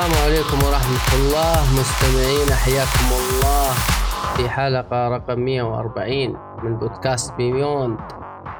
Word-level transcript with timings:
السلام 0.00 0.24
عليكم 0.24 0.64
ورحمة 0.64 1.14
الله. 1.14 1.80
مستمعين 1.80 2.54
حياكم 2.54 3.06
الله 3.12 3.74
في 4.36 4.48
حلقة 4.48 5.08
رقم 5.08 5.38
140 5.40 6.36
من 6.62 6.76
بودكاست 6.78 7.32
بيوند. 7.32 7.98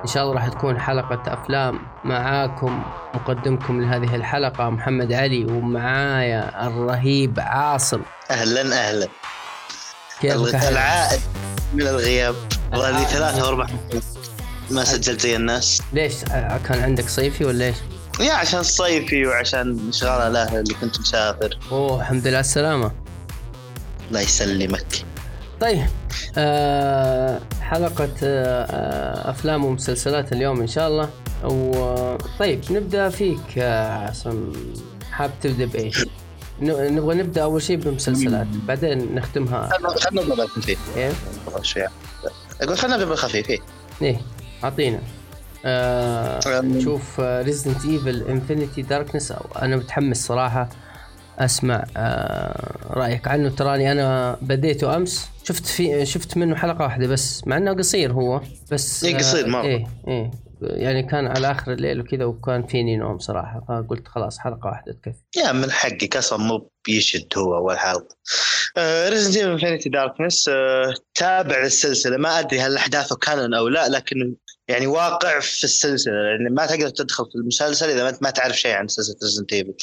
إن 0.02 0.06
شاء 0.06 0.22
الله 0.22 0.34
راح 0.34 0.48
تكون 0.48 0.80
حلقة 0.80 1.22
أفلام 1.26 1.78
معاكم 2.04 2.82
مقدمكم 3.14 3.80
لهذه 3.80 4.14
الحلقة. 4.14 4.70
محمد 4.70 5.12
علي 5.12 5.44
ومعايا 5.44 6.66
الرهيب 6.66 7.40
عاصم. 7.40 8.00
أهلا 8.30 8.88
أهلا. 8.88 9.08
كيفك؟ 10.20 10.54
العائد 10.54 11.20
من 11.74 11.82
الغياب. 11.82 12.34
والله 12.72 12.90
لي 12.90 13.04
ثلاثة 13.04 13.42
أو 13.42 13.48
أربع 13.48 13.66
ما 14.70 14.84
سجلت 14.84 15.20
زي 15.20 15.36
الناس. 15.36 15.82
ليش؟ 15.92 16.24
كان 16.68 16.82
عندك 16.82 17.08
صيفي 17.08 17.44
ولا 17.44 17.64
إيش؟ 17.64 17.76
يا 18.20 18.32
عشان 18.32 18.62
صيفي 18.62 19.26
وعشان 19.26 19.88
اشغال 19.88 20.20
الاهل 20.20 20.56
اللي 20.56 20.74
كنت 20.74 21.00
مسافر. 21.00 21.58
أوه 21.72 22.00
الحمد 22.00 22.26
لله 22.26 22.36
على 22.36 22.40
السلامة. 22.40 22.92
الله 24.08 24.20
يسلمك. 24.20 25.04
طيب 25.60 25.86
آه 26.38 27.40
حلقة 27.60 28.08
آه 28.22 28.64
آه، 28.64 29.30
أفلام 29.30 29.64
ومسلسلات 29.64 30.32
اليوم 30.32 30.60
إن 30.60 30.66
شاء 30.66 30.88
الله. 30.88 31.10
و 31.44 32.16
طيب 32.38 32.60
نبدأ 32.70 33.08
فيك 33.08 33.56
يا 33.56 33.88
عاصم 33.88 34.52
حاب 35.10 35.30
تبدأ 35.42 35.64
بإيش؟ 35.64 36.06
نبغى 36.62 37.14
نبدأ 37.14 37.42
أول 37.42 37.62
شيء 37.62 37.76
بمسلسلات 37.76 38.46
بعدين 38.68 39.14
نختمها. 39.14 39.68
خلنا 39.96 40.22
نبدأ 40.22 40.34
بالخفيف. 40.34 40.78
إيه؟ 40.96 41.12
أقول 42.62 42.78
خلنا 42.78 42.94
نبدأ 42.94 43.08
بالخفيف 43.08 43.50
إيه. 43.50 43.60
إيه 44.02 44.20
أعطينا. 44.64 45.00
آه 45.64 46.58
أم. 46.58 46.80
شوف 46.80 47.20
Resident 47.20 47.84
Evil 47.84 48.22
Infinite 48.22 48.82
Darkness 48.82 49.32
أنا 49.62 49.76
متحمس 49.76 50.26
صراحة 50.26 50.68
أسمع 51.38 51.84
آه 51.96 52.76
رأيك 52.90 53.28
عنه. 53.28 53.48
تراني 53.48 53.92
أنا 53.92 54.36
بديته 54.42 54.96
أمس 54.96 55.28
شفت 55.44 55.66
في 55.66 56.06
شفت 56.06 56.36
منه 56.36 56.56
حلقة 56.56 56.82
واحدة 56.82 57.06
بس 57.06 57.46
مع 57.46 57.56
إنه 57.56 57.72
قصير 57.72 58.12
هو 58.12 58.40
بس 58.72 59.04
إيه، 59.04 59.16
قصير 59.16 59.46
مرة. 59.48 59.62
إيه 59.62 59.86
إيه. 60.08 60.30
يعني 60.62 61.02
كان 61.02 61.26
على 61.26 61.50
آخر 61.50 61.72
الليل 61.72 62.00
وكذا 62.00 62.24
وكان 62.24 62.66
فيني 62.66 62.96
نوم 62.96 63.18
صراحة 63.18 63.64
فقلت 63.68 64.08
خلاص 64.08 64.38
حلقة 64.38 64.66
واحدة 64.66 64.92
تكفي. 64.92 65.22
يا 65.36 65.52
من 65.52 65.70
حقك 65.70 66.16
أصلا 66.16 66.38
مو 66.38 66.70
بيشد 66.86 67.26
هو 67.38 67.56
أول 67.56 67.78
حلقة. 67.78 68.16
Resident 69.08 69.36
Evil 69.36 69.50
Infinite 69.50 69.88
Darkness 69.88 70.50
تابع 71.14 71.62
السلسله 71.64 72.16
ما 72.16 72.38
أدري 72.38 72.60
هل 72.60 72.76
أحداثه 72.76 73.16
canon 73.16 73.54
أو 73.54 73.68
لا 73.68 73.88
لكن 73.88 74.34
يعني 74.70 74.86
واقع 74.86 75.40
في 75.40 75.64
السلسلة 75.64 76.12
لأن 76.14 76.54
ما 76.54 76.66
تقدر 76.66 76.88
تدخل 76.88 77.24
في 77.32 77.34
المسلسل 77.34 77.90
إذا 77.90 78.02
ما 78.02 78.08
انت 78.08 78.22
ما 78.22 78.30
تعرف 78.30 78.56
شيء 78.56 78.72
عن 78.74 78.88
سلسله 78.88 79.16
Resident 79.22 79.52
Evil 79.52 79.74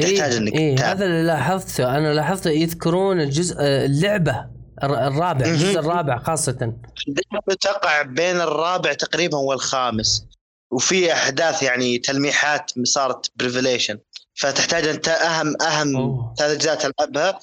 تحتاج 0.00 0.36
إنك 0.36 0.52
إيه 0.52 0.76
تتابع. 0.76 0.92
هذا 0.92 1.04
اللي 1.04 1.22
لاحظته 1.26 1.96
أنا 1.96 2.14
لاحظته 2.14 2.50
يذكرون 2.50 3.20
الجزء 3.20 3.56
آه، 3.60 3.86
اللعبة 3.86 4.46
الر- 4.82 5.06
الرابع. 5.06 5.46
الجزء 5.46 5.78
الرابع 5.78 6.18
خاصة 6.18 6.52
اللعبة 7.08 7.54
تقع 7.60 8.02
بين 8.02 8.40
الرابع 8.40 8.92
تقريبا 8.92 9.38
والخامس 9.38 10.26
وفي 10.72 11.12
أحداث 11.12 11.62
يعني 11.62 11.98
تلميحات 11.98 12.70
صارت 12.84 13.30
ب 13.36 13.41
Revelations 13.41 13.98
فتحتاج 14.34 14.86
أنت 14.86 15.08
اهم 15.08 15.62
أهم. 15.62 16.34
ثلاث 16.38 16.50
أجزاء 16.50 16.74
تلعبها 16.74 17.38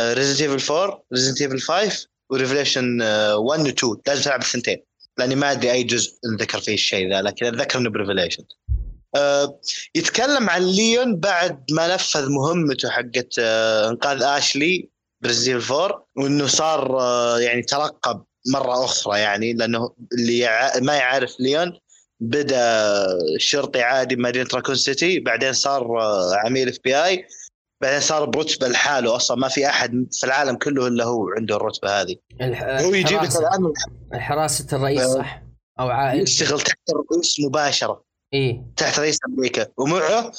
Resident 0.00 0.40
Evil 0.50 0.72
4 0.74 1.02
Resident 1.12 1.40
Evil 1.42 1.60
5 1.60 2.06
و 2.30 2.36
Revelations 2.36 3.02
1 3.02 3.60
و 3.60 3.66
2 3.66 3.96
لازم 4.06 4.22
تلعب 4.22 4.40
الثنتين 4.40 4.84
لأني 5.18 5.34
ما 5.34 5.52
أدري 5.52 5.72
أي 5.72 5.82
جزء 5.82 6.12
ذكر 6.40 6.60
فيه 6.60 6.74
الشيء 6.74 7.10
ذا 7.10 7.22
لكن 7.22 7.46
أتذكر 7.46 7.78
إنه 7.78 7.90
ب 7.90 7.94
Revelations 7.94 8.44
يتكلم 9.94 10.50
عن 10.50 10.62
ليون 10.62 11.16
بعد 11.16 11.64
ما 11.70 11.94
نفذ 11.94 12.28
مهمته 12.28 12.90
حقت 12.90 13.34
آه، 13.38 13.90
إنقاذ 13.90 14.22
اشلي 14.22 14.90
Evil 15.24 15.72
4 15.74 16.06
وإنه 16.16 16.46
صار 16.46 17.00
آه، 17.00 17.38
يعني 17.38 17.62
ترقب 17.62 18.24
مرة 18.52 18.84
أخرى 18.84 19.20
يعني 19.20 19.52
لأنه 19.52 19.94
اللي. 20.12 20.70
ما 20.82 20.94
يعرف 20.94 21.40
ليون 21.40 21.72
بدأ 22.20 23.06
شرطي 23.38 23.82
عادي 23.82 24.16
بمدينه 24.16 24.48
راكون 24.54 24.74
سيتي 24.74 25.20
بعدين 25.20 25.52
صار 25.52 26.00
آه، 26.00 26.34
عميل 26.34 26.68
FBI 26.68 27.26
بعدين 27.82 28.00
صار 28.00 28.24
برتبة 28.24 28.68
لحاله 28.68 29.16
أصلا 29.16 29.36
ما 29.36 29.48
في 29.48 29.66
أحد 29.68 30.06
في 30.12 30.26
العالم 30.26 30.56
كله 30.56 30.86
إلا 30.86 31.04
هو 31.04 31.28
عنده 31.36 31.56
الرتبة 31.56 32.00
هذه. 32.00 32.16
الح... 32.40 32.62
هو 32.62 32.94
يجيب 32.94 33.22
لك 33.22 33.36
الآن 33.36 33.72
حراسه 34.20 34.66
الرئيس 34.76 35.00
آه. 35.00 35.14
صح؟ 35.14 35.42
أو 35.80 35.88
عميل 35.88 36.22
يشتغل 36.22 36.60
تحت 36.60 36.78
الرئيس 36.90 37.40
مباشرة. 37.40 38.04
إيه. 38.34 38.64
تحت 38.76 38.98
رئيس 38.98 39.18
أمريكا. 39.28 39.66
ومعه 39.76 40.32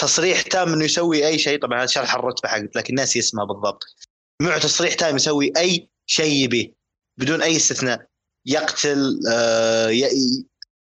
تصريح 0.00 0.42
تام 0.42 0.72
إنه 0.72 0.84
يسوي 0.84 1.26
أي 1.26 1.38
شيء. 1.38 1.60
طبعا 1.60 1.78
هذا 1.78 1.86
شرح 1.86 2.14
الرتبة 2.14 2.48
حقت 2.48 2.76
لكن 2.76 2.94
الناس 2.94 3.16
اسمها 3.16 3.44
بالضبط. 3.44 3.82
معه 4.42 4.58
تصريح 4.58 4.94
تام 4.94 5.16
يسوي 5.16 5.52
أي 5.56 5.88
شيء 6.06 6.44
يبيه 6.44 6.72
بدون 7.18 7.42
أي 7.42 7.56
استثناء. 7.56 8.06
يقتل 8.46 9.20
آه 9.32 9.88
ي... 9.88 10.00
ي- 10.04 10.46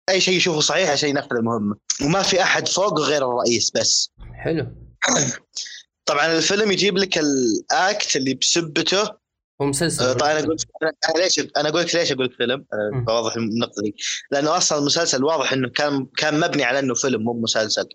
أي 0.08 0.20
شيء 0.20 0.34
يشوفه 0.36 0.60
صحيح 0.60 0.90
عشان 0.90 1.08
ينفذ 1.08 1.36
المهمة. 1.36 1.76
وما 2.04 2.22
في 2.22 2.42
أحد 2.42 2.68
فوقه 2.68 3.02
غير 3.02 3.28
الرئيس 3.30 3.70
بس. 3.70 4.10
حلو. 4.34 4.66
طبعا 6.08 6.26
الفيلم 6.26 6.72
يجيب 6.72 6.96
لك 6.96 7.18
الأكت 7.18 8.16
اللي 8.16 8.34
بسبته. 8.34 9.02
هو 9.02 9.66
آه، 9.66 9.66
مسلسل 9.66 10.14
طبعا 10.14 10.32
أنا 10.32 10.40
أقول 10.40 10.56
أنا 10.82 11.22
ليش 11.22 11.38
أنا 11.56 11.68
أقول 11.68 11.82
لك 11.82 11.94
ليش 11.94 12.12
أقول 12.12 12.26
لك 12.26 12.32
فيلم 12.32 12.64
بوضح 12.92 13.36
النقطة 13.36 13.82
دي. 13.82 13.94
لأنه 14.30 14.56
أصلا 14.56 14.78
المسلسل 14.78 15.24
واضح 15.24 15.52
إنه 15.52 15.68
كان 15.68 16.06
كان 16.16 16.40
مبني 16.40 16.64
على 16.64 16.78
إنه 16.78 16.94
فيلم 16.94 17.22
مو 17.22 17.32
مسلسل. 17.32 17.88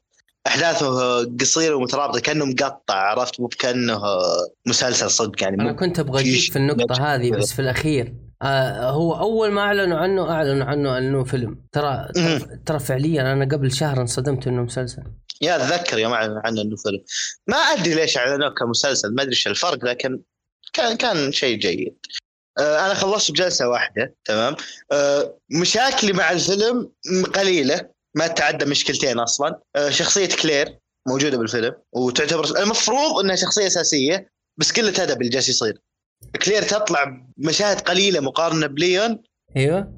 أحداثه 0.47 1.23
قصيرة 1.23 1.75
ومترابطة 1.75 2.19
كأنه 2.19 2.45
مقطع 2.45 2.95
عرفت؟ 2.95 3.39
مو 3.39 3.47
كانه 3.47 4.01
مسلسل 4.65 5.11
صدق 5.11 5.43
يعني. 5.43 5.61
أنا 5.61 5.73
كنت 5.73 5.99
أبغى 5.99 6.21
أجيك 6.21 6.51
في 6.51 6.59
النقطة 6.59 7.15
هذه 7.15 7.31
بس 7.31 7.53
في 7.53 7.59
الأخير. 7.59 8.13
آه 8.41 8.89
هو 8.89 9.19
أول 9.19 9.51
ما 9.51 9.61
أعلنوا 9.61 9.97
عنه 9.97 10.31
أعلنوا 10.31 10.65
عنه 10.65 10.97
إنه 10.97 11.23
فيلم. 11.23 11.65
ترى, 11.71 12.07
ترى 12.65 12.79
فعليا 12.79 13.33
أنا 13.33 13.45
قبل 13.45 13.71
شهر 13.71 14.01
انصدمت 14.01 14.47
إنه 14.47 14.61
مسلسل. 14.61 15.03
يا 15.41 15.55
اتذكر 15.55 15.99
يوم 15.99 16.13
اعلن 16.13 16.41
عنه 16.45 16.61
انه 16.61 16.75
فيلم 16.75 17.03
ما 17.47 17.57
أدري 17.57 17.93
ليش 17.93 18.17
أعلنوه 18.17 18.49
كمسلسل 18.49 19.15
ما 19.15 19.21
أدري 19.21 19.31
إيش 19.31 19.47
الفرق 19.47 19.85
لكن 19.85 20.21
كان 20.73 20.97
كان 20.97 21.31
شيء 21.31 21.57
جيد. 21.57 21.97
آه، 22.59 22.85
أنا 22.85 22.93
خلصت 22.93 23.31
بجلسة 23.31 23.67
واحدة 23.67 24.15
تمام؟ 24.25 24.55
آه، 24.91 25.39
مشاكلي 25.51 26.13
مع 26.13 26.31
الفيلم 26.31 26.91
قليلة 27.33 27.89
ما 28.15 28.27
تعدى 28.27 28.65
مشكلتين 28.65 29.19
أصلا. 29.19 29.59
آه، 29.75 29.89
شخصية 29.89 30.29
كلير 30.41 30.77
موجودة 31.07 31.37
بالفيلم 31.37 31.75
وتعتبر 31.93 32.61
المفروض 32.61 33.19
إنها 33.23 33.35
شخصية 33.35 33.67
أساسية 33.67 34.29
بس 34.57 34.71
قله 34.71 35.03
ادب 35.03 35.21
اللي 35.21 35.29
جالس 35.29 35.49
يصير. 35.49 35.81
كلير 36.45 36.63
تطلع 36.63 37.27
مشاهد 37.37 37.79
قليلة 37.79 38.19
مقارنة 38.19 38.67
بليون. 38.67 39.23
أيوه. 39.57 39.93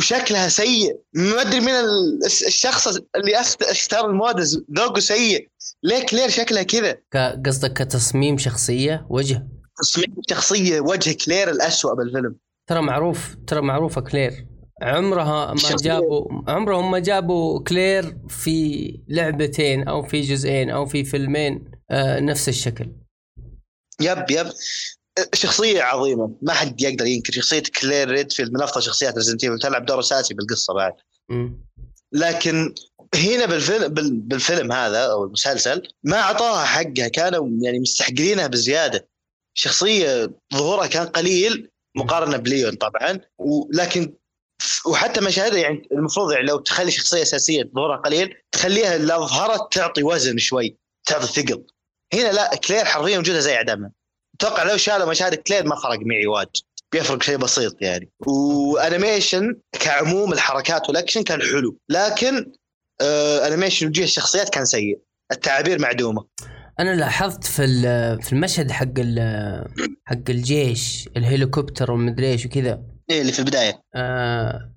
وشكلها 0.00 0.48
سيء. 0.48 1.00
ما 1.14 1.40
أدري 1.40 1.60
مين 1.60 1.74
ال- 1.74 2.24
الشخص 2.24 2.86
اللي 2.88 3.40
اختار 3.62 4.10
ال 4.10 4.17
models. 4.17 4.64
ذوقه 4.78 5.00
سيء. 5.00 5.48
ليه 5.82 6.06
كلير 6.06 6.28
شكلها 6.28 6.62
كذا. 6.62 6.96
قصدك 7.46 7.72
كتصميم 7.72 8.38
شخصية؟ 8.38 9.06
وجه. 9.10 9.46
تصميم 9.82 10.14
شخصية. 10.30 10.80
وجه 10.80 11.16
كلير 11.24 11.50
الأسوأ 11.50 11.94
بالفيلم. 11.94 12.36
ترى 12.66 12.82
معروف 12.82 13.36
ترى 13.46 13.60
معروفة 13.60 14.00
كلير. 14.00 14.46
عمرها 14.82 15.54
ما. 15.54 15.76
جابوا 15.82 16.42
عمرهم 16.48 16.90
ما 16.90 16.98
جابوا 16.98 17.60
كلير 17.64 18.16
في 18.28 19.00
لعبتين 19.08 19.88
أو 19.88 20.02
في 20.02 20.20
جزئين 20.20 20.70
أو 20.70 20.86
في 20.86 21.04
فيلمين 21.04 21.70
آه 21.90 22.20
نفس 22.20 22.48
الشكل. 22.48 22.92
Yep 24.00 24.24
yep. 24.30 24.46
شخصية 25.34 25.82
عظيمة. 25.82 26.36
ما 26.42 26.52
حد 26.52 26.80
يقدر 26.80 27.06
ينكر 27.06 27.32
شخصية 27.32 27.62
كلير 27.80 28.08
ريدفيلد 28.10 28.52
من 28.52 28.62
أفضل 28.62 28.82
شخصيات 28.82 29.14
Resident 29.16 29.44
Evil 29.44 29.58
تلعب 29.58 29.86
دور 29.86 30.00
أساسي 30.00 30.34
بالقصة 30.34 30.74
بعد. 30.74 30.92
لكن 32.12 32.74
هنا 33.14 33.46
بالفيلم 33.46 33.88
بال- 33.88 34.20
بالفيلم 34.20 34.72
هذا 34.72 34.98
أو 34.98 35.24
المسلسل 35.24 35.82
ما 36.04 36.16
أعطوها 36.20 36.64
حقها. 36.64 37.08
كانوا 37.08 37.48
يعني 37.62 37.78
مستحقرينها 37.78 38.46
بزيادة. 38.46 39.08
شخصية 39.54 40.30
ظهورها 40.54 40.86
كان 40.86 41.06
قليل 41.06 41.70
مقارنة 41.96 42.36
بليون 42.36 42.74
طبعا. 42.74 43.20
ولكن 43.38 44.14
وحتى 44.86 45.20
مشاهدها 45.20 45.58
يعني 45.58 45.88
المفروض 45.92 46.32
يعني 46.32 46.46
لو 46.46 46.58
تخلي 46.58 46.90
شخصية 46.90 47.22
أساسية 47.22 47.70
ظهورها 47.74 47.96
قليل 47.96 48.34
تخليها 48.52 48.98
لو 48.98 49.26
ظهرت 49.26 49.72
تعطي 49.72 50.02
وزن 50.02 50.38
شوي 50.38 50.76
تعطي 51.06 51.26
ثقل. 51.26 51.64
هنا 52.14 52.32
لا 52.32 52.56
كلير 52.56 52.84
حرفيا 52.84 53.18
وجودها 53.18 53.40
زي 53.40 53.54
عدمها. 53.54 53.92
أتوقع 54.40 54.62
لو 54.62 54.76
شالوا 54.76 55.10
مشاهد 55.10 55.34
كلير 55.34 55.66
ما 55.66 55.76
فرق 55.76 55.98
معي 56.06 56.26
واجد. 56.26 56.50
بيفرق 56.92 57.22
شيء 57.22 57.36
بسيط 57.36 57.76
يعني. 57.82 58.08
و 58.26 58.39
animation 58.39 59.56
كعموم 59.72 60.32
الحركات 60.32 60.88
والأكشن 60.88 61.22
كان 61.22 61.40
حلو. 61.42 61.78
لكن 61.88 62.52
آه 63.00 63.46
animation 63.46 63.86
وجه 63.86 64.02
الشخصيات 64.04 64.48
كان 64.48 64.64
سيء. 64.64 64.98
التعابير 65.32 65.78
معدومة. 65.80 66.26
أنا 66.80 66.96
لاحظت 66.96 67.44
في 67.44 67.66
في 68.22 68.32
المشهد 68.32 68.70
حق 68.70 68.94
حق 70.04 70.30
الجيش 70.30 71.08
الهليكوبتر 71.16 71.90
ومدري 71.92 72.26
إيش 72.32 72.46
وكذا. 72.46 72.82
إيه 73.10 73.20
اللي 73.20 73.32
في 73.32 73.38
البداية. 73.38 73.82
آه 73.94 74.72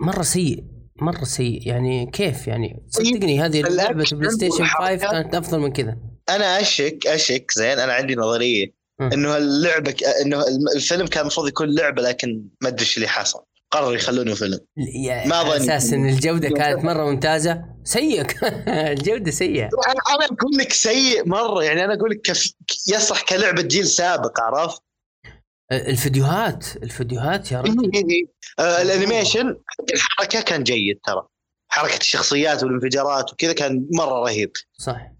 مرة 0.00 0.22
سيء. 0.22 0.64
مرة 1.00 1.24
سيء. 1.24 1.68
يعني 1.68 2.10
كيف 2.10 2.46
يعني؟ 2.48 2.86
صدقني 2.88 3.40
هذه 3.40 3.60
لعبه 3.60 4.04
PlayStation 4.12 4.64
5 4.64 4.80
والحركات- 4.80 5.10
كانت 5.10 5.34
أفضل 5.34 5.58
من 5.58 5.72
كذا. 5.72 5.96
أنا 6.28 6.60
أشك 6.60 7.06
أشك 7.06 7.50
زين 7.56 7.78
أنا 7.78 7.92
عندي 7.92 8.14
نظرية. 8.14 8.77
إنه 9.00 9.36
اللعبه. 9.36 9.94
إنه 10.24 10.44
الفيلم 10.76 11.06
كان 11.06 11.20
المفروض 11.20 11.48
يكون 11.48 11.74
لعبة 11.74 12.02
لكن 12.02 12.44
ما 12.62 12.68
أدري 12.68 12.80
إيش 12.80 12.96
اللي 12.96 13.08
حصل. 13.08 13.40
قرروا 13.70 13.92
يخلونه 13.92 14.34
فيلم. 14.34 14.58
ما 15.26 15.42
ظني. 15.42 15.56
أساس 15.56 15.92
إن 15.92 16.08
الجودة 16.08 16.48
كانت 16.48 16.84
مرة 16.84 17.10
ممتازة. 17.10 17.64
سيء. 17.84 18.26
الجودة 18.68 19.30
سيئة. 19.30 19.64
أنا 19.64 20.24
أقول 20.24 20.56
لك 20.58 20.72
سيء 20.72 21.28
مرة. 21.28 21.64
يعني 21.64 21.84
أنا 21.84 21.94
أقول 21.94 22.10
لك 22.10 22.20
كف... 22.20 22.52
يصلح 22.88 23.22
كلعبة 23.22 23.62
جيل 23.62 23.86
سابق 23.86 24.40
عرفت؟ 24.40 24.82
الفيديوهات. 25.72 26.66
الفيديوهات 26.82 27.52
يا 27.52 27.60
رجل. 27.60 27.90
آه 28.58 28.82
ال 28.82 28.89
animation 28.89 29.56
الحركة 29.94 30.40
كان 30.40 30.62
جيد 30.62 30.98
ترى. 31.06 31.26
حركة 31.70 31.96
الشخصيات 31.96 32.62
والانفجارات 32.62 33.32
وكذا 33.32 33.52
كان 33.52 33.88
مرة 33.94 34.24
رهيب. 34.24 34.52
صح. 34.78 35.17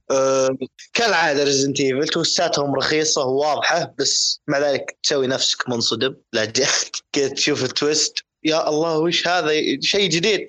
كالعادة 0.95 1.45
Resident 1.45 1.81
Evil 1.81 2.09
twist 2.09 2.50
اتهم 2.50 2.75
رخيصة 2.75 3.25
وواضحة 3.25 3.95
بس 3.99 4.41
مع 4.49 4.59
ذلك 4.59 4.99
تسوي 5.03 5.27
نفسك 5.27 5.69
منصدم. 5.69 6.17
لا 6.33 6.53
تشوف 7.35 7.65
ال 7.65 7.74
twist 7.74 8.19
يا 8.45 8.69
الله 8.69 8.99
وش 8.99 9.29
هذا؟ 9.29 9.51
شيء 9.81 10.11
جديد. 10.11 10.49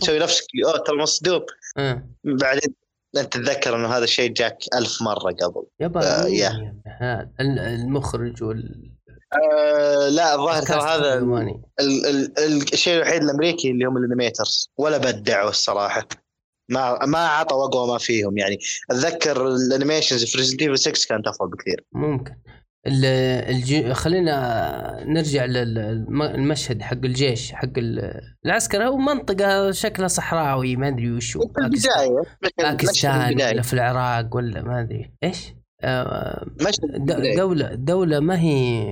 تسوي 0.00 0.18
نفسك 0.18 0.44
اوه 0.64 0.78
ترى 0.78 0.96
مصدوم 0.96 1.42
آه. 1.78 2.08
بعدين 2.24 2.74
أنت 3.16 3.32
تتذكر 3.32 3.76
إنه 3.76 3.88
هذا 3.88 4.04
الشيء 4.04 4.32
جاك 4.32 4.58
ألف 4.74 5.02
مرة 5.02 5.32
قبل. 5.32 5.66
يابا 5.80 6.24
آه، 6.24 6.28
يا. 6.28 6.74
المخرج 7.40 8.42
وال 8.42 8.92
آه 9.32 10.08
لا 10.08 10.34
الظاهر 10.34 10.62
ترى 10.62 10.82
هذا 10.82 11.18
الشيء 12.72 12.96
الوحيد 12.96 13.22
الأمريكي 13.22 13.70
اللي 13.70 13.84
هم 13.84 13.96
ال 13.96 14.03
animators 14.03 14.70
ولا 14.78 14.98
بدعوا 14.98 15.50
الصراحة. 15.50 16.08
ما 16.68 17.06
ما 17.06 17.18
عطوا 17.18 17.64
اقوى 17.64 17.88
ما 17.92 17.98
فيهم 17.98 18.38
يعني. 18.38 18.58
أتذكر 18.90 19.46
ال 19.46 19.53
animations 19.53 20.24
في 20.24 20.38
Resident 20.38 20.62
Evil 20.62 20.78
6 20.78 21.08
كانت 21.08 21.26
افضل 21.26 21.50
بكثير 21.50 21.84
ممكن. 21.92 22.34
ال- 22.86 23.04
الج... 23.54 23.92
خلينا 23.92 25.04
نرجع 25.06 25.44
للمشهد 25.44 26.82
حق 26.82 27.04
الجيش 27.04 27.52
حق 27.52 27.78
ال- 27.78 28.20
العسكر. 28.46 28.82
هو 28.82 28.96
منطقة 28.96 29.70
شكلها 29.70 30.08
صحراوي 30.08 30.76
ما 30.76 30.88
أدري 30.88 31.12
وشو 31.12 31.40
في 31.40 31.60
البداية 31.60 32.22
باكستان. 32.58 33.34
ولا 33.34 33.62
في 33.62 33.72
العراق 33.72 34.36
ولا 34.36 34.62
ما 34.62 34.80
أدري. 34.80 35.12
إيش؟ 35.24 35.54
آه،. 35.82 36.46
دولة 37.36 37.74
دولة 37.74 38.20
ما 38.20 38.40
هي 38.40 38.84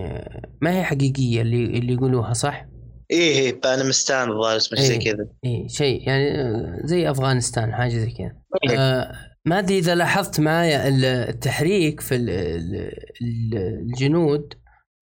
ما 0.63 0.79
هي 0.79 0.85
حقيقية 0.85 1.43
اللي 1.43 1.65
اللي 1.65 1.93
يقولوها 1.93 2.33
صح؟ 2.33 2.67
إيه 3.11 3.39
إيه 3.39 3.61
بانمستان 3.61 4.31
الظاهر 4.31 4.57
اسمه 4.57 4.81
زي 4.81 4.95
إيه. 4.95 5.01
كذا. 5.13 5.27
اي 5.45 5.69
شيء 5.69 6.09
يعني 6.09 6.33
زي 6.85 7.11
أفغانستان 7.11 7.73
حاجة 7.75 7.91
زي 7.99 8.11
كذا. 8.11 8.33
آه، 8.79 9.13
ما 9.47 9.59
أدري 9.59 9.79
إذا 9.79 9.95
لاحظت 9.95 10.41
معايا 10.41 10.89
ال- 10.89 11.05
التحريك 11.05 12.01
في 12.01 12.15
ال- 12.15 12.31
ال- 12.31 12.91
ال- 13.23 13.81
الجنود 13.89 14.55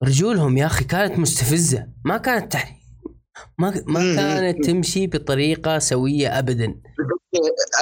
رجولهم 0.05 0.57
يا 0.57 0.67
أخي 0.67 0.85
كانت 0.85 1.19
مستفزة. 1.19 1.87
ما 2.05 2.17
كانت 2.19 2.53
تحريك 2.53 2.77
ما 3.59 3.83
ما. 3.87 4.15
كانت 4.17 4.65
تمشي 4.65 5.07
بطريقة 5.07 5.79
سوية 5.79 6.39
ابدا. 6.39 6.75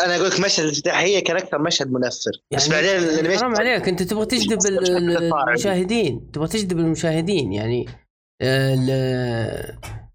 أنا 0.04 0.16
أقول 0.16 0.26
لك 0.30 0.40
مشهد 0.40 0.64
الافتتاحيه 0.64 1.24
كان 1.24 1.36
أكثر 1.36 1.62
مشهد 1.62 1.92
منفر. 1.92 2.30
بس 2.54 2.68
بعدين 2.68 2.90
الانيميشن 2.90 3.40
حرام 3.40 3.56
عليك 3.56 3.88
أنت 3.88 4.02
تبغى 4.02 4.26
تجذب 4.26 4.58
ال- 4.66 4.96
ال- 4.96 5.32
المشاهدين 5.48 6.30
تبغى 6.32 6.48
تجذب 6.48 6.78
المشاهدين 6.78 7.52
يعني 7.52 7.86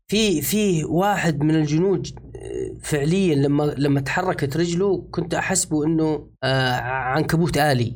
في 0.08 0.42
في 0.42 0.84
واحد 0.84 1.44
من 1.44 1.56
الجنود 1.56 2.08
فعليا 2.84 3.36
لما 3.36 3.76
لما 3.78 4.02
تحركت 4.02 4.58
رجله 4.58 5.08
كنت 5.12 5.34
احسبه 5.34 5.86
إنه 5.86 6.30
آه، 6.44 6.74
عنكبوت 6.80 7.58
آلي. 7.58 7.94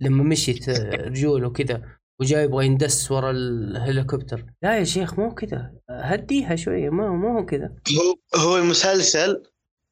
لما 0.00 0.24
مشيت 0.24 0.68
آه، 0.68 0.90
رجوله 0.90 1.50
كذا 1.50 1.82
وجاي 2.20 2.44
يبغى 2.44 2.66
يندس 2.66 3.10
ورا 3.10 3.30
الهليكوبتر. 3.30 4.44
لا 4.62 4.78
يا 4.78 4.84
شيخ 4.84 5.18
مو 5.18 5.34
كذا. 5.34 5.72
هديها 5.90 6.56
شوية 6.56 6.90
ما 6.90 7.08
مو 7.08 7.38
هو 7.38 7.44
كذا. 7.44 7.72
هو 7.98 8.40
هو 8.40 8.58
المسلسل 8.58 9.42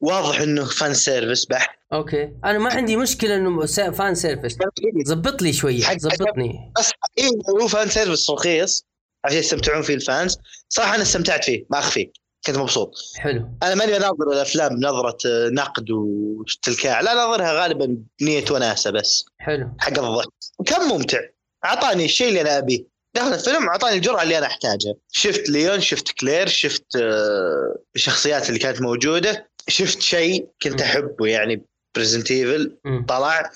واضح 0.01 0.41
إنه 0.41 0.65
fan 0.65 0.95
service 0.95 1.47
بحت. 1.47 1.79
Okay. 1.93 2.33
أنا 2.45 2.59
ما 2.59 2.73
عندي 2.73 2.97
مشكلة 2.97 3.37
إنه 3.37 3.67
fan 3.67 4.15
service 4.15 4.57
زبط 5.05 5.43
لي 5.43 5.53
شوية 5.53 5.83
زبطني 5.97 6.73
بس 6.79 6.91
إيه 7.19 7.29
هو 7.63 7.69
fan 7.69 7.89
service 7.89 8.31
رخيص. 8.31 8.92
عشان 9.25 9.39
يستمتعون 9.39 9.83
فيه 9.83 9.95
ال 9.95 10.02
fans؟ 10.02 10.39
صراحة 10.69 10.95
أنا 10.95 11.03
استمتعت 11.03 11.45
فيه 11.45 11.65
ما 11.71 11.79
اخفيك 11.79 12.13
كنت 12.47 12.57
مبسوط. 12.57 12.95
حلو. 13.17 13.49
أنا 13.63 13.75
ماني 13.75 13.97
اناظر 13.97 14.33
الأفلام 14.33 14.73
نظرة 14.73 15.19
آه، 15.27 15.49
نقد 15.49 15.91
واستلكاع 15.91 17.01
لا 17.01 17.15
ناظرها 17.15 17.53
غالبا 17.63 17.99
بنية 18.21 18.45
وناسة 18.51 18.91
بس. 18.91 19.25
حلو. 19.39 19.71
حق 19.79 19.99
الضحك. 19.99 20.29
وكان 20.59 20.89
ممتع. 20.89 21.19
أعطاني 21.65 22.05
الشيء 22.05 22.29
اللي 22.29 22.41
أنا 22.41 22.59
أبيه. 22.59 22.85
دخل 23.17 23.35
الفيلم 23.35 23.69
أعطاني 23.69 23.97
الجرعة 23.97 24.23
اللي 24.23 24.39
أنا 24.39 24.47
أحتاجها. 24.47 24.95
شفت 25.13 25.49
ليون 25.49 25.81
شفت 25.81 26.09
كلير 26.13 26.47
شفت 26.49 26.97
آه، 26.97 27.77
الشخصيات 27.97 28.49
اللي 28.49 28.59
كانت 28.59 28.81
موجودة. 28.83 29.51
شفت 29.69 30.01
شيء 30.03 30.49
كنت. 30.63 30.83
أحبه 30.83 31.27
يعني 31.27 31.63
ب 31.97 32.01
Resident 32.01 32.31
Evil. 32.31 32.77
طلع. 33.09 33.51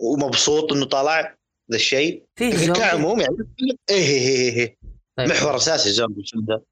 ومبسوط 0.00 0.72
إنه 0.72 0.84
طلع 0.84 1.20
ذا 1.70 1.76
الشيء. 1.76 2.22
كعموم 2.72 3.20
يعني. 3.20 3.36
إيه 3.90 3.96
إيه 4.06 4.28
إيه, 4.28 4.52
إيه. 4.56 4.76
طيب. 5.26 5.36
محور 5.36 5.56
أساسي 5.56 5.88
الزومبي 5.88 6.20
الفيلم 6.20 6.44
ده 6.44 6.64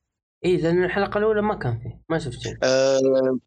اي 0.45 0.57
لأن 0.57 0.85
الحلقة 0.85 1.19
الأولى 1.19 1.43
ما 1.43 1.55
كان 1.55 1.79
فيه 1.79 2.03
ما 2.09 2.19
شفت 2.19 2.39
شيء. 2.41 2.57
آه 2.63 3.39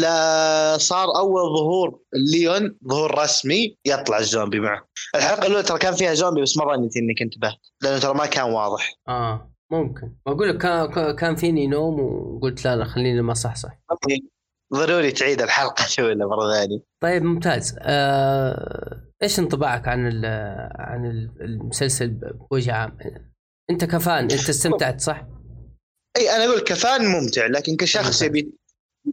لا 0.00 0.78
صار 0.78 1.08
أول 1.18 1.42
ظهور 1.58 2.00
ليون 2.32 2.76
ظهور 2.88 3.18
رسمي 3.18 3.76
يطلع 3.84 4.18
الزومبي 4.18 4.60
معه. 4.60 4.84
الحلقة 5.14 5.46
الأولى 5.46 5.62
ترى 5.62 5.78
كان 5.78 5.94
فيها 5.94 6.14
زومبي 6.14 6.42
بس 6.42 6.56
مرة 6.56 6.74
أني 6.74 6.88
انك 6.96 7.22
انتبهت 7.22 7.58
لأنه 7.82 7.98
ترى 7.98 8.14
ما 8.14 8.26
كان 8.26 8.50
واضح. 8.52 8.94
آه 9.08 9.52
ممكن. 9.72 10.12
بقول 10.26 10.48
لك 10.48 10.58
كان 10.58 11.16
كان 11.16 11.36
فيني 11.36 11.66
نوم 11.66 12.00
وقلت 12.00 12.64
لا 12.64 12.76
لا 12.76 12.84
خليني 12.84 13.22
ما 13.22 13.34
صح 13.34 13.56
صح. 13.56 13.78
ضروري 14.74 15.12
تعيد 15.12 15.42
الحلقة 15.42 15.84
الأولى 15.98 16.24
مرة 16.26 16.52
ثانية. 16.52 16.78
طيب 17.02 17.22
ممتاز. 17.22 17.76
آه، 17.80 19.02
إيش 19.22 19.38
انطباعك 19.38 19.88
عن 19.88 20.08
ال- 20.08 20.70
عن 20.80 21.06
ال- 21.06 21.30
المسلسل 21.40 22.08
بوجه 22.50 22.72
عام؟ 22.74 22.98
أنت 23.70 23.84
ك 23.84 23.94
fan 23.94 24.22
أنت 24.22 24.48
استمتعت 24.48 25.00
صح؟ 25.00 25.26
إي 26.16 26.30
أنا 26.36 26.44
أقول 26.44 26.60
ك 26.60 26.72
fan 26.72 27.06
ممتع 27.06 27.46
لكن 27.46 27.76
كشخص 27.76 28.22
يبي 28.22 28.52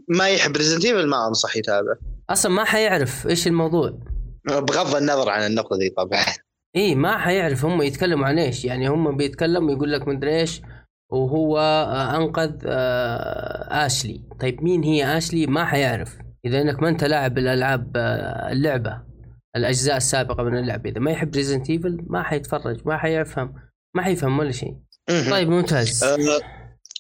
ما 0.10 0.30
يحب 0.30 0.58
Resident 0.58 0.86
Evil 0.86 1.08
ما 1.08 1.28
أنصح 1.28 1.58
يتابع. 1.58 1.96
أصلا 2.30 2.52
ما 2.52 2.64
حيعرف 2.64 3.28
إيش 3.28 3.48
الموضوع. 3.48 4.00
بغض 4.46 4.96
النظر 4.96 5.30
عن 5.30 5.46
النقطة 5.46 5.78
دي 5.78 5.90
طبعا. 5.90 6.26
إي 6.76 6.96
ما 6.96 7.18
حيعرف 7.18 7.66
هم 7.66 7.82
يتكلموا 7.82 8.28
عن 8.28 8.40
إيش؟ 8.40 8.66
يعني 8.66 8.88
هم 8.88 9.18
بيتكلموا 9.18 9.72
يقول 9.72 9.92
لك 9.92 10.08
مدري 10.08 10.40
إيش 10.40 10.62
وهو 11.12 11.58
آه، 11.58 12.18
أنقذ 12.18 12.52
آه، 12.66 13.86
آشلي. 13.86 14.22
طيب 14.40 14.64
مين 14.64 14.84
هي 14.84 15.18
آشلي؟ 15.18 15.48
ما 15.48 15.66
حيعرف. 15.66 16.18
إذا 16.46 16.62
إنك 16.62 16.82
ما 16.82 16.90
أنت 16.90 17.04
لاعب 17.04 17.38
الألعاب 17.38 17.92
آه، 17.96 18.52
اللعبة 18.52 19.02
الأجزاء 19.56 19.98
السابقة 19.98 20.44
من 20.44 20.58
اللعبه 20.58 20.90
إذا 20.90 21.00
ما 21.00 21.12
يحب 21.12 21.36
Resident 21.36 21.70
Evil 21.70 22.06
ما 22.08 22.24
حيتفرج 22.24 22.82
ما 22.88 22.98
حيفهم. 22.98 23.54
ما 23.96 24.04
حيفهم 24.04 24.40
ولا 24.40 24.52
شيء. 24.52 24.76
طيب 25.08 25.50
ممتاز. 25.50 26.04
آه، 26.04 26.18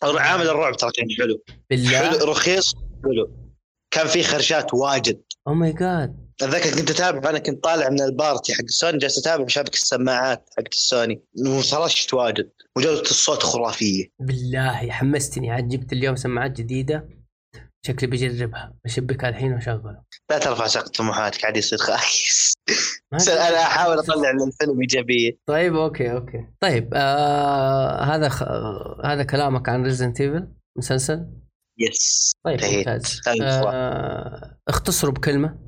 عامل 0.04 0.50
الرعب 0.50 0.78
ترى 0.78 0.92
كان 0.92 1.08
حلو. 1.20 1.44
بالله؟ 1.70 2.00
حلو 2.00 2.32
رخيص 2.32 2.76
حلو. 3.04 3.54
كان 3.92 4.08
في 4.08 4.24
خرشات 4.24 4.74
واجد. 4.74 5.22
oh 5.48 5.54
my 5.54 5.74
god 5.74 6.24
أتذكر 6.42 6.80
كنت 6.80 6.92
أتابع 6.92 7.30
أنا 7.30 7.40
كنت 7.40 7.64
طالع 7.64 7.90
من 7.90 8.02
ال 8.02 8.10
party 8.10 8.54
حق 8.54 8.64
السوني 8.64 8.98
جالس 8.98 9.18
أتابع 9.18 9.48
شبكه 9.48 9.74
السماعات 9.74 10.50
حق 10.58 10.64
السوني 10.72 11.22
وصرشت 11.48 12.14
واجد. 12.14 12.52
وجودة 12.78 13.02
الصوت 13.02 13.44
خرافية. 13.44 14.06
بالله 14.20 14.92
حمستني. 14.92 15.52
عاد 15.52 15.68
جبت 15.68 15.94
اليوم 15.94 16.16
سماعات 16.16 16.52
جديدة. 16.52 17.23
شكلي 17.86 18.10
بجربها 18.10 18.74
بشبكها 18.86 19.30
الحين 19.30 19.54
وأشغله. 19.54 20.04
لا 20.32 20.38
ترفع 20.38 20.68
سقف 20.68 20.90
طموحاتك 20.90 21.46
عاد 21.46 21.58
يصير 21.58 21.78
خايس. 21.80 22.54
أنا 23.13 23.62
أحاول 23.62 24.00
أطلع 24.00 24.32
للفيلم 24.46 24.82
إيجابية. 24.82 25.32
طيب 25.46 25.75
okay 25.75 26.12
okay. 26.12 26.48
طيب 26.60 26.90
آه 26.94 28.04
هذا 28.04 28.30
خ... 28.30 28.44
هذا 29.06 29.24
كلامك 29.24 29.70
عن 29.70 29.84
Resident 29.84 30.22
Evil 30.22 30.48
مسلسل؟ 30.78 31.25
yes 31.80 32.32
طيب. 32.46 32.60
ممتاز. 32.63 33.22
آه 33.42 34.58
اختصروا 34.68 35.13
بكلمة. 35.13 35.60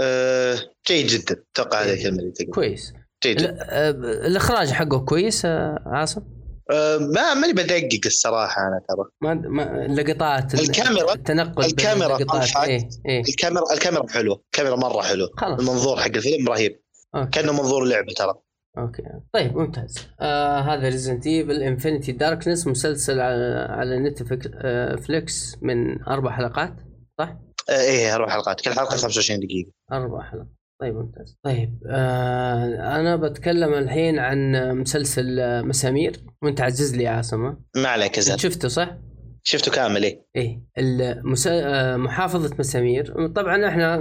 آه 0.00 0.58
جيد 0.88 1.06
جدا. 1.06 1.44
أتوقع 1.52 1.82
هذه 1.82 1.86
جيد. 1.86 1.96
الكلمة 1.98 2.18
اللي 2.18 2.32
تقول. 2.32 2.50
كويس. 2.54 2.92
جيد. 3.22 3.42
آه 3.42 3.90
الإخراج 4.26 4.70
حقه 4.70 4.98
كويس 4.98 5.44
آه 5.44 5.82
عاصم؟ 5.86 6.37
آه 6.70 6.98
ما 6.98 7.34
ماني 7.34 7.52
بدقق 7.52 7.98
الصراحة 8.06 8.62
أنا 8.62 8.80
ترى. 8.88 9.08
ما 9.20 9.34
ما 9.34 9.84
اللقطات 9.86 10.54
الكاميرا- 10.54 11.12
التنقل 11.12 11.64
الكاميرا. 11.64 12.16
إيه 12.64 12.88
إيه. 13.06 13.20
الكاميرا 13.28 13.72
الكاميرا 13.72 14.06
حلوة. 14.10 14.42
الكاميرا 14.44 14.76
مرة 14.76 15.02
حلوة. 15.02 15.28
خلاص. 15.36 15.60
المنظور 15.60 15.96
حق 16.00 16.06
الفيلم 16.06 16.48
رهيب. 16.48 16.80
okay. 17.14 17.30
كأنه 17.30 17.52
منظور 17.52 17.84
لعبة 17.84 18.12
ترى. 18.16 18.34
okay. 18.78 19.02
طيب 19.32 19.56
ممتاز. 19.56 19.98
آه 20.20 20.58
هذا 20.60 20.88
Resident 20.88 21.26
Evil 21.26 21.62
Infinite 21.62 22.12
Darkness 22.12 22.66
مسلسل 22.66 23.20
على 23.20 23.66
على 23.70 23.98
نتفليكس 23.98 25.56
من 25.62 26.02
أربع 26.02 26.30
حلقات 26.30 26.74
صح؟ 27.18 27.36
آه 27.70 27.80
إيه 27.80 28.14
أربع 28.14 28.30
حلقات. 28.30 28.60
كل 28.60 28.70
حلقة 28.70 28.84
25 28.96 29.40
دقيقة. 29.40 29.70
أربع 29.92 30.22
حلقات. 30.22 30.57
طيب 30.80 30.94
ممتاز. 30.94 31.38
طيب 31.44 31.78
آه 31.86 33.00
أنا 33.00 33.16
بتكلم 33.16 33.74
الحين 33.74 34.18
عن 34.18 34.52
مسلسل 34.78 35.40
آه، 35.40 35.62
مسامير. 35.62 36.16
وأنت 36.42 36.60
عزز 36.60 36.96
لي 36.96 37.06
عاصمه 37.06 37.56
ما 37.76 37.88
عليك 37.88 38.20
زين 38.20 38.38
شفته 38.38 38.68
صح؟ 38.68 38.96
شفته 39.42 39.70
كامل 39.70 40.04
إيه. 40.04 40.22
إيه 40.36 40.62
المسا... 40.78 41.50
آه، 41.52 41.96
محافظة 41.96 42.56
مسامير. 42.58 43.28
طبعا 43.28 43.68
إحنا 43.68 43.96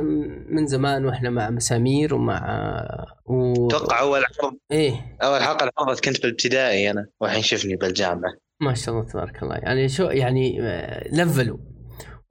من 0.50 0.68
زمان 0.68 1.06
وإحنا 1.06 1.30
مع 1.30 1.50
مسامير 1.50 2.16
ومع 2.16 2.68
و... 3.26 3.68
أتوقع 3.68 4.00
أول 4.00 4.20
عرض 4.20 4.58
إيه. 4.72 5.18
أول 5.24 5.42
حلقة 5.42 5.72
عرضت 5.78 6.06
كنت 6.06 6.22
بالابتدائي 6.22 6.92
أنا 6.92 7.08
والحين 7.22 7.42
شفني 7.42 7.76
بالجامعة. 7.76 8.34
ما 8.62 8.74
شاء 8.74 8.96
الله 8.96 9.08
تبارك 9.08 9.44
الله. 9.44 9.56
يعني 9.56 9.90
شو 9.90 10.04
يعني 10.04 10.62
آه، 10.62 11.08
لفلوا. 11.12 11.58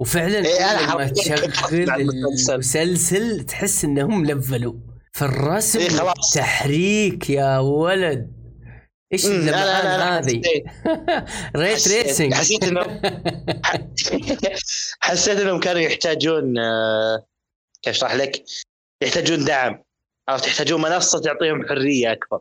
وفعلا 0.00 0.38
إيه 0.47 0.83
لما 0.93 1.09
تشغل 1.09 1.91
المسلسل. 1.91 3.45
تحس 3.45 3.85
إنهم 3.85 4.26
لفلوا. 4.26 4.75
في 5.12 5.23
الرسم 5.23 5.79
إيه 5.79 5.88
خلاص. 5.88 6.37
التحريك 6.37 7.31
يا 7.31 7.59
ولد. 7.59 8.33
إيش 9.12 9.26
اللمعان 9.26 10.00
هذه؟ 10.00 10.43
ريت 11.57 11.88
ريسنج 11.88 12.35
حسيت. 12.41 12.65
إنه 12.65 12.83
حسيت 15.00 15.41
إنهم 15.41 15.61
كانوا 15.61 15.81
يحتاجون 15.81 16.59
آه، 16.59 17.26
كيف 17.83 17.95
أشرح 17.95 18.15
لك؟ 18.15 18.45
يحتاجون 19.03 19.45
دعم. 19.45 19.83
أو 20.29 20.37
يحتاجون 20.37 20.83
منصة 20.83 21.21
تعطيهم 21.21 21.67
حرية 21.69 22.12
أكبر. 22.12 22.41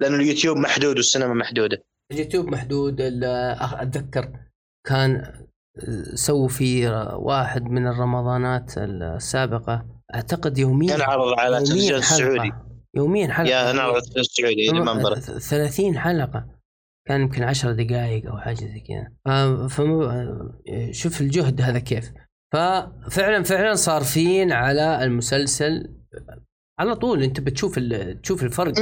لأنه 0.00 0.16
اليوتيوب 0.16 0.56
محدود 0.56 0.96
والسينما 0.96 1.34
محدودة. 1.34 1.82
اليوتيوب 2.12 2.46
محدود. 2.46 3.00
أتذكر 3.00 4.32
كان 4.86 5.32
سووا 6.14 6.48
في 6.48 6.86
واحد 7.16 7.62
من 7.62 7.86
الرمضانات 7.86 8.78
السابقة. 8.78 9.86
أعتقد 10.14 10.58
يوميا 10.58 10.96
كان 10.96 11.02
عرض 11.02 11.38
على 11.38 11.58
التلفزيون 11.58 11.98
السعودي. 11.98 12.52
يوميا 12.94 13.28
حلقة. 13.28 13.50
يا 13.50 13.70
أنا 13.70 13.98
السعودي 14.16 14.70
المنبر 14.70 15.14
30 15.20 15.98
حلقة. 15.98 16.46
كان 17.08 17.20
يمكن 17.20 17.42
10 17.42 17.72
دقائق 17.72 18.30
أو 18.30 18.38
حاجة 18.38 18.56
زي 18.56 18.80
كذا. 18.88 19.12
ف 19.68 19.80
شوف 20.90 21.20
الجهد 21.20 21.60
هذا 21.60 21.78
كيف. 21.78 22.12
ففعلا 22.52 23.42
فعلا 23.42 23.74
صارفين 23.74 24.52
على 24.52 25.04
المسلسل؟ 25.04 25.94
على 26.80 26.96
طول 26.96 27.22
أنت 27.22 27.40
بتشوف 27.40 27.78
تشوف 28.22 28.42
الفرق 28.42 28.74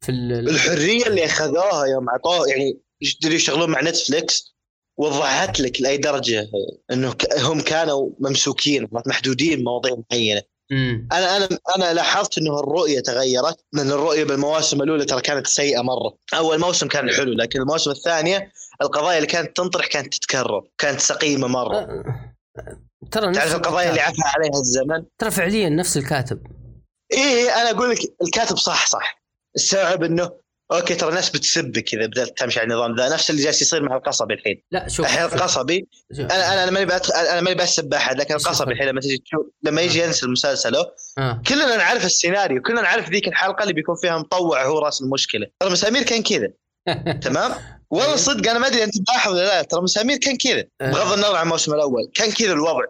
في 0.00 0.08
الحرية 0.10 1.06
اللي 1.06 1.24
أخذوها 1.24 1.86
يوم 1.86 2.10
عطوه 2.10 2.48
يعني 2.48 2.80
يشتغلون 3.24 3.70
مع 3.70 3.80
نتفلكس 3.80 4.56
وضحت 5.00 5.60
لك 5.60 5.80
لأي 5.80 5.96
درجة 5.96 6.48
إنه 6.92 7.14
هم 7.38 7.60
كانوا 7.60 8.10
ممسوكين 8.18 8.88
محدودين 8.92 9.64
مواضيع 9.64 9.96
معينة. 10.10 10.42
مم. 10.70 11.08
أنا 11.12 11.36
أنا 11.36 11.48
أنا 11.76 11.94
لاحظت 11.94 12.38
إنه 12.38 12.60
الرؤية 12.60 13.00
تغيرت 13.00 13.64
لأن 13.72 13.90
الرؤية 13.90 14.24
بالمواسم 14.24 14.82
الأولى 14.82 15.04
ترى 15.04 15.20
كانت 15.20 15.46
سيئة 15.46 15.80
مرة. 15.80 16.16
أول 16.34 16.60
موسم 16.60 16.88
كان 16.88 17.10
حلو 17.10 17.32
لكن 17.32 17.60
المواسم 17.60 17.90
الثانية 17.90 18.52
القضايا 18.82 19.16
اللي 19.16 19.26
كانت 19.26 19.56
تنطرح 19.56 19.86
كانت 19.86 20.14
تتكرر 20.14 20.64
كانت 20.78 21.00
سقيمة 21.00 21.46
مرة. 21.46 21.76
أه 21.76 22.34
ترى 23.10 23.34
تعرف 23.34 23.54
القضايا 23.54 23.90
اللي 23.90 24.00
عفى 24.00 24.22
عليها 24.24 24.60
الزمن؟ 24.60 25.04
ترى 25.18 25.30
فعليا 25.30 25.68
نفس 25.68 25.96
الكاتب. 25.96 26.42
إيه 27.12 27.50
أنا 27.50 27.70
أقول 27.70 27.90
لك 27.90 27.98
الكاتب 28.22 28.56
صح 28.56 28.86
صح. 28.86 29.22
استوعب 29.56 30.04
إنه 30.04 30.30
okay 30.72 30.94
ترى 30.94 31.14
ناس 31.14 31.30
بتسبك 31.30 31.94
اذا 31.94 32.06
بدأت 32.06 32.38
تمشي 32.38 32.60
على 32.60 32.66
النظام 32.66 32.96
ذا. 32.96 33.08
نفس 33.08 33.30
اللي 33.30 33.42
جالس 33.42 33.62
يصير 33.62 33.82
مع 33.82 33.96
القصبي 33.96 34.34
الحين. 34.34 34.62
لا 34.70 34.88
شوف. 34.88 35.06
الحين 35.06 35.24
القصبي 35.24 35.88
أنا 36.18 36.52
أنا 36.52 36.62
أنا 36.62 36.70
ماني 36.70 36.92
أنا 37.14 37.40
ماني 37.40 37.56
بسب 37.56 37.94
أحد 37.94 38.20
لكن 38.20 38.34
القصبي 38.34 38.72
الحين 38.72 38.88
لما 38.88 39.00
تجي 39.00 39.18
تشوف 39.18 39.46
لما 39.62 39.82
يجي 39.82 40.02
ينزل 40.02 40.30
مسلسله 40.30 40.86
آه. 41.18 41.42
كلنا 41.48 41.76
نعرف 41.76 42.04
السيناريو 42.04 42.62
كلنا 42.62 42.80
نعرف 42.82 43.10
ذيك 43.10 43.28
الحلقة 43.28 43.62
اللي 43.62 43.74
بيكون 43.74 43.96
فيها 43.96 44.18
مطوع 44.18 44.66
هو 44.66 44.78
رأس 44.78 45.02
المشكلة. 45.02 45.46
ترى 45.60 45.70
مسامير 45.70 46.02
كان 46.02 46.22
كذا. 46.22 46.48
تمام؟ 47.24 47.52
والله 47.90 48.16
صدق 48.16 48.50
أنا 48.50 48.58
ما 48.58 48.66
أدري 48.66 48.84
أنت 48.84 48.94
ملاحظ 49.08 49.32
ولا 49.32 49.46
لا. 49.46 49.62
ترى 49.62 49.82
مسامير 49.82 50.16
كان 50.16 50.36
كذا 50.36 50.64
آه. 50.80 50.90
بغض 50.90 51.12
النظر 51.12 51.36
عن 51.36 51.42
الموسم 51.42 51.74
الأول 51.74 52.10
كان 52.14 52.32
كذا 52.32 52.52
الوضع. 52.52 52.84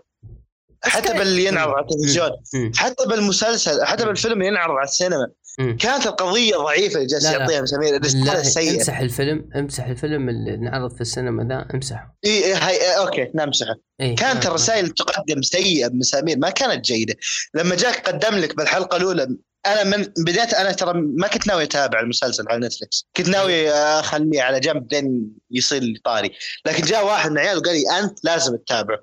حتى 0.85 1.13
باللي 1.13 1.45
ينعرض 1.45 1.75
على 1.75 1.83
التلفزيون 1.85 2.31
حتى 2.77 3.07
بالمسلسل 3.09 3.85
حتى 3.85 4.05
بالفيلم 4.05 4.33
اللي 4.33 4.47
ينعرض 4.47 4.75
على 4.75 4.85
السينما 4.85 5.29
كانت 5.61 6.07
القضية 6.07 6.57
ضعيفة 6.57 6.97
اللي 6.97 7.07
جالس 7.07 7.25
يعطيها 7.25 7.59
الرساله 7.59 8.41
السيئه 8.41 8.75
امسح 8.75 8.99
الفيلم 8.99 9.51
امسح 9.57 9.87
الفيلم 9.87 10.29
اللي 10.29 10.55
انعرض 10.55 10.95
في 10.95 11.01
السينما 11.01 11.45
ذا 11.45 11.67
امسحه. 11.75 12.17
إي 12.25 12.53
هاي 12.53 12.99
okay 12.99 13.31
نمسحه 13.35 13.75
إيه 14.01 14.17
كانت 14.17 14.47
الرسائل 14.47 14.89
تقدم 14.89 15.43
سيئة 15.43 15.89
بمسامير 15.89 16.39
ما 16.39 16.51
كانت 16.51 16.85
جيدة. 16.85 17.15
لما 17.55 17.75
جاك 17.75 18.09
قدم 18.09 18.39
لك 18.39 18.57
بالحلقة 18.57 18.97
الأولى 18.97 19.29
أنا 19.67 19.85
من 19.85 20.07
بديت 20.19 20.55
أنا 20.55 20.73
ترى 20.73 20.93
ما 20.95 21.29
كنت 21.29 21.47
ناوي 21.47 21.63
أتابع 21.63 22.01
المسلسل 22.01 22.45
على 22.49 22.67
نتفلكس 22.67 23.07
كنت 23.17 23.29
ناوي 23.29 23.71
أخليه 23.71 24.43
على 24.43 24.61
جنب 24.61 24.93
لين 24.93 25.29
يصير 25.51 25.83
لي 25.83 26.01
طاري. 26.05 26.31
لكن 26.67 26.83
جاء 26.83 27.07
واحد 27.07 27.31
من 27.31 27.39
عيال 27.39 27.59
وقال 27.59 27.75
لي 27.75 27.99
أنت 28.01 28.25
لازم 28.25 28.57
تتابعه. 28.57 28.99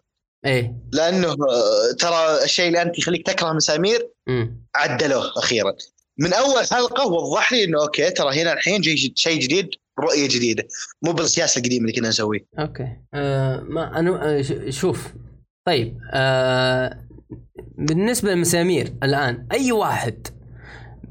إيه 0.46 0.76
لأنه 0.94 1.36
ترى 2.00 2.44
الشيء 2.44 2.68
اللي 2.68 2.82
أنت 2.82 3.00
يخليك 3.00 3.28
تكره 3.28 3.54
مسامير 3.54 4.10
عدلوه 4.76 5.32
أخيرا. 5.38 5.74
من 6.20 6.34
أول 6.34 6.66
حلقة 6.72 7.08
وضح 7.08 7.54
لي 7.54 7.64
إنه 7.64 7.82
okay 7.82 8.10
ترى 8.10 8.42
هنا 8.42 8.54
الحين 8.54 8.82
جاي 8.82 9.14
شيء 9.16 9.40
جديد 9.40 9.70
رؤية 10.00 10.28
جديدة 10.28 10.68
مو 11.02 11.12
بالسياسة 11.12 11.60
القديمة 11.60 11.82
اللي 11.82 12.00
كنا 12.00 12.10
نسويه 12.10 12.46
okay 12.60 12.88
آه 13.14 13.60
ما 13.60 14.00
أنا 14.00 14.38
آه 14.38 14.70
شوف 14.70 15.14
طيب 15.68 15.98
آه 16.14 17.08
بالنسبة 17.78 18.30
للمسامير 18.32 18.94
الآن 19.04 19.48
أي 19.52 19.72
واحد 19.72 20.28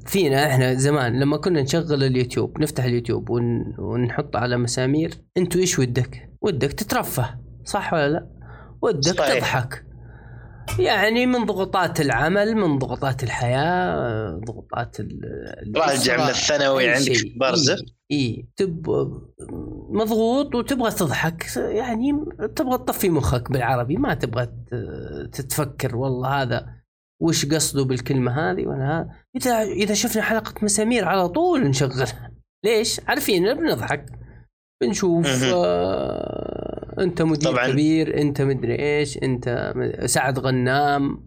فينا 0.06 0.46
إحنا 0.46 0.74
زمان 0.74 1.20
لما 1.20 1.36
كنا 1.36 1.62
نشغل 1.62 2.04
اليوتيوب 2.04 2.60
نفتح 2.60 2.84
اليوتيوب 2.84 3.30
ون... 3.30 3.74
ونحط 3.78 4.36
على 4.36 4.56
مسامير 4.56 5.14
انت 5.36 5.56
إيش 5.56 5.78
ودك؟ 5.78 6.30
ودك 6.42 6.72
تترفه 6.72 7.38
صح 7.64 7.92
ولا 7.92 8.08
لا؟ 8.08 8.26
ودك 8.82 9.18
صحيح. 9.18 9.38
تضحك 9.38 9.85
يعني 10.78 11.26
من 11.26 11.44
ضغوطات 11.46 12.00
العمل 12.00 12.54
من 12.54 12.78
ضغوطات 12.78 13.22
الحياة 13.22 14.40
ضغوطات 14.46 14.96
راجع 15.76 16.24
من 16.24 16.30
الثانوي 16.30 16.88
عندك 16.88 17.36
برزه 17.36 17.76
إي 18.12 18.16
إيه. 18.16 18.46
تب 18.56 18.86
مضغوط 19.90 20.54
وتبغى 20.54 20.90
تضحك 20.90 21.56
يعني 21.56 22.12
تبغى 22.56 22.78
تطفي 22.78 23.08
مخك 23.08 23.52
بالعربي 23.52 23.96
ما 23.96 24.14
تبغى 24.14 24.48
تتفكر 25.32 25.96
والله 25.96 26.42
هذا 26.42 26.66
وش 27.22 27.46
قصده 27.46 27.84
بالكلمة 27.84 28.50
هذه 28.50 28.66
ولا 28.66 28.98
هذا 28.98 29.10
إذا 29.36 29.62
إذا 29.62 29.94
شفنا 29.94 30.22
حلقة 30.22 30.54
مسامير 30.62 31.04
على 31.04 31.28
طول 31.28 31.64
نشغلها. 31.64 32.32
ليش؟ 32.64 33.00
عارفين 33.08 33.54
بنضحك 33.54 34.06
بنشوف 34.82 35.26
انت 36.98 37.22
مدير 37.22 37.50
طبعًا. 37.50 37.68
كبير 37.68 38.20
انت 38.20 38.42
مدري 38.42 38.78
إيش 38.78 39.18
انت 39.22 39.74
سعد 40.04 40.38
غنام 40.38 41.24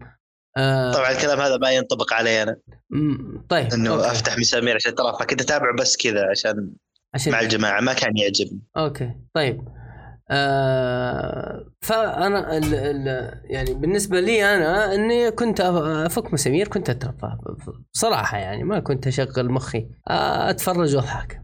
آه 0.56 0.92
طبعا 0.92 1.10
الكلام 1.10 1.40
هذا 1.40 1.56
ما 1.56 1.70
ينطبق 1.70 2.12
علي 2.12 2.42
أنا 2.42 2.56
طيب 3.48 3.72
إنه 3.72 3.90
أوكي. 3.90 4.10
أفتح 4.10 4.38
مسامير 4.38 4.74
عشان 4.74 4.94
ترى 4.94 5.16
فكنت 5.20 5.40
اتابع 5.40 5.74
بس 5.78 5.96
كذا 5.96 6.30
عشان, 6.30 6.72
عشان 7.14 7.32
مع 7.32 7.40
الجماعة 7.40 7.80
ما 7.80 7.92
كان 7.92 8.16
يعجبني 8.16 8.60
أوكي 8.76 9.14
طيب 9.34 9.68
آه 10.30 11.66
فأنا 11.80 12.56
ال 12.56 12.74
ال 12.74 13.30
يعني 13.44 13.74
بالنسبة 13.74 14.20
لي 14.20 14.54
أنا 14.56 14.94
إني 14.94 15.30
كنت 15.30 15.60
أفك 15.60 16.32
مسامير 16.32 16.68
كنت 16.68 16.90
أترفه 16.90 17.38
بصراحه 17.94 18.38
يعني 18.38 18.64
ما 18.64 18.80
كنت 18.80 19.06
أشغل 19.06 19.50
مخي 19.50 19.88
آه، 20.08 20.50
أتفرج 20.50 20.96
وأضحك 20.96 21.42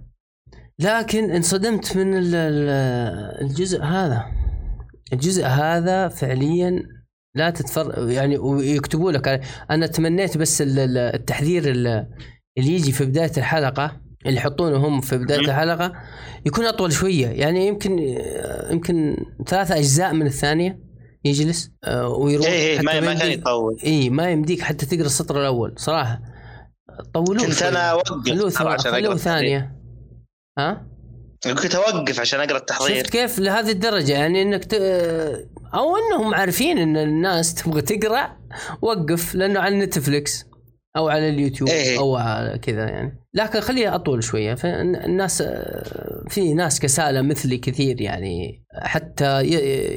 لكن 0.78 1.30
انصدمت 1.30 1.96
من 1.96 2.14
الجزء 2.14 3.82
هذا. 3.82 4.24
الجزء 5.12 5.44
هذا 5.44 6.08
فعليا 6.08 6.82
لا 7.34 7.50
تتفرج 7.50 8.10
يعني 8.10 8.38
ويكتبوا 8.38 9.12
لك. 9.12 9.40
أنا 9.70 9.86
تمنيت 9.86 10.38
بس 10.38 10.62
التحذير 10.66 11.70
اللي 11.70 12.06
يجي 12.56 12.92
في 12.92 13.04
بداية 13.04 13.32
الحلقة 13.36 14.00
اللي 14.26 14.36
يحطونه 14.36 14.76
هم 14.76 15.00
في 15.00 15.18
بداية 15.18 15.40
الحلقة 15.40 15.92
يكون 16.46 16.64
أطول 16.64 16.92
شوية. 16.92 17.26
يعني 17.26 17.66
يمكن 17.66 17.98
يمكن 18.70 19.16
ثلاثة 19.46 19.76
أجزاء 19.76 20.12
من 20.12 20.26
الثانية 20.26 20.78
يجلس 21.24 21.70
آه، 21.84 22.08
ويروح 22.08 22.46
اي 22.46 22.78
ما 22.78 23.00
ما 23.00 23.14
كان 23.14 23.30
يطول. 23.30 23.76
اي 23.84 24.10
ما 24.10 24.30
يمديك 24.30 24.60
حتى 24.62 24.86
تقرأ 24.86 25.06
السطر 25.06 25.40
الأول 25.40 25.74
صراحة. 25.76 26.20
طولوه 27.14 27.46
كنت 27.46 27.62
أنا 27.62 27.78
أوقف 27.78 28.56
خلوه 28.88 29.16
ثانية. 29.16 29.75
ها؟ 30.58 30.86
كنت 31.44 31.74
اوقف 31.74 32.20
عشان 32.20 32.40
أقرأ 32.40 32.56
التحضير 32.56 32.96
شفت 32.96 33.10
كيف 33.10 33.38
لهذه 33.38 33.70
الدرجة 33.70 34.12
يعني 34.12 34.42
إنك 34.42 34.64
ت... 34.64 34.74
أو 35.74 35.96
إنهم 35.96 36.34
عارفين 36.34 36.78
إن 36.78 36.96
الناس 36.96 37.54
تبغى 37.62 37.82
تقرأ 37.82 38.36
وقف 38.82 39.34
لأنه 39.34 39.60
على 39.60 39.78
نتفلكس 39.78 40.44
أو 40.96 41.08
على 41.08 41.28
اليوتيوب 41.28 41.70
إيه. 41.70 41.98
أو 41.98 42.16
على 42.16 42.58
كذا 42.58 42.88
يعني 42.88 43.22
لكن 43.34 43.60
خليها 43.60 43.94
أطول 43.94 44.24
شوية 44.24 44.54
فالناس 44.54 45.42
في 46.28 46.54
ناس 46.54 46.80
كسالى 46.80 47.22
مثلي 47.22 47.58
كثير 47.58 48.00
يعني 48.00 48.64
حتى 48.82 49.40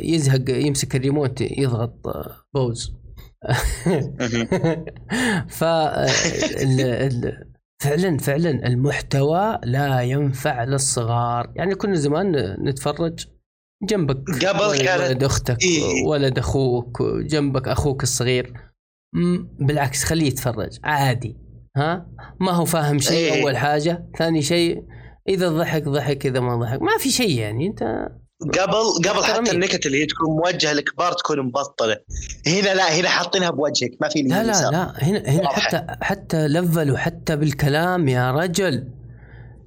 يزهق 0.04 0.50
يمسك 0.50 0.96
الريموت 0.96 1.42
يضغط 1.42 1.96
pause. 2.54 3.00
ف 5.58 5.64
فعلا 7.82 8.18
فعلا 8.18 8.50
المحتوى 8.68 9.60
لا 9.64 10.02
ينفع 10.02 10.64
للصغار 10.64 11.52
يعني 11.56 11.76
كنا 11.76 11.96
زمان 11.96 12.32
نتفرج 12.64 13.28
جنبك 13.84 14.46
قبل 14.46 14.60
ولد- 14.66 14.82
كانت- 14.82 15.02
ولد 15.02 15.24
أختك 15.24 15.64
إيه. 15.64 16.08
ولد 16.08 16.38
أخوك 16.40 17.02
جنبك 17.04 17.68
أخوك 17.68 18.04
الصغير 18.04 18.54
بالعكس 19.60 20.04
خليه 20.04 20.28
يتفرج 20.28 20.80
عادي 20.84 21.38
ها 21.78 22.08
ما 22.40 22.52
هو 22.52 22.66
فاهم 22.66 23.00
شيء 23.00 23.34
إيه. 23.34 23.44
أول 23.44 23.58
حاجة 23.58 24.06
ثاني 24.18 24.42
شيء 24.42 24.84
إذا 25.30 25.50
ضحك 25.50 25.84
ضحك 25.84 26.26
إذا 26.26 26.40
ما 26.40 26.56
ضحك 26.56 26.82
ما 26.82 26.98
في 27.00 27.10
شيء 27.10 27.40
يعني 27.40 27.68
أنت 27.68 28.10
قبل 28.44 29.10
قبل 29.10 29.24
حتى. 29.24 29.52
النكت 29.52 29.86
اللي 29.86 30.02
هي 30.02 30.06
تكون 30.06 30.30
موجهة 30.30 30.74
للكبار 30.74 31.14
تكون 31.14 31.40
مبطلة 31.40 31.98
هنا 32.48 32.74
لا 32.74 32.94
هنا 32.94 33.10
حاطينها 33.10 33.50
بوجهك 33.50 33.92
ما 34.02 34.10
في 34.10 34.22
لا 34.22 34.44
لا 34.44 34.52
يسار. 34.52 34.72
لا 34.72 34.94
هنا 35.04 35.30
هنا. 35.30 35.50
حتى 35.50 35.86
حتى 36.02 36.48
لفلوا 36.48 36.98
حتى 36.98 37.36
بالكلام 37.36 38.08
يا 38.08 38.32
رجل 38.32 38.88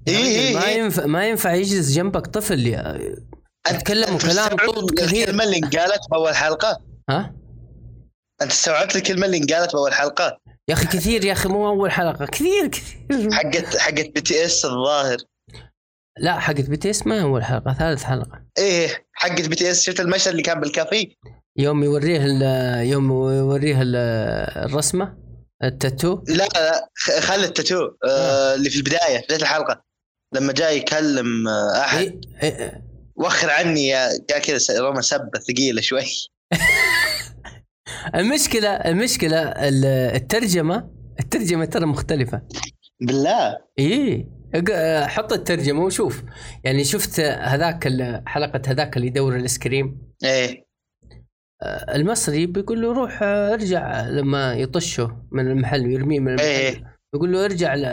إيه 0.08 0.16
إيه 0.16 0.54
ما 0.54 0.66
إيه. 0.66 0.78
ينفع 0.78 1.06
ما 1.06 1.28
ينفع 1.28 1.54
يجلس 1.54 1.90
جنبك 1.92 2.26
طفل 2.26 2.66
يا 2.66 3.00
أنت 3.70 3.82
كلام 3.82 4.16
طول 4.16 4.90
كثير 4.98 5.28
الكلمة 5.28 5.44
اللي 5.44 5.56
انقالت 5.56 6.00
باول 6.10 6.34
حلقة 6.34 6.80
ها 7.10 7.34
أنت 8.42 8.50
استوعبت 8.50 8.96
الكلمة 8.96 9.26
اللي 9.26 9.36
انقالت 9.36 9.72
باول 9.72 9.92
حلقة 9.92 10.38
يا 10.68 10.74
أخي 10.74 10.86
كثير 10.86 11.24
يا 11.24 11.32
أخي 11.32 11.48
مو 11.48 11.68
أول 11.68 11.90
حلقة 11.90 12.26
كثير 12.26 12.68
كثير 12.68 13.32
حقت 13.32 13.76
حقت 13.76 14.10
بي 14.14 14.20
تي 14.20 14.44
إس 14.44 14.64
الظاهر 14.64 15.16
لا 16.18 16.38
حقت 16.38 16.70
بي 16.70 16.85
تي 16.85 16.99
إس 16.99 17.06
ما 17.06 17.22
اول 17.22 17.44
حلقه 17.44 17.74
ثالث 17.74 18.02
حلقة. 18.02 18.42
إيه 18.58 19.06
حقت 19.12 19.48
بي 19.48 19.54
تي 19.56 19.70
اس 19.70 19.82
شفت 19.82 20.00
المشهد 20.00 20.30
اللي 20.30 20.42
كان 20.42 20.60
بالكافيه 20.60 21.06
يوم 21.56 21.84
يوريه 21.84 22.22
يوم 22.80 23.10
يوريه 23.10 23.82
ال- 23.82 23.96
الرسمة 24.66 25.16
التاتو. 25.64 26.22
لا 26.28 26.48
لا 26.54 26.88
خلي 27.20 27.44
التاتو 27.44 27.90
آه 28.08 28.54
اللي 28.54 28.70
في 28.70 28.76
البداية 28.76 29.18
في 29.18 29.24
بداية 29.24 29.40
الحلقة. 29.42 29.84
لما 30.34 30.52
جاي 30.52 30.76
يكلم 30.76 31.48
آه 31.48 31.80
أحد. 31.80 31.98
إيه 32.42 32.58
إيه 32.58 32.84
وخر 33.16 33.50
عني 33.50 33.88
يا 33.88 34.08
كذا 34.46 34.58
رمى 34.80 35.02
سبة 35.02 35.40
ثقيلة 35.48 35.80
شوي. 35.80 36.04
المشكلة 38.14 38.68
المشكلة 38.68 39.38
ال- 39.42 39.84
الترجمة 40.14 40.90
الترجمة 41.20 41.64
ترى 41.64 41.86
مختلفة. 41.86 42.42
بالله؟ 43.00 43.58
إيه. 43.78 44.41
حط 45.06 45.32
الترجمة 45.32 45.84
وشوف. 45.84 46.22
يعني 46.64 46.84
شفت 46.84 47.20
هذاك 47.20 47.88
حلقة 48.26 48.62
هذاك 48.66 48.96
اللي 48.96 49.06
يدور 49.06 49.36
الايس 49.36 49.58
كريم 49.58 50.12
إيه. 50.24 50.64
آه، 51.62 51.94
المصري 51.96 52.46
بيقول 52.46 52.82
له 52.82 52.92
روح 52.92 53.22
آه، 53.22 53.52
ارجع 53.52 54.06
لما 54.06 54.52
يطشه 54.54 55.26
من 55.32 55.50
المحل 55.50 55.86
ويرميه 55.86 56.20
من 56.20 56.28
المحل. 56.28 56.44
إيه. 56.46 56.98
يقول 57.14 57.32
له 57.32 57.44
ارجع 57.44 57.74
ل... 57.74 57.84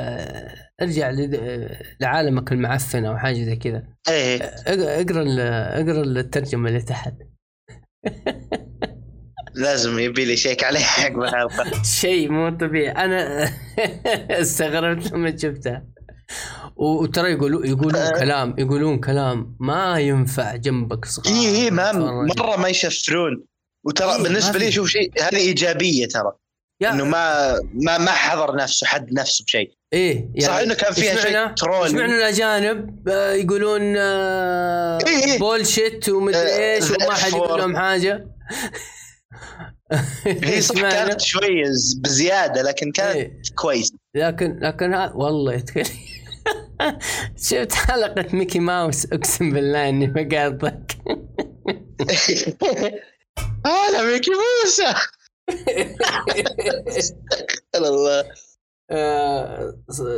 ارجع 0.81 1.09
ل... 1.09 1.39
لعالمك 2.01 2.51
المعفن 2.51 3.05
أو 3.05 3.17
حاجة 3.17 3.43
زي 3.43 3.55
كذا. 3.55 3.83
إيه. 4.09 4.37
اق- 4.43 4.99
اقرأ 4.99 5.21
ال... 5.21 5.39
اقرأ 5.39 6.01
الترجمة 6.03 6.69
اللي 6.69 6.81
تحت. 6.81 7.13
لازم 9.55 9.99
يبي 9.99 10.25
لي 10.25 10.37
شيك 10.37 10.63
عليه 10.63 10.79
حق 10.95 11.11
الحلقة 11.17 11.83
شيء 11.83 12.31
مو 12.31 12.49
طبيعي. 12.57 12.91
أنا 12.91 13.49
استغربت 14.41 15.11
لما 15.11 15.37
شفتها. 15.37 15.85
وترى 16.75 17.31
يقولوا 17.31 17.65
يقولون 17.65 17.95
آه. 17.95 18.09
كلام 18.19 18.55
يقولون 18.57 18.99
كلام 18.99 19.55
ما 19.59 19.99
ينفع 19.99 20.55
جنبك 20.55 21.05
صغار 21.05 21.35
إيه 21.35 21.47
إيه 21.47 21.71
ما. 21.71 21.91
مرة 22.39 22.55
ما 22.57 22.67
يشفرون 22.69 23.45
وترى 23.85 24.15
إيه، 24.15 24.23
بالنسبة. 24.23 24.59
لي 24.59 24.71
شوف 24.71 24.89
شيء 24.89 25.11
هذه 25.21 25.37
إيجابية 25.37 26.07
ترى 26.07 26.31
إنه 26.81 27.05
ما 27.05 27.53
ما 27.73 27.97
ما 27.97 28.11
حضر 28.11 28.55
نفسه 28.55 28.87
حد 28.87 29.13
نفسه 29.13 29.45
بشيء 29.45 29.71
إيه 29.93 30.15
يعني 30.15 30.41
صح 30.41 30.53
إنه 30.55 30.73
كان 30.73 30.93
فيها 30.93 31.15
شيء؟ 31.15 31.47
troll 31.47 31.95
معنى 31.95 32.15
الأجانب 32.17 33.09
آه، 33.09 33.31
يقولون 33.33 33.81
آه 33.97 34.97
إيه 35.07 35.25
إيه. 35.25 35.39
bullshit 35.39 36.09
ومدري 36.09 36.39
آه، 36.39 36.75
إيش 36.75 36.91
وما 36.91 37.13
حد 37.13 37.31
يقول. 37.31 37.59
لهم 37.59 37.77
حاجة 37.77 38.27
هي 40.25 40.53
إيش 40.55 40.63
صح؟ 40.65 40.81
كانت 40.81 41.21
شوية 41.21 41.63
ز- 41.71 41.93
بزيادة 42.03 42.61
لكن 42.61 42.91
كانت 42.91 43.15
إيه. 43.15 43.41
كويس 43.55 43.93
لكن 44.15 44.59
لكن 44.61 44.93
والله 45.13 45.53
يتكلم 45.53 45.85
شفت 47.37 47.73
حلقة 47.73 48.25
ميكي 48.35 48.59
ماوس؟ 48.59 49.05
أقسم 49.05 49.51
بالله 49.51 49.89
إني 49.89 50.07
بقاطعك 50.07 50.97
هلا 53.65 54.03
ميكي 54.13 54.31
موسى 54.31 54.93
الله. 57.75 58.25
آه، 58.91 59.73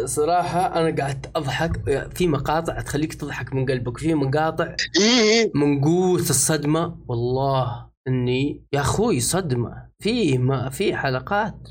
صراحة 0.06 0.80
أنا 0.80 0.96
قاعد 0.96 1.32
أضحك. 1.36 1.72
في 2.15 2.28
مقاطع 2.28 2.82
تخليك 2.82 3.13
تضحك 3.13 3.54
من 3.54 3.65
قلبك. 3.65 3.98
في 3.98 4.13
مقاطع 4.13 4.76
إيه. 5.00 5.52
من 5.56 5.82
قوة 5.84 6.20
الصدمة. 6.20 6.98
والله 7.08 7.89
إني 8.08 8.65
يا 8.74 8.80
أخوي 8.82 9.20
صدمة. 9.20 9.89
في 10.00 10.38
ما 10.38 10.70
في 10.70 10.98
حلقات. 10.98 11.67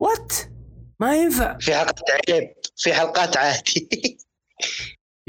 وات 0.00 0.32
ما 1.00 1.16
ينفع. 1.16 1.58
في 1.58 1.74
حلقات 1.74 2.00
عيب. 2.30 2.54
في 2.82 2.92
حلقات 2.94 3.36
عادي. 3.36 4.18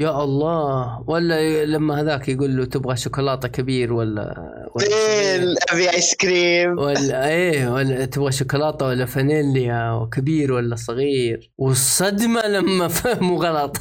يا 0.00 0.24
الله. 0.24 1.04
ولا 1.06 1.64
لما 1.64 2.00
هذاك 2.00 2.28
يقول 2.28 2.56
له 2.56 2.64
تبغى 2.64 2.96
شوكولاتة 2.96 3.48
كبير 3.48 3.92
ولا 3.92 4.34
ولا؟ 4.74 4.86
فين 4.88 5.54
أبي 5.70 5.90
آيس 5.90 6.14
كريم. 6.16 6.78
ولا 6.78 7.28
إيه 7.28 7.68
ولا 7.72 8.04
تبغى 8.04 8.32
شوكولاتة 8.32 8.86
ولا 8.86 9.06
فانيليا 9.06 9.90
وكبير 9.92 10.52
ولا 10.52 10.76
صغير. 10.76 11.50
والصدمة 11.58 12.46
لما 12.46 12.88
فهموا 12.98 13.44
غلط. 13.44 13.76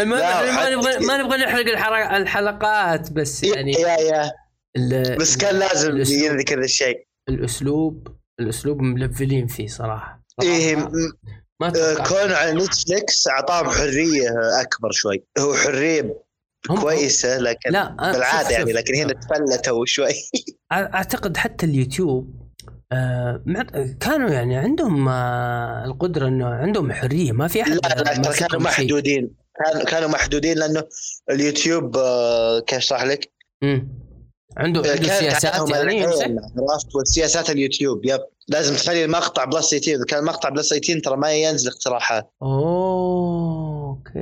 المهم 0.00 0.20
ما 0.56 0.70
نبغى 0.70 1.06
ما 1.06 1.22
نبغى 1.22 1.38
نحرق 1.38 2.14
الحلقات 2.14 3.12
بس 3.12 3.44
يعني 3.44 3.72
يا 3.72 3.96
يا. 3.98 4.32
بس 5.16 5.36
كان 5.36 5.58
لازم. 5.58 5.96
يذكر 5.98 6.58
الشيء. 6.64 7.06
الاسلوب 7.28 8.08
الأسلوب 8.40 8.80
ملفلين 8.82 9.46
فيه 9.46 9.66
صراحة. 9.66 10.27
إيه 10.42 10.76
ما 11.60 11.66
آه،. 11.66 11.94
كونه 11.94 12.34
على 12.34 12.52
نتفلكس 12.52 13.28
أعطاهم 13.28 13.70
حرية 13.70 14.30
أكبر 14.60 14.90
شوي 14.92 15.24
هو 15.38 15.54
حرية 15.54 16.22
هم- 16.70 16.80
كويسة 16.80 17.38
لكن 17.38 17.70
لا 17.70 17.96
أنا- 18.00 18.14
بالعادة 18.14 18.42
شوف- 18.48 18.50
يعني 18.50 18.64
شوف. 18.72 18.76
لكن 18.76 18.94
هنا 18.94 19.12
تفلتوا 19.12 19.86
شوي 19.86 20.12
أعتقد 20.72 21.36
حتى 21.36 21.66
اليوتيوب 21.66 22.48
آه 22.92 23.42
كانوا 24.00 24.30
يعني 24.30 24.56
عندهم 24.56 25.08
آه 25.08 25.84
القدرة 25.84 26.28
إنه 26.28 26.46
عندهم 26.46 26.92
حرية 26.92 27.32
ما 27.32 27.48
في 27.48 27.62
أحد 27.62 27.70
لا 27.70 27.76
لا 27.88 28.18
ماسكهم 28.18 28.48
كانوا. 28.48 28.64
محدودين 28.64 29.30
كانوا 29.66 29.84
كانوا 29.84 30.08
محدودين 30.08 30.58
لأنه 30.58 30.84
اليوتيوب 31.30 31.96
آه، 31.96 32.60
كيف 32.60 32.78
أشرح 32.78 33.02
لك؟ 33.04 33.30
مم. 33.62 33.88
عنده 34.56 34.82
عنده 34.90 35.02
سياسات 35.02 35.70
يعني؟ 35.70 36.04
عرفت 36.04 36.94
والسياسات 36.94 37.50
اليوتيوب 37.50 38.04
yup. 38.04 38.20
لازم 38.48 38.74
تخلي 38.74 39.04
المقطع 39.04 39.44
plus 39.44 39.70
18 39.70 39.94
إذا 39.94 40.04
كان 40.04 40.18
المقطع 40.18 40.48
plus 40.48 40.68
18 40.68 41.00
ترى 41.00 41.16
ما 41.16 41.32
ينزل 41.32 41.70
اقتراحات. 41.70 42.32
oh 42.42 43.88
okay. 43.88 44.18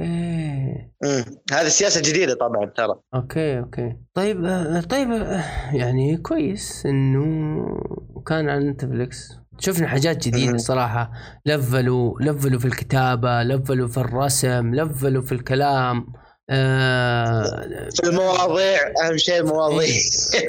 امم 1.05 1.25
هذه 1.53 1.69
سياسة 1.69 2.01
جديدة 2.01 2.35
طبعا 2.35 2.67
ترى. 2.77 2.95
okay 3.15 3.59
okay. 3.59 3.97
طيب 4.15 4.45
آه، 4.45 4.81
طيب 4.81 5.11
آه، 5.11 5.45
يعني 5.73 6.17
كويس 6.17 6.87
إنه 6.87 7.67
كان 8.27 8.49
على 8.49 8.71
نتفلكس 8.71 9.33
شفنا 9.59 9.89
حاجات 9.89 10.29
جديدة. 10.29 10.59
صراحة. 10.59 11.11
لفلوا 11.47 12.21
لفلوا 12.21 12.61
في 12.61 12.65
الكتابة 12.65 13.43
لفلوا 13.43 13.89
في 13.89 13.97
الرسم 13.97 14.75
لفلوا 14.75 15.23
في 15.23 15.33
الكلام. 15.33 16.07
آه 16.51 17.89
في 17.95 18.09
المواضيع 18.09 18.79
أهم 19.05 19.17
شيء 19.17 19.41
المواضيع. 19.41 19.89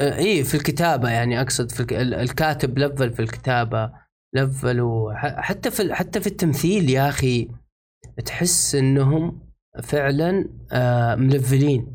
آه، 0.02 0.18
إيه 0.18 0.44
في 0.44 0.56
الكتابة 0.56 1.10
يعني 1.10 1.42
أقصد 1.42 1.72
في 1.72 1.80
الك- 1.80 1.94
ال- 1.94 2.14
الكاتب 2.14 2.80
لفل 2.80 3.14
في 3.14 3.20
الكتابة 3.22 3.92
لفلوا 4.36 5.14
ح- 5.14 5.42
حتى 5.42 5.72
في 5.72 5.94
حتى 5.94 6.22
في 6.22 6.28
التمثيل 6.28 6.90
يا 6.90 7.10
أخي 7.10 7.48
تحس 8.26 8.76
إنهم 8.76 9.40
فعلا 9.84 10.50
آه 10.72 11.16
ملفلين. 11.16 11.88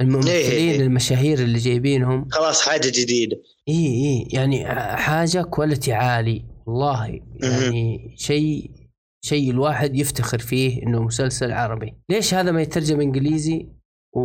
الممثلين 0.00 0.34
إيه. 0.34 0.80
المشاهير 0.80 1.38
اللي 1.38 1.58
جايبينهم. 1.58 2.28
خلاص 2.30 2.62
حاجة 2.62 2.88
جديدة. 2.88 3.36
اي 3.68 3.74
اي 3.86 4.28
يعني 4.32 4.66
حاجة 4.96 5.42
quality 5.42 5.92
عالي. 5.92 6.44
والله 6.66 7.20
يعني 7.42 8.14
شيء 8.18 8.70
شيء 9.24 9.50
الواحد 9.50 9.96
يفتخر 9.96 10.38
فيه 10.38 10.82
إنه 10.82 11.02
مسلسل 11.02 11.52
عربي. 11.52 11.94
ليش 12.10 12.34
هذا 12.34 12.50
ما 12.50 12.62
يترجم 12.62 13.00
إنجليزي 13.00 13.68
و... 14.12 14.20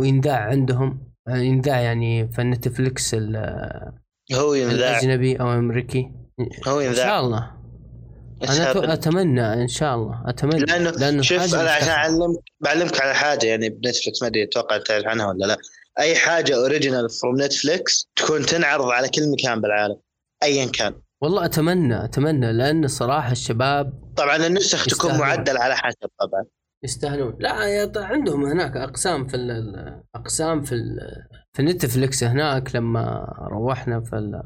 وينذاع 0.00 0.38
عندهم؟ 0.40 1.10
ينذاع 1.28 1.80
يعني 1.80 2.28
في 2.28 2.42
نتفلكس 2.42 3.14
ال- 3.14 3.92
هو 4.34 4.54
ينذاع 4.54 4.90
الأجنبي 4.90 5.36
أو 5.40 5.52
الامريكي 5.52 6.10
هو 6.68 6.80
إن 6.80 6.86
ينذاع 6.86 7.06
شاء 7.06 7.20
الله. 7.20 7.50
أنا 8.42 8.92
أتمنى 8.92 9.62
إن 9.62 9.68
شاء 9.68 9.94
الله. 9.94 10.22
أتمنى. 10.26 10.60
لأنه, 10.60 10.90
لأنه 10.90 11.22
شوف 11.22 11.54
أنا 11.54 11.70
عشان. 11.70 11.88
اعلمك 11.88 12.40
بعلمك 12.60 13.00
على 13.00 13.14
حاجة 13.14 13.46
يعني 13.46 13.68
بنتفلكس 13.68 14.22
ما 14.22 14.28
أدري 14.28 14.42
أتوقع 14.44 14.78
تعرف 14.78 15.06
عنها 15.06 15.26
ولا 15.28 15.46
لا. 15.46 15.56
أي 15.98 16.14
حاجة 16.16 16.56
original 16.56 17.10
from 17.10 17.42
Netflix 17.42 18.08
تكون 18.16 18.42
تنعرض 18.46 18.88
على 18.88 19.08
كل 19.08 19.32
مكان 19.32 19.60
بالعالم 19.60 19.96
ايا 20.42 20.66
كان. 20.66 20.94
والله 21.22 21.44
أتمنى 21.44 22.04
أتمنى 22.04 22.52
لأن 22.52 22.84
الصراحه 22.84 23.32
الشباب 23.32 23.92
طبعا 24.16 24.36
النسخ 24.36 24.86
تكون. 24.86 25.18
معدل 25.18 25.56
على 25.58 25.74
حسب 25.76 26.08
طبعا 26.20 26.44
يستاهلون 26.84 27.36
لا 27.38 27.52
عندهم 27.96 28.44
هناك 28.44 28.76
أقسام 28.76 29.26
في 29.26 29.36
أقسام 30.14 30.62
في 30.62 30.74
ال- 30.74 31.26
في 31.52 31.62
نتفلكس 31.62 32.24
هناك 32.24 32.76
لما 32.76 33.34
روحنا 33.40 34.00
في 34.00 34.16
ال- 34.16 34.42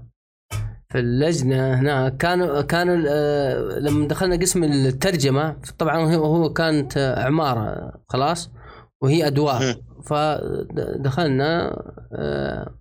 في 0.89 0.99
اللجنة 0.99 1.75
هناك 1.75 2.17
كانوا 2.17 2.63
كانوا 2.63 2.97
لما 3.79 4.09
دخلنا 4.09 4.37
قسم 4.37 4.65
الترجمة 4.65 5.57
طبعا 5.79 6.15
هو 6.15 6.53
كانت 6.53 6.99
عمارة 7.19 7.93
خلاص 8.09 8.51
وهي 9.03 9.27
ادوار. 9.27 9.75
فدخلنا 10.05 11.77
آه، 12.13 12.75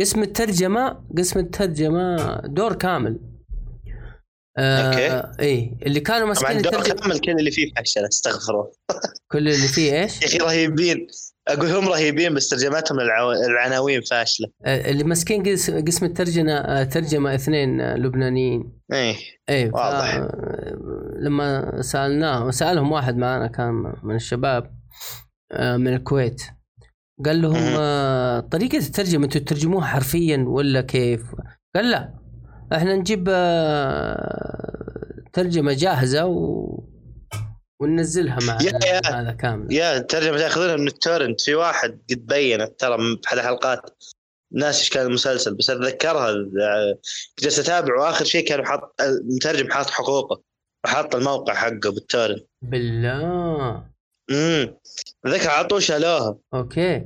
قسم 0.00 0.22
الترجمة 0.22 1.04
قسم 1.18 1.38
الترجمة 1.40 2.36
دور 2.46 2.72
كامل 2.74 3.20
آه 4.58 4.80
okay. 4.88 5.42
اي 5.42 5.76
اللي 5.86 6.00
كانوا 6.00 6.34
طبعا 6.34 6.52
ماسكين 6.52 6.62
دور 6.62 6.80
الترجمة 6.80 7.00
كامل 7.00 7.18
كل 7.20 7.30
اللي 7.32 7.50
فيه 7.50 7.72
فشل 7.76 8.04
استغفر 8.04 8.52
الله 8.52 8.70
كل 9.32 9.38
اللي 9.38 9.68
فيه 9.68 10.02
إيش؟ 10.02 10.22
يا 10.22 10.26
أخي 10.26 10.38
رهيبين 10.38 11.06
أقول 11.48 11.66
هم 11.70 11.88
رهيبين 11.88 12.34
بس 12.34 12.48
ترجماتهم 12.48 13.00
العو... 13.00 13.32
العناوين 13.32 14.00
فاشلة 14.10 14.48
آه، 14.64 14.90
اللي 14.90 15.04
ماسكين 15.04 15.42
قس- 15.42 15.70
قسم 15.70 16.06
الترجمة 16.06 16.52
آه، 16.52 16.84
ترجمة 16.84 17.34
اثنين 17.34 17.80
آه، 17.80 17.96
لبنانيين 17.96 18.72
إيه 18.92 19.16
إيه 19.48 19.70
واضح. 19.72 20.28
لما 21.18 21.78
سألناه 21.82 22.50
سألهم 22.50 22.92
واحد 22.92 23.16
معنا 23.16 23.46
كان 23.46 23.94
من 24.02 24.14
الشباب 24.14 24.74
من 25.60 25.94
الكويت 25.94 26.42
قال 27.26 27.42
لهم. 27.42 27.74
آه، 27.78 28.40
طريقة 28.40 28.78
الترجمة 28.78 29.24
أنتم 29.24 29.40
تترجموها 29.40 29.86
حرفيا 29.86 30.44
ولا 30.48 30.80
كيف؟ 30.80 31.22
قال 31.76 31.90
لا 31.90 32.14
إحنا 32.72 32.96
نجيب 32.96 33.28
آه، 33.30 34.82
ترجمة 35.32 35.72
جاهزة 35.72 36.26
و... 36.26 36.78
وننزلها 37.80 38.38
مع. 38.42 38.58
هذا 39.06 39.32
كامل. 39.32 39.72
يا 39.72 39.96
الترجمة 39.96 40.38
تأخذونها 40.38 40.76
من 40.76 40.86
ال 40.86 40.92
torrent. 40.92 41.40
في 41.40 41.54
واحد 41.54 41.98
قد 42.10 42.26
بينت 42.26 42.72
ترى 42.78 43.18
احد 43.26 43.38
الحلقات 43.38 43.90
ناس 44.52 44.78
إيش 44.78 44.90
كان 44.90 45.06
المسلسل؟ 45.06 45.54
بس 45.54 45.70
أتذكرها 45.70 46.34
جلست 47.42 47.58
اتابع 47.58 48.00
وآخر 48.00 48.24
شيء 48.24 48.46
كانوا 48.48 48.64
حاط 48.64 48.94
المترجم 49.00 49.70
حاط 49.70 49.90
حقوقه. 49.90 50.42
وحاط 50.84 51.14
الموقع 51.14 51.54
حقه 51.54 51.90
بال 51.90 52.01
torrent. 52.01 52.46
بالله. 52.62 53.91
امم 54.34 54.74
ذكر 55.26 55.50
عطوه 55.50 55.80
شالوها. 55.80 56.38
okay. 56.54 57.04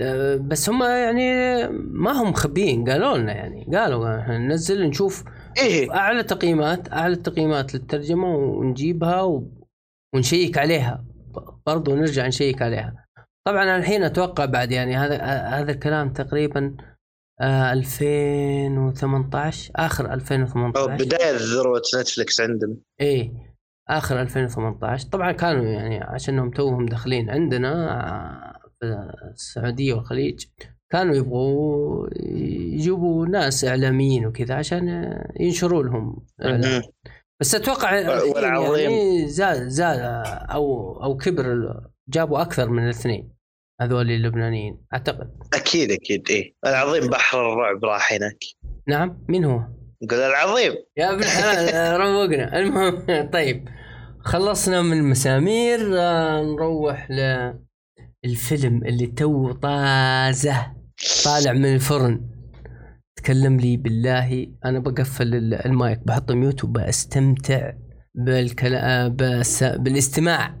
آه، 0.00 0.36
بس 0.36 0.68
هم 0.68 0.82
يعني 0.82 1.32
ما 1.72 2.12
هم 2.12 2.30
مخبيين 2.30 2.90
قالوا 2.90 3.18
لنا 3.18 3.32
يعني 3.32 3.76
قالوا 3.76 4.20
إحنا 4.20 4.38
ننزل 4.38 4.86
نشوف 4.86 5.24
إيه. 5.58 5.94
أعلى 5.94 6.22
تقييمات 6.22 6.92
أعلى 6.92 7.16
تقييمات 7.16 7.74
للترجمة 7.74 8.36
ونجيبها 8.36 9.22
و... 9.22 9.48
ونشيك 10.14 10.58
عليها. 10.58 11.04
برضو 11.66 11.94
نرجع 11.94 12.26
نشيك 12.26 12.62
عليها. 12.62 13.04
طبعا 13.46 13.76
الحين 13.76 14.02
أتوقع 14.02 14.44
بعد 14.44 14.72
يعني 14.72 14.96
هذا 14.96 15.14
آه، 15.14 15.48
هذا 15.48 15.72
الكلام 15.72 16.12
تقريبا 16.12 16.76
آه 17.40 17.72
2018 17.72 19.72
آخر 19.76 20.08
أو 20.08 20.12
2018 20.12 21.04
بداية 21.04 21.36
ذروة 21.36 21.82
نتفلكس 22.00 22.40
عندنا. 22.40 22.76
إيه. 23.00 23.53
آخر 23.88 24.20
2018 24.20 25.08
طبعا 25.08 25.32
كانوا 25.32 25.64
يعني 25.64 26.00
عشانهم 26.00 26.50
توهم 26.50 26.86
داخلين 26.86 27.30
عندنا 27.30 28.00
آه، 28.00 28.70
في 28.80 29.10
السعودية 29.32 29.94
والخليج 29.94 30.44
كانوا 30.90 31.14
يبغوا 31.14 32.08
يجيبوا 32.74 33.26
ناس 33.26 33.64
إعلاميين 33.64 34.26
وكذا 34.26 34.54
عشان 34.54 35.14
ينشروا 35.40 35.82
لهم. 35.82 36.26
بس 37.40 37.54
أتوقع. 37.54 37.94
يعني 38.78 39.28
زاد 39.28 39.68
زاد 39.68 39.98
أو 40.50 40.92
أو 41.02 41.16
كبر 41.16 41.80
جابوا 42.08 42.42
أكثر 42.42 42.68
من 42.68 42.84
الاثنين 42.84 43.34
هذول 43.80 44.10
اللبنانيين 44.10 44.78
أعتقد. 44.92 45.30
أكيد 45.54 45.90
أكيد 45.90 46.30
إيه. 46.30 46.54
العظيم 46.66 47.10
بحر 47.10 47.52
الرعب 47.52 47.84
راح 47.84 48.12
هناك. 48.12 48.38
نعم 48.88 49.24
مين 49.28 49.44
هو؟ 49.44 49.60
يقول 50.02 50.18
العظيم. 50.20 50.74
يا 50.96 51.10
ابن 51.10 51.18
الحلال 51.22 52.00
روقنا. 52.00 52.58
المهم 52.58 53.30
طيب. 53.32 53.68
خلصنا 54.24 54.82
من 54.82 54.92
المسامير 54.98 56.00
آه، 56.00 56.42
نروح 56.42 57.08
للفيلم 58.24 58.84
اللي 58.84 59.06
تو 59.06 59.52
طازه 59.52 60.72
طالع 61.24 61.52
من 61.52 61.74
الفرن. 61.74 62.20
تكلم 63.16 63.60
لي 63.60 63.76
بالله 63.76 64.46
أنا 64.64 64.78
بقفل 64.78 65.34
ال- 65.34 65.66
المايك 65.66 65.98
بحط 66.06 66.32
mute 66.32 66.64
وبستمتع 66.64 67.72
بالكلام 68.14 69.16
بس 69.16 69.64
بالاستماع 69.64 70.58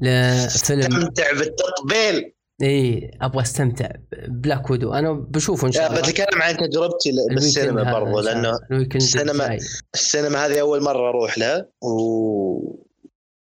لفيلم. 0.00 0.80
استمتع 0.80 1.32
بالتطبيل 1.32 2.32
إي 2.62 3.10
أبغى 3.22 3.42
أستمتع 3.42 3.90
Black 4.28 4.70
Widow. 4.70 4.92
أنا 4.92 5.12
بشوفه 5.12 5.66
إن 5.66 5.72
شاء 5.72 5.90
الله. 5.90 6.00
بتكلم 6.00 6.42
عن 6.42 6.56
تجربتي 6.56 7.12
بالسينما 7.30 7.92
برضو 7.92 8.20
لأنه 8.20 8.58
السينما-. 8.72 9.62
السينما 9.94 10.46
هذه 10.46 10.60
أول 10.60 10.82
مرة 10.82 11.08
أروح 11.08 11.38
لها 11.38 11.66
و 11.82 12.76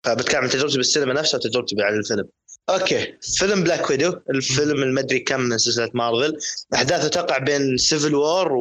فبتكلم 0.06 0.41
عن 0.41 0.49
تجربتي 0.49 0.78
بالسينما 0.78 1.13
نفسها 1.13 1.38
وتجربتي 1.38 1.76
عن 1.80 1.93
الفيلم. 1.93 2.30
okay 2.70 3.13
فيلم 3.21 3.63
Black 3.63 3.89
Widow 3.89 4.13
الفيلم 4.30 4.84
المدري 4.84 5.19
كم 5.19 5.39
من 5.39 5.58
سلسلة 5.58 5.89
مارفل. 5.93 6.38
أحداثه 6.73 7.08
تقع 7.08 7.38
بين 7.38 7.78
Civil 7.78 8.16
War 8.16 8.52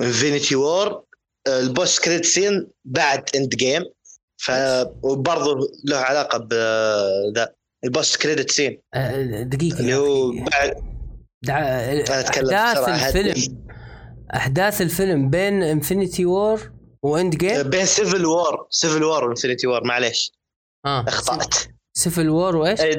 و 0.00 0.06
Infinity 0.06 0.56
War 0.56 1.02
ال 1.48 1.59
post 1.59 2.04
credit 2.04 2.24
scene 2.24 2.68
بعد 2.84 3.24
Endgame 3.36 3.84
ف 4.36 4.50
وبرضه 5.02 5.68
له 5.84 5.96
علاقة 5.96 6.38
بذا 6.38 7.55
ال 7.86 7.93
post 7.93 8.22
credit 8.22 8.50
scene. 8.50 8.80
آه، 8.94 9.42
دقيقة 9.42 9.80
اللي 9.80 9.94
هو. 9.94 10.32
بعد 10.32 10.74
دع... 11.44 11.58
أتكلم 12.20 12.54
أحداث. 12.54 13.16
الفيلم. 13.16 13.66
أحداث 14.34 14.82
الفيلم 14.82 15.30
بين 15.30 15.62
Infinity 15.62 16.24
War 16.24 16.72
و 17.02 17.36
Endgame؟ 17.36 17.62
بين 17.62 17.86
Civil 17.86 18.26
War 18.26 18.66
Civil 18.70 19.04
War 19.04 19.24
و 19.24 19.29
Infinity 19.29 19.66
War 19.66 19.84
معليش. 19.84 20.32
آه 20.86 21.04
أخطأت. 21.08 21.54
Civil 21.94 22.28
War 22.28 22.56
وإيش؟ 22.56 22.80
اي 22.80 22.98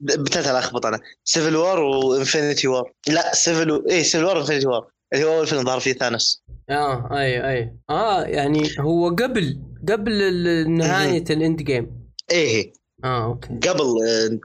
بتلت 0.00 0.46
الخبط 0.46 0.86
أنا. 0.86 1.00
Civil 1.24 1.56
War 1.56 1.80
و 1.80 1.90
Infinity 1.90 2.68
War 2.68 2.92
لا 3.08 3.34
Civil 3.34 3.70
و... 3.70 3.86
اي 3.90 4.04
Civil 4.04 4.24
War 4.24 4.36
و 4.36 4.39
Infinity 4.39 4.66
War 4.66 4.86
اللي 5.14 5.24
هو 5.24 5.38
أول 5.38 5.46
فيلم 5.46 5.64
ظهر 5.64 5.80
فيه 5.80 5.92
ثانوس. 5.92 6.44
آه 6.70 7.08
اي 7.12 7.50
أي. 7.50 7.76
آه 7.90 8.22
يعني 8.22 8.68
هو 8.80 9.08
قبل 9.08 9.60
قبل 9.88 10.70
نهاية 10.70 11.24
ال 11.30 11.62
Endgame 11.62 12.10
إيه. 12.30 12.72
آه 13.04 13.24
okay. 13.24 13.48
قبل 13.68 13.84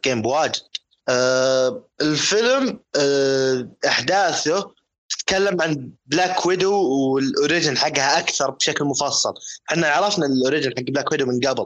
game 0.05 0.21
بواجد 0.21 0.61
آه 1.09 1.83
الفيلم 2.01 2.79
آه 2.95 3.69
أحداثه 3.87 4.71
تتكلم 5.09 5.61
عن 5.61 5.91
Black 6.05 6.45
Widow 6.45 6.73
وال 6.73 6.99
origin 6.99 7.77
حقها 7.77 8.19
أكثر 8.19 8.49
بشكل 8.49 8.85
مفصل. 8.85 9.33
إحنا 9.71 9.87
عرفنا 9.87 10.25
ال 10.25 10.32
origin 10.32 10.71
حق 10.77 10.83
Black 10.83 11.11
Widow 11.11 11.25
من 11.25 11.39
قبل 11.47 11.65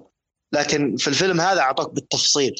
لكن 0.54 0.95
في 0.95 1.08
الفيلم 1.08 1.41
هذا 1.41 1.60
أعطوك 1.62 1.93
بالتفصيل. 1.93 2.56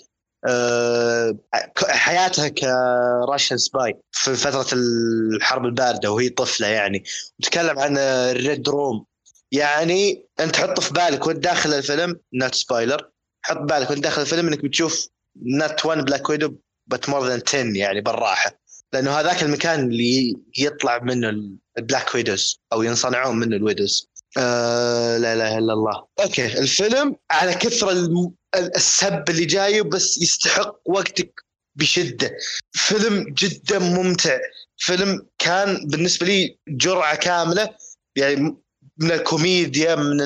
آه، 0.48 1.38
حياتها 1.78 2.48
ك 2.47 2.61
Russian 2.61 3.58
spy 3.58 3.97
في 4.12 4.36
فترة 4.36 4.68
الحرب 4.74 5.66
الباردة 5.66 6.12
وهي 6.12 6.30
طفلة 6.30 6.68
يعني. 6.68 7.04
وتكلم 7.40 7.80
عن 7.80 7.98
ال 7.97 8.15
Red 8.15 8.69
Room 8.69 9.06
يعني 9.52 10.28
أنت 10.40 10.56
حط 10.56 10.80
في 10.80 10.94
بالك 10.94 11.28
وأنت 11.28 11.44
داخل 11.44 11.74
الفيلم 11.74 12.20
not 12.34 12.56
spoiler 12.56 13.10
حط 13.41 13.58
بالك 13.58 13.89
وانت 13.89 14.04
داخل 14.04 14.21
الفيلم 14.21 14.47
انك 14.47 14.63
بتشوف 14.63 15.08
not 15.45 15.86
1 15.86 16.06
Black 16.06 16.30
Widow 16.30 16.56
but 16.88 17.10
more 17.10 17.28
than 17.28 17.41
10 17.47 17.78
يعني 17.78 18.02
بالراحة 18.02 18.60
لأنه 18.93 19.12
هذاك 19.12 19.43
المكان 19.43 19.80
اللي 19.80 20.36
يطلع 20.58 21.00
منه 21.04 21.34
ال 21.78 21.84
Black 21.84 22.15
Widows 22.15 22.60
أو 22.73 22.84
ينصنعون 22.84 23.39
منه 23.39 23.56
ال 23.56 23.63
Widows 23.63 24.10
آه 24.38 25.17
لا 25.17 25.34
إله 25.34 25.58
إلا 25.58 25.73
الله 25.73 26.06
okay 26.19 26.60
الفيلم 26.60 27.15
على 27.32 27.54
كثر. 27.54 28.08
السب 28.56 29.23
اللي 29.30 29.45
جاية 29.45 29.82
بس 29.82 30.17
يستحق 30.17 30.76
وقتك 30.86 31.41
بشدة 31.76 32.38
فيلم 32.71 33.34
جدا 33.34 33.80
ممتع 33.80 34.39
فيلم 34.78 35.28
كان 35.38 35.88
بالنسبة 35.88 36.26
لي 36.26 36.58
جرعة 36.67 37.15
كاملة 37.15 37.76
يعني 38.15 38.58
من 38.97 39.12
الكوميديا 39.12 39.95
من. 39.95 40.17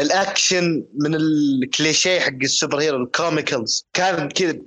الاكشن 0.00 0.84
من 0.94 1.14
الكليشيه 1.14 2.20
حق 2.20 2.38
ال 2.42 2.48
super 2.48 2.80
hero 2.80 3.04
ال 3.04 3.12
comicals. 3.12 3.86
كان 3.92 4.28
كذا. 4.28 4.58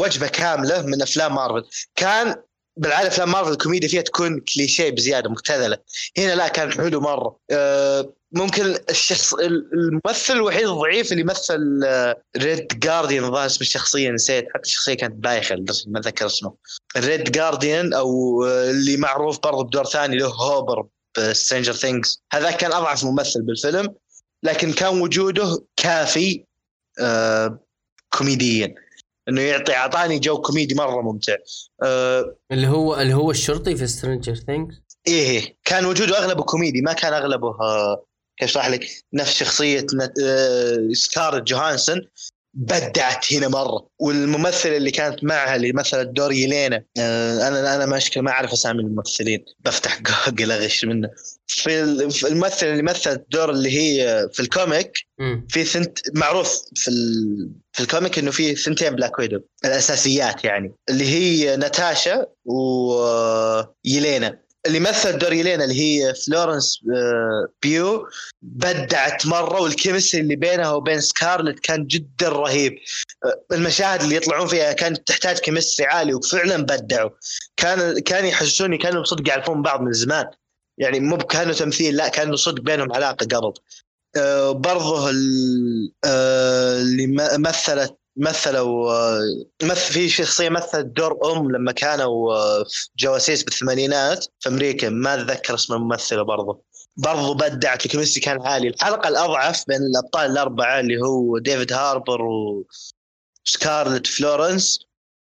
وجبه 0.00 0.26
كامله 0.26 0.82
من 0.82 1.02
أفلام 1.02 1.34
مارفل. 1.34 1.68
كان 1.96 2.36
بالعاده 2.76 3.08
أفلام 3.08 3.32
مارفل 3.32 3.52
الكوميديا 3.52 3.88
فيها 3.88 4.02
تكون 4.02 4.40
كليشيه 4.40 4.90
بزياده 4.90 5.30
مبتذله 5.30 5.78
هنا 6.18 6.34
لا 6.34 6.48
كان 6.48 6.72
حلو 6.72 7.00
مره. 7.00 7.38
آه، 7.50 8.14
ممكن 8.32 8.76
الشخص 8.90 9.34
الممثل 9.34 10.32
الوحيد 10.34 10.66
الضعيف 10.68 11.12
اللي 11.12 11.24
مثل 11.24 11.84
Red 12.36 12.66
Guardian 12.78 13.24
الظاهر 13.24 13.46
اسم 13.46 13.58
الشخصيه 13.60 14.10
نسيت 14.10 14.44
حتى 14.54 14.62
الشخصية 14.68 14.94
كانت 14.94 15.14
بايخة 15.14 15.56
ما 15.86 16.00
أتذكر 16.00 16.26
اسمه. 16.26 16.54
Red 16.96 17.32
Guardian 17.32 17.94
أو 17.94 18.44
آه، 18.44 18.70
اللي 18.70 18.96
معروف 18.96 19.38
برضه 19.42 19.64
بدور 19.64 19.84
ثاني 19.84 20.16
له 20.16 20.26
هوبر 20.26 20.86
ب 21.18 21.24
Stranger 21.24 21.72
Things 21.72 22.22
هذا 22.32 22.50
كان 22.50 22.72
أضعف 22.72 23.04
ممثل 23.04 23.42
بالفيلم. 23.42 23.94
لكن 24.42 24.72
كان 24.72 25.00
وجوده 25.00 25.64
كافي 25.76 26.44
آه 27.00 27.60
كوميديا. 28.18 28.74
إنه 29.28 29.40
يعطي 29.40 29.72
أعطاني 29.76 30.18
جو 30.18 30.40
كوميدي 30.40 30.74
مرة 30.74 31.02
ممتع. 31.02 31.36
آه 31.82 32.36
اللي 32.52 32.66
هو 32.66 33.00
اللي 33.00 33.14
هو 33.14 33.30
الشرطي 33.30 33.76
في 33.76 33.86
Stranger 33.86 34.34
Things 34.34 34.82
إيه 35.06 35.56
كان 35.64 35.84
وجوده 35.86 36.18
أغلبه 36.18 36.42
كوميدي 36.42 36.80
ما 36.82 36.92
كان 36.92 37.12
أغلبه 37.12 37.48
آه 37.48 38.04
كيف 38.36 38.48
أشرح 38.48 38.68
لك 38.68 38.86
نفس 39.12 39.32
شخصية 39.32 39.86
آه 40.22 40.88
سكارلت 40.92 41.42
جوهانسون 41.42 42.08
بدعت 42.58 43.32
هنا 43.32 43.48
مرة. 43.48 43.88
والممثلة 43.98 44.76
اللي 44.76 44.90
كانت 44.90 45.24
معها 45.24 45.56
اللي 45.56 45.72
مثلت 45.72 46.08
دور 46.08 46.32
يلينا 46.32 46.84
آه 46.98 47.48
أنا 47.48 47.74
أنا 47.74 47.86
مشكله 47.86 48.22
ما 48.22 48.30
أعرف 48.30 48.52
أسامي 48.52 48.80
الممثلين. 48.80 49.44
بفتح 49.60 50.00
جوجل 50.26 50.52
أغش 50.52 50.84
منه. 50.84 51.10
في 51.46 51.82
الممثل 52.26 52.66
اللي 52.66 52.82
مثل 52.82 53.12
الدور 53.12 53.50
اللي 53.50 53.70
هي 53.70 54.28
في 54.32 54.40
ال 54.40 54.49
comic 54.49 54.92
في 55.48 55.64
ثنت 55.64 55.98
معروف 56.14 56.60
في 56.74 56.88
ال... 56.88 57.50
في 57.72 57.80
ال 57.80 57.86
comic 57.86 58.18
إنه 58.18 58.30
في 58.30 58.54
ثنتين 58.54 58.96
Black 58.96 59.18
Widow 59.18 59.40
الأساسيات 59.64 60.44
يعني. 60.44 60.74
اللي 60.90 61.04
هي 61.04 61.56
ناتاشا 61.56 62.26
ويلينا 62.44 64.38
اللي 64.66 64.80
مثل 64.80 65.18
دور 65.18 65.32
يلينا 65.32 65.64
اللي 65.64 65.80
هي 65.80 66.14
فلورنس 66.14 66.80
آه، 66.96 67.48
بيو 67.62 68.08
بدعت 68.42 69.26
مرة 69.26 69.60
وال 69.60 69.71
chemistry 69.71 70.20
اللي 70.20 70.36
بينها 70.36 70.70
وبين 70.70 71.00
سكارلت 71.00 71.60
كان 71.60 71.86
جدا 71.86 72.28
رهيب. 72.28 72.78
آه، 73.24 73.54
المشاهد 73.54 74.02
اللي 74.02 74.16
يطلعون 74.16 74.46
فيها 74.46 74.72
كانت 74.72 75.08
تحتاج 75.08 75.38
chemistry 75.38 75.86
عالي 75.86 76.14
وفعلا 76.14 76.56
بدعوا. 76.56 77.10
كان 77.56 77.98
كان 77.98 78.24
يحسسوني 78.26 78.78
كانوا 78.78 79.04
صدق 79.04 79.28
يعرفون 79.28 79.62
بعض 79.62 79.80
من 79.80 79.92
زمان. 79.92 80.26
يعني 80.78 81.00
مو 81.00 81.18
كانوا 81.18 81.54
تمثيل 81.54 81.96
لا 81.96 82.08
كانوا 82.08 82.36
صدق 82.36 82.62
بينهم 82.62 82.92
علاقة 82.92 83.26
قبل. 83.26 83.52
آه 84.16 84.52
برضه 84.52 85.10
اللي 85.10 87.06
مثلت 87.38 87.98
مثلوا 88.18 88.92
آه 88.92 89.20
مثل 89.62 89.92
في 89.92 90.08
شخصية 90.08 90.48
مثلت 90.48 90.86
دور 90.86 91.32
أم 91.32 91.50
لما 91.50 91.72
كانوا 91.72 92.34
آه 92.34 92.64
جواسيس 92.98 93.42
بالثمانينات 93.42 94.26
في 94.40 94.48
أمريكا. 94.48 94.88
ما 94.88 95.14
أتذكر 95.14 95.54
اسم 95.54 95.74
الممثلة 95.74 96.22
برضه 96.22 96.62
برضه 96.96 97.34
بدعت 97.34 97.86
ال 97.86 97.89
chemistry 97.89 98.20
كان 98.20 98.42
عالي. 98.42 98.68
الحلقة 98.68 99.08
الأضعف 99.08 99.64
بين 99.68 99.76
الأبطال 99.76 100.30
الأربعة 100.30 100.80
اللي 100.80 101.00
هو 101.00 101.38
ديفيد 101.38 101.72
هاربر 101.72 102.20
وسكارلت 103.46 104.06
فلورنس 104.06 104.80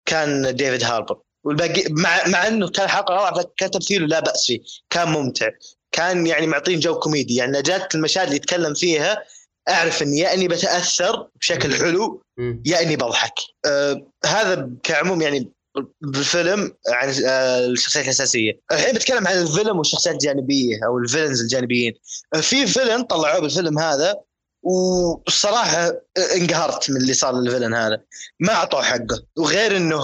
كان 0.07 0.57
ديفيد 0.57 0.85
هاربر. 0.85 1.19
والباقي 1.45 1.85
مع 1.91 2.27
مع 2.27 2.49
إنه 2.49 2.69
كان 2.69 2.89
حلقه 2.89 3.15
روعه 3.15 3.45
كان 3.57 3.71
تمثيله 3.71 4.07
لا 4.07 4.21
بأس 4.21 4.47
فيه. 4.47 4.61
كان 4.91 5.09
ممتع. 5.09 5.49
كان 5.93 6.27
يعني 6.27 6.47
معطين 6.47 6.81
جو 6.81 6.99
كوميدي. 6.99 7.35
يعني 7.35 7.63
جات 7.63 7.95
المشاهد 7.95 8.25
اللي 8.25 8.37
يتكلم 8.37 8.75
فيها 8.75 9.25
أعرف 9.69 10.03
اني 10.03 10.19
يا 10.19 10.35
اني 10.35 10.49
بتأثر 10.49 11.29
بشكل 11.41 11.75
حلو 11.75 12.23
يا 12.65 12.83
اني 12.83 12.97
بضحك. 12.97 13.35
آه 13.67 14.07
هذا 14.27 14.71
كعموم 14.83 15.23
يعني 15.23 15.53
بالفيلم 16.01 16.73
عن 16.89 17.09
آه 17.27 17.67
الشخصيات 17.67 18.05
الأساسية. 18.05 18.61
الحين 18.73 18.95
بتكلم 18.95 19.29
عن 19.29 19.39
الفيلم 19.39 19.79
والشخصيات 19.79 20.15
الجانبية 20.15 20.77
أو 20.87 20.99
ال 20.99 21.04
villains 21.04 21.41
الجانبيين. 21.41 21.93
في 22.41 22.67
villain 22.67 23.03
طلعوه 23.03 23.41
بالفيلم 23.41 23.79
هذا 23.79 24.17
والصراحه 24.63 25.93
انقهرت 26.37 26.91
من 26.91 26.97
اللي 26.97 27.15
صار 27.15 27.41
لل 27.41 27.48
villain 27.48 27.75
هذا. 27.75 28.01
ما 28.41 28.53
أعطوه 28.53 28.83
حقه. 28.83 29.23
وغير 29.37 29.77
إنه 29.77 30.01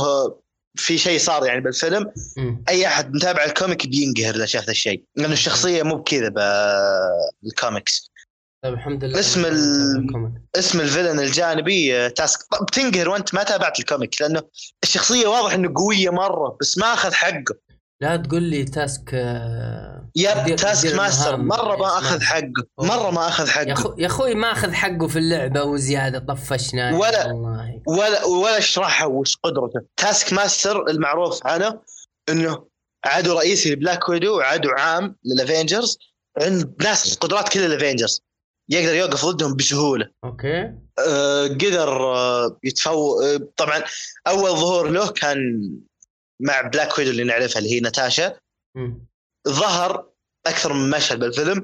في 0.79 0.99
شيء 0.99 1.19
صار 1.19 1.47
يعني 1.47 1.61
بالفيلم 1.61 2.13
م. 2.37 2.57
أي 2.69 2.87
أحد 2.87 3.15
متابع 3.15 3.45
ال 3.45 3.52
comic 3.52 3.87
بينقهر 3.87 4.35
إذا 4.35 4.47
شاف 4.47 4.65
ذا 4.65 4.71
الشيء. 4.71 5.03
لأنه 5.17 5.33
الشخصية 5.33 5.83
مو 5.83 5.97
بكذا 5.97 6.29
بالكوميكس. 7.43 8.11
طيب 8.67 8.75
الحمد 8.75 9.05
لله. 9.05 9.21
اسم 9.21 9.45
ال... 9.45 10.33
اسم 10.57 10.81
ال 10.81 10.86
villain 10.86 11.21
الجانبي 11.21 12.11
Task. 12.11 12.41
آه، 12.55 12.65
بتنقهر 12.65 13.09
وانت 13.09 13.35
ما 13.35 13.43
تابعت 13.43 13.79
ال 13.79 13.86
comic 13.86 14.23
لأنه 14.23 14.43
الشخصية 14.85 15.27
واضح 15.27 15.53
إنه 15.55 15.73
قوية 15.77 16.11
مرة 16.11 16.57
بس 16.61 16.79
ما 16.79 16.93
أخذ 16.93 17.13
حقه. 17.13 17.55
لا 18.01 18.17
تقول 18.17 18.43
لي 18.43 18.65
Task 18.65 19.11
آه، 19.15 20.11
yep 20.17 20.57
Taskmaster. 20.57 21.37
مرة 21.37 21.77
ما 21.77 21.99
أخذ 21.99 22.21
حقه. 22.21 22.67
مرة 22.79 23.11
ما 23.11 23.29
أخذ 23.29 23.49
حقه. 23.49 23.95
يا 23.99 24.07
أخوي 24.07 24.35
ما 24.35 24.53
أخذ 24.53 24.73
حقه 24.73 25.09
في 25.09 25.19
اللعبة 25.19 25.63
وزيادة 25.63 26.19
طفشنا. 26.19 26.97
ولا 26.97 27.27
والله. 27.27 27.83
ولا 27.87 28.25
ولا 28.25 28.59
اشرحها 28.59 29.07
وش 29.07 29.37
قدرته. 29.37 29.81
Taskmaster 29.97 30.87
المعروف 30.89 31.47
عنه 31.47 31.81
إنه 32.29 32.65
عدو 33.05 33.39
رئيسي 33.39 33.73
ل 33.73 33.79
Black 33.79 34.09
Widow 34.09 34.39
وعدو 34.39 34.71
عام 34.71 35.17
لل 35.25 35.39
Avengers 35.39 35.99
عنده 36.43 36.75
نفس 36.83 37.17
قدرات 37.17 37.49
كل 37.49 37.61
ال 37.61 37.68
Avengers 37.68 38.23
يقدر 38.69 38.95
يوقف 38.95 39.25
ضدهم 39.25 39.57
بسهولة. 39.57 40.11
okay. 40.25 40.73
آه 40.99 41.47
قدر 41.47 42.15
آه 42.15 42.59
يتفوق 42.65 43.25
آه 43.25 43.41
طبعا 43.57 43.83
أول 44.27 44.51
ظهور 44.51 44.91
له 44.91 45.09
كان 45.09 45.71
مع 46.41 46.61
Black 46.61 46.99
Widow 46.99 47.11
اللي 47.11 47.25
نعرفها 47.25 47.59
اللي 47.59 47.71
هي 47.73 47.81
ناتاشا. 47.81 48.37
ظهر 49.49 50.09
أكثر 50.47 50.73
من 50.73 50.91
مشهد 50.91 51.19
بالفيلم 51.19 51.63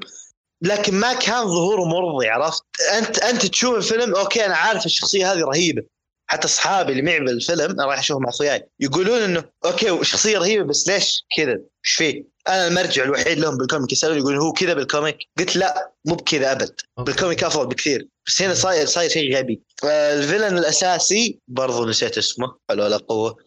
لكن 0.61 0.93
ما 0.95 1.13
كان 1.13 1.45
ظهوره 1.47 1.85
مرضي 1.85 2.27
عرفت؟ 2.27 2.63
أنت 2.97 3.19
أنت 3.19 3.45
تشوف 3.45 3.75
الفيلم 3.75 4.15
okay 4.15 4.45
أنا 4.45 4.55
عارف 4.55 4.85
الشخصية 4.85 5.31
هذه 5.33 5.39
رهيبة. 5.39 5.83
حتى 6.29 6.45
أصحابي 6.45 6.91
اللي 6.91 7.01
معي 7.01 7.19
بالفيلم 7.19 7.71
أنا 7.71 7.85
رايح 7.85 7.99
اشوفه 7.99 8.19
مع 8.19 8.29
أخوياي 8.29 8.69
يقولون 8.79 9.21
إنه 9.21 9.43
okay 9.65 10.03
شخصية 10.03 10.37
رهيبة 10.37 10.63
بس 10.63 10.87
ليش 10.87 11.25
كذا؟ 11.37 11.51
إيش 11.51 11.93
فيه؟ 11.95 12.32
أنا 12.47 12.67
المرجع 12.67 13.03
الوحيد 13.03 13.39
لهم 13.39 13.57
بال 13.57 13.67
comic 13.67 13.91
يسالون 13.91 14.17
يقولون 14.17 14.41
هو 14.41 14.51
كذا 14.51 14.73
بال 14.73 14.86
comic 14.86 15.17
قلت 15.39 15.55
لا 15.55 15.91
مو 16.05 16.15
بكذا 16.15 16.51
أبد. 16.51 16.81
بال 16.97 17.10
comic 17.10 17.43
أفضل 17.43 17.67
بكثير. 17.67 18.07
بس 18.27 18.41
هنا 18.41 18.53
صاير 18.53 18.85
صاير 18.85 19.09
شيء 19.09 19.37
غبي. 19.37 19.61
ال 19.83 19.92
villain 19.92 20.57
الأساسي 20.57 21.39
برضو 21.47 21.85
نسيت 21.85 22.17
اسمه 22.17 22.55
لا 22.69 22.72
حول 22.72 22.83
ولا 22.83 22.97
قوة. 22.97 23.37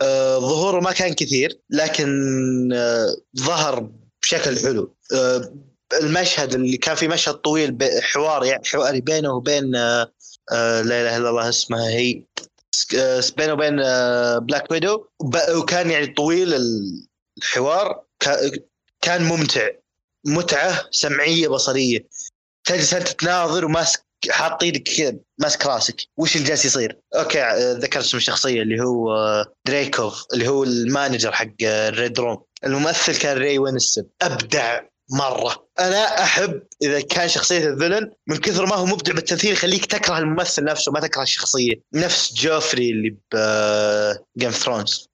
آه 0.00 0.38
ظهوره 0.38 0.80
ما 0.80 0.92
كان 0.92 1.14
كثير 1.14 1.60
لكن 1.70 2.08
آه 2.72 3.16
ظهر 3.38 3.90
بشكل 4.22 4.58
حلو. 4.58 4.96
آه 5.14 5.52
المشهد 6.02 6.54
اللي 6.54 6.76
كان 6.76 6.94
في 6.94 7.08
مشهد 7.08 7.34
طويل 7.34 7.78
حوار 8.02 8.44
يعني 8.44 8.64
حواري 8.64 9.00
بينه 9.00 9.32
وبين 9.32 9.76
آه 9.76 10.12
آه 10.52 10.82
لا 10.82 11.00
إله 11.02 11.16
إلا 11.16 11.30
الله 11.30 11.48
اسمها 11.48 11.88
هي 11.88 12.24
آه 12.98 13.22
بينه 13.36 13.52
وبين 13.52 13.76
Black 14.46 14.70
Widow 14.70 15.06
وكان 15.56 15.90
يعني 15.90 16.06
طويل 16.06 16.54
الحوار. 17.38 18.03
كان 19.00 19.22
ممتع. 19.22 19.68
متعة 20.26 20.88
سمعية 20.90 21.48
بصرية. 21.48 22.08
تجلس 22.64 22.94
أنت 22.94 23.08
تناظر 23.08 23.64
وماسك 23.64 24.04
حاط 24.30 24.62
إيدك 24.62 24.82
كذا 24.82 25.16
ماسك 25.38 25.66
راسك. 25.66 25.96
وش 26.16 26.36
اللي 26.36 26.48
جالس 26.48 26.64
يصير؟ 26.64 26.98
okay 27.16 27.42
آه، 27.42 27.72
ذكرت 27.72 28.04
اسم 28.04 28.16
الشخصيه 28.16 28.62
اللي 28.62 28.82
هو 28.82 29.16
آه، 29.16 29.54
دريكوف 29.66 30.24
اللي 30.32 30.48
هو 30.48 30.64
ال 30.64 30.72
manager 30.72 31.32
حق 31.32 31.62
Red 31.88 32.20
Room. 32.20 32.42
الممثل 32.64 33.18
كان 33.18 33.36
راي 33.38 33.58
وينستون. 33.58 34.04
أبدع 34.22 34.80
مرة. 35.10 35.68
أنا 35.78 36.22
أحب 36.22 36.62
إذا 36.82 37.00
كان 37.00 37.28
شخصية 37.28 37.68
ال 37.68 37.73
villain 37.73 38.10
من 38.26 38.36
كثر 38.36 38.66
ما 38.66 38.74
هو 38.74 38.86
مبدع 38.86 39.12
بالتمثيل 39.12 39.52
يخليك 39.52 39.86
تكره 39.86 40.18
الممثل 40.18 40.64
نفسه 40.64 40.92
ما 40.92 41.00
تكره 41.00 41.22
الشخصية. 41.22 41.74
نفس 41.94 42.34
جوفري 42.34 42.90
اللي 42.90 43.16
ب 43.32 43.36
Game 44.38 44.50
of 44.50 44.63
Thrones 44.63 45.08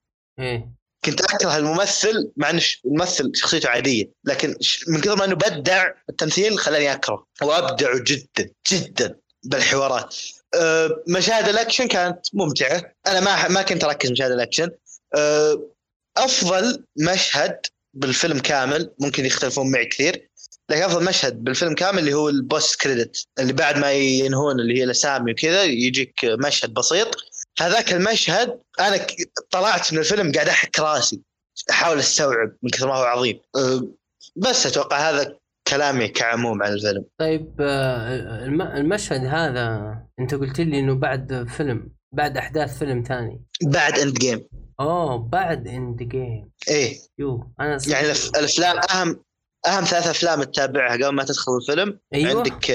كنت 1.05 1.21
أكره 1.21 1.57
الممثل 1.57 2.31
مع 2.37 2.49
إن 2.49 2.59
الممثل 2.85 3.31
شخصيته 3.35 3.69
عادية 3.69 4.11
لكن 4.25 4.55
من 4.87 5.01
كثر 5.01 5.15
ما 5.15 5.25
إنه 5.25 5.35
بدع 5.35 5.91
التمثيل 6.09 6.59
خلاني 6.59 6.93
أكره 6.93 7.27
وأبدع 7.41 7.97
جدا 7.97 8.49
جدا 8.71 9.15
بالحوارات. 9.43 10.15
أه 10.55 11.03
مشاهد 11.07 11.49
الأكشن 11.49 11.87
كانت 11.87 12.19
ممتعة. 12.33 12.93
أنا 13.07 13.19
ما 13.19 13.47
ما 13.47 13.61
كنت 13.61 13.83
أركز 13.83 14.11
مشاهد 14.11 14.31
الأكشن. 14.31 14.69
أه 15.15 15.69
أفضل 16.17 16.85
مشهد 16.97 17.59
بالفيلم 17.93 18.39
كامل 18.39 18.93
ممكن 18.99 19.25
يختلفون 19.25 19.71
معي 19.71 19.85
كثير 19.85 20.29
لكن 20.69 20.81
أفضل 20.81 21.05
مشهد 21.05 21.43
بالفيلم 21.43 21.75
كامل 21.75 21.99
اللي 21.99 22.13
هو 22.13 22.29
ال 22.29 22.39
post 22.39 22.81
credit 22.81 23.25
اللي 23.39 23.53
بعد 23.53 23.77
ما 23.77 23.91
ينهون 23.91 24.59
اللي 24.59 24.79
هي 24.79 24.83
الاسامي 24.83 25.31
وكذا 25.31 25.63
يجيك 25.63 26.25
مشهد 26.25 26.73
بسيط. 26.73 27.15
هذاك 27.59 27.93
المشهد 27.93 28.59
أنا 28.79 29.05
طلعت 29.51 29.93
من 29.93 29.99
الفيلم 29.99 30.31
قاعد 30.31 30.47
أحك 30.49 30.79
راسي 30.79 31.21
أحاول 31.69 31.99
أستوعب 31.99 32.51
من 32.63 32.69
كثر 32.69 32.87
ما 32.87 32.95
هو 32.95 33.03
عظيم. 33.03 33.39
أه، 33.55 33.87
بس 34.35 34.65
أتوقع 34.65 35.09
هذا 35.09 35.37
كلامي 35.67 36.07
كعموم 36.07 36.63
عن 36.63 36.73
الفيلم. 36.73 37.05
طيب 37.19 37.55
أه، 37.59 38.45
المشهد 38.77 39.25
هذا 39.25 39.95
أنت 40.19 40.35
قلت 40.35 40.59
لي 40.59 40.79
إنه 40.79 40.95
بعد 40.95 41.47
فيلم 41.57 41.91
بعد 42.13 42.37
أحداث 42.37 42.79
فيلم 42.79 43.03
ثاني. 43.03 43.41
بعد 43.63 43.99
Endgame. 43.99 44.47
أوه 44.79 45.17
بعد 45.17 45.67
Endgame. 45.67 46.51
إيه. 46.67 46.97
يو 47.19 47.51
أنا 47.59 47.77
صدق- 47.77 47.91
يعني 47.91 48.07
الأفلام 48.11 48.77
أهم 48.91 49.23
أهم 49.67 49.83
ثلاث 49.83 50.07
أفلام 50.07 50.43
تتابعها 50.43 50.93
قبل 50.93 51.09
ما 51.09 51.23
تدخل 51.23 51.51
الفيلم. 51.61 51.99
أيوه. 52.13 52.37
عندك 52.37 52.65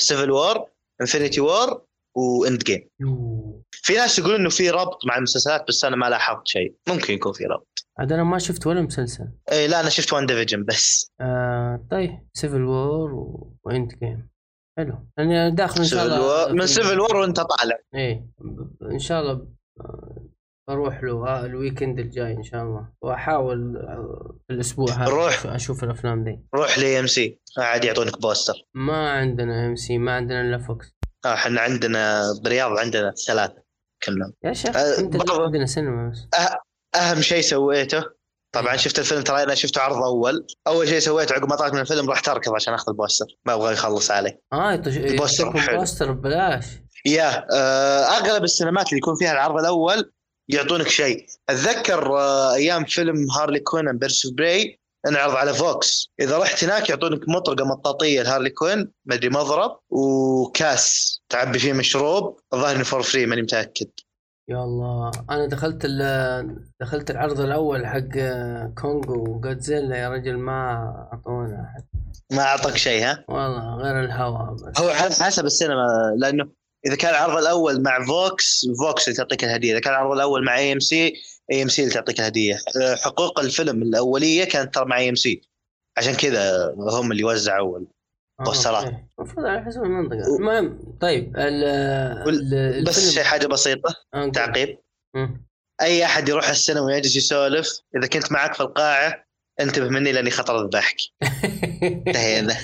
Civil 0.00 0.30
War 0.30 0.64
Infinity 1.00 1.40
War 1.40 1.82
و 2.16 2.64
Endgame. 2.64 2.88
في 3.82 3.94
ناس 3.94 4.18
يقولون 4.18 4.40
إنه 4.40 4.48
في 4.48 4.70
ربط 4.70 5.06
مع 5.06 5.16
المسلسلات 5.16 5.64
بس 5.68 5.84
أنا 5.84 5.96
ما 5.96 6.06
لاحظت 6.06 6.46
شيء. 6.48 6.74
ممكن 6.88 7.14
يكون 7.14 7.32
في 7.32 7.44
ربط. 7.44 7.84
عاد 7.98 8.12
أنا 8.12 8.24
ما 8.24 8.38
شفت 8.38 8.66
ولا 8.66 8.82
مسلسل. 8.82 9.28
إيه 9.52 9.66
لا 9.66 9.80
أنا 9.80 9.88
شفت 9.88 10.12
WandaVision 10.12 10.64
بس. 10.64 11.10
آه 11.20 11.86
طيب. 11.90 12.18
Civil 12.32 12.62
War 12.62 13.14
و... 13.14 13.56
و 13.64 13.88
Endgame 14.02 14.28
حلو. 14.78 14.94
أنا 15.18 15.48
داخل 15.48 15.80
إن 15.80 15.86
شاء 15.86 16.06
الله 16.06 16.20
وور 16.20 16.52
من 16.52 16.66
Civil 16.66 17.00
War 17.00 17.16
وأنت 17.16 17.40
طالع. 17.40 17.78
إيه. 17.94 18.26
إن 18.82 18.98
شاء 18.98 19.20
الله 19.20 19.46
آه، 19.80 20.28
بروح 20.68 21.02
له 21.04 21.28
آه، 21.28 21.46
ال 21.46 21.53
weekend 21.53 21.98
الجاي 21.98 22.32
إن 22.32 22.42
شاء 22.42 22.62
الله. 22.62 22.88
وأحاول 23.02 23.76
آه، 23.76 24.38
الأسبوع 24.50 24.90
هذا 24.90 25.10
روح. 25.10 25.46
أشوف 25.46 25.84
الأفلام 25.84 26.24
دي. 26.24 26.40
روح 26.54 26.78
لي 26.78 27.00
AMC. 27.00 27.40
عادي 27.58 27.86
يعطونك 27.86 28.22
بوستر. 28.22 28.54
ما 28.74 29.10
عندنا 29.10 29.66
إم 29.66 29.76
سي 29.76 29.98
ما 29.98 30.12
عندنا 30.12 30.40
إلا 30.40 30.58
VOX 30.58 30.94
إحنا 31.26 31.60
عندنا 31.60 32.22
برياض 32.44 32.78
عندنا 32.78 33.12
ثلاثة. 33.26 33.67
كلهم 34.02 34.32
يا 34.44 34.52
شيخ 34.52 34.76
آه، 34.76 34.98
أنت. 34.98 35.30
عندنا 35.30 35.66
سينما 35.66 36.10
بس. 36.10 36.18
أهم 36.94 37.20
شيء 37.20 37.40
سويته 37.40 38.04
طبعا 38.54 38.76
شفت 38.76 38.98
الفيلم 38.98 39.22
ترى 39.22 39.42
أنا 39.42 39.54
شفته 39.54 39.80
عرض 39.80 39.96
أول. 39.96 40.46
أول 40.66 40.88
شيء 40.88 40.98
سويته 40.98 41.34
عقب 41.34 41.48
ما 41.48 41.56
طلعت 41.56 41.72
من 41.72 41.80
الفيلم 41.80 42.10
رحت 42.10 42.28
اركض 42.28 42.54
عشان 42.54 42.74
أخذ 42.74 42.88
ال 42.88 42.93
poster. 42.93 43.26
ما 43.46 43.54
أبغى 43.54 43.72
يخلص 43.72 44.10
علي 44.10 44.38
آه 44.52 44.72
يطش... 44.72 44.96
ال 44.96 45.03
poster 45.03 45.44
يعطيكم 45.44 45.64
حلو. 45.64 45.78
poster 45.78 46.12
ببلاش. 46.12 46.64
يا 47.06 47.46
آه، 47.52 48.04
أغلب 48.04 48.44
السينمات 48.44 48.86
اللي 48.88 48.98
يكون 48.98 49.14
فيها 49.18 49.32
العرض 49.32 49.58
الأول 49.60 50.12
يعطونك 50.48 50.88
شيء. 50.88 51.26
أتذكر 51.48 52.16
أيام 52.54 52.84
فيلم 52.84 53.16
Harley 53.38 53.60
Quinn 53.60 53.98
Birds 53.98 54.26
of 54.26 54.43
Prey 54.43 54.77
انعرض 55.06 55.34
على 55.34 55.54
VOX. 55.54 56.08
إذا 56.20 56.38
رحت 56.38 56.64
هناك 56.64 56.90
يعطونك 56.90 57.28
مطرقة 57.28 57.64
مطاطية 57.64 58.22
ل 58.22 58.26
Harley 58.26 58.50
Quinn 58.50 58.92
مدري 59.06 59.28
مضرب 59.28 59.78
وكاس 59.90 61.18
تعبي 61.28 61.58
فيه 61.58 61.72
مشروب 61.72 62.40
الظاهر 62.52 62.76
إنه 62.76 62.84
for 62.84 63.02
free 63.02 63.26
ماني 63.26 63.42
متأكد. 63.42 63.90
يا 64.50 64.64
الله. 64.64 65.10
أنا 65.30 65.46
دخلت. 65.46 65.86
دخلت 66.80 67.10
العرض 67.10 67.40
الأول 67.40 67.86
حق 67.86 68.18
Kong 68.80 69.36
و 69.36 69.43
Godzilla 69.43 69.96
يا 69.96 70.08
رجل 70.08 70.38
ما 70.38 70.74
أعطونا 71.12 71.64
أحد. 71.64 71.84
ما 72.32 72.42
أعطاك 72.42 72.76
شيء 72.76 73.04
ها؟ 73.04 73.24
والله 73.28 73.76
غير 73.76 74.04
الهواء 74.04 74.56
هو 74.78 74.90
حسب 74.94 75.44
السينما 75.44 76.14
لأنه 76.16 76.48
إذا 76.86 76.96
كان 76.96 77.10
العرض 77.10 77.36
الأول 77.36 77.82
مع 77.82 78.04
VOX 78.06 78.66
VOX 78.86 79.08
اللي 79.08 79.16
تعطيك 79.16 79.44
الهدية. 79.44 79.72
إذا 79.72 79.80
كان 79.80 79.92
العرض 79.92 80.12
الأول 80.12 80.44
مع 80.44 80.58
AMC 80.58 81.12
اي 81.52 81.62
ام 81.62 81.68
سي 81.68 81.82
اللي 81.82 81.94
تعطيك 81.94 82.20
الهدية. 82.20 82.54
أه، 82.54 82.94
حقوق 82.94 83.40
الفيلم 83.40 83.82
الأولية 83.82 84.44
كانت 84.44 84.74
ترى 84.74 84.84
مع 84.84 84.98
اي 84.98 85.08
ام 85.08 85.14
سي 85.14 85.40
عشان 85.98 86.14
كذا 86.14 86.74
هم 86.78 87.12
اللي 87.12 87.24
وزعوا 87.24 87.78
آه، 88.40 88.44
بوسترات. 88.44 88.84
أوكي. 88.84 89.04
المفروض 89.18 89.46
على 89.46 89.64
حسب 89.64 89.82
المنطقة. 89.82 90.36
المهم 90.38 90.96
طيب 91.00 91.36
ال... 91.36 91.64
ال... 92.54 92.84
بس 92.84 93.10
شيء 93.10 93.22
حاجة 93.22 93.46
بسيطة 93.46 93.94
نقول. 94.14 94.32
تعقيب. 94.32 94.78
أي 95.82 96.04
أحد 96.04 96.28
يروح 96.28 96.48
السينما 96.48 96.80
ويجلس 96.80 97.16
يسولف 97.16 97.80
إذا 97.96 98.06
كنت 98.06 98.32
معك 98.32 98.54
في 98.54 98.60
القاعة 98.60 99.24
انتبه 99.60 99.88
مني 99.88 100.12
لأني 100.12 100.30
خطر 100.30 100.60
الضحك. 100.64 100.96
انتهينا 101.82 102.56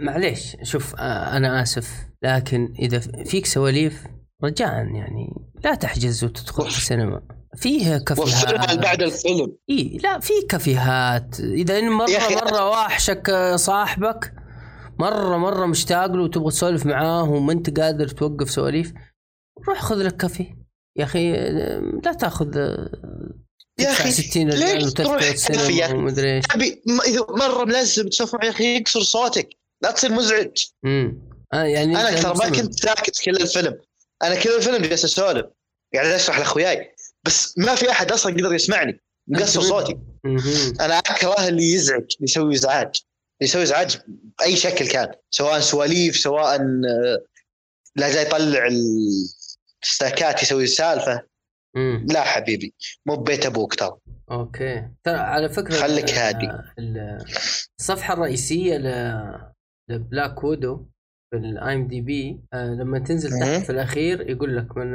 معليش 0.00 0.56
شوف 0.62 0.94
آه، 0.94 1.36
أنا 1.36 1.62
آسف. 1.62 1.88
لكن 2.22 2.74
إذا 2.78 2.98
فيك 3.24 3.46
سواليف 3.46 4.04
رجاء 4.44 4.72
يعني 4.72 5.34
لا 5.64 5.74
تحجز 5.74 6.24
وتدخل 6.24 6.66
السينما. 6.66 7.35
فيه 7.56 7.80
وفرها 7.80 7.98
كافيهات 7.98 8.78
بعد 8.78 9.02
الفيلم. 9.02 9.56
اي 9.70 9.98
لا 10.02 10.20
في 10.20 10.32
كافيهات. 10.48 11.40
إذا 11.40 11.78
إن 11.78 11.88
مرة 11.88 12.10
يا 12.10 12.34
مرة 12.34 12.68
واحشك 12.70 13.54
صاحبك 13.54 14.32
مرة 14.98 15.36
مرة 15.36 15.66
مشتاق 15.66 16.12
له 16.12 16.22
وتبغى 16.22 16.50
تسولف 16.50 16.86
معاه 16.86 17.30
وما 17.30 17.52
أنت 17.52 17.80
قادر 17.80 18.08
توقف 18.08 18.50
سواليف 18.50 18.92
روح 19.68 19.80
خذ 19.82 19.96
لك 19.96 20.16
كافيه. 20.16 20.58
يا 20.98 21.04
أخي 21.04 21.32
لا 22.04 22.12
تأخذ 22.12 22.56
يا 23.78 23.92
أخي، 23.92 24.10
60 24.10 24.50
ليش 24.50 25.00
ريال 25.50 25.96
ومدري 25.96 26.36
إيش. 26.36 26.44
إذا 27.06 27.26
مرة 27.28 27.64
ملزم 27.64 28.08
تسولف 28.08 28.34
معي 28.34 28.46
يا 28.46 28.52
أخي 28.52 28.76
يكسر 28.76 29.00
صوتك. 29.00 29.48
لا 29.82 29.90
تصير 29.90 30.12
مزعج. 30.12 30.64
امم 30.84 31.22
آه 31.52 31.62
يعني 31.62 32.00
أنا 32.00 32.20
ترى 32.20 32.34
ما. 32.34 32.48
كنت 32.48 32.74
ساكت 32.74 33.22
كل 33.24 33.30
الفيلم. 33.30 33.78
أنا 34.22 34.34
كل 34.34 34.50
الفيلم 34.56 34.76
جالس 34.76 35.04
أسولف. 35.04 35.46
قاعد 35.94 36.06
أشرح 36.06 36.38
لأخوياي. 36.38 36.94
بس 37.26 37.58
ما 37.58 37.74
في 37.74 37.90
أحد 37.90 38.12
أصلا 38.12 38.38
يقدر 38.38 38.54
يسمعني. 38.54 39.00
مقصر 39.28 39.60
صوتي. 39.60 39.98
أنا 40.80 40.98
أكره 40.98 41.48
اللي 41.48 41.72
يزعج 41.72 42.00
اللي 42.00 42.16
يسوي 42.24 42.54
إزعاج. 42.54 42.86
اللي 42.86 43.48
يسوي 43.50 43.62
إزعاج 43.62 43.98
بأي 44.38 44.56
شكل 44.56 44.86
كان. 44.88 45.08
سواء 45.30 45.60
سواليف 45.60 46.16
سواء 46.16 46.60
آه، 46.60 47.24
لا 47.96 48.12
جاي 48.12 48.22
يطلع 48.22 48.68
الستاكات 49.82 50.42
يسوي 50.42 50.66
سالفه. 50.66 51.22
لا 52.08 52.22
حبيبي 52.22 52.74
مو 53.06 53.16
ببيت 53.16 53.46
أبوك 53.46 53.74
ترى. 53.74 53.96
أوكي. 54.30 54.88
ترى 55.04 55.16
على 55.16 55.48
فكرة 55.48 55.74
خليك 55.74 56.10
هادي. 56.10 56.46
ال- 56.78 57.24
الصفحة 57.80 58.14
الرئيسية 58.14 58.76
ل 58.76 58.88
ل 59.90 59.99
Black 59.99 60.44
Widow 60.44 60.86
في 61.30 61.36
ال 61.36 61.74
IMDb 61.74 62.40
لما 62.54 62.98
تنزل 62.98 63.30
مم. 63.30 63.40
تحت 63.40 63.66
في 63.66 63.72
الأخير 63.72 64.30
يقول 64.30 64.56
لك 64.56 64.76
من 64.76 64.94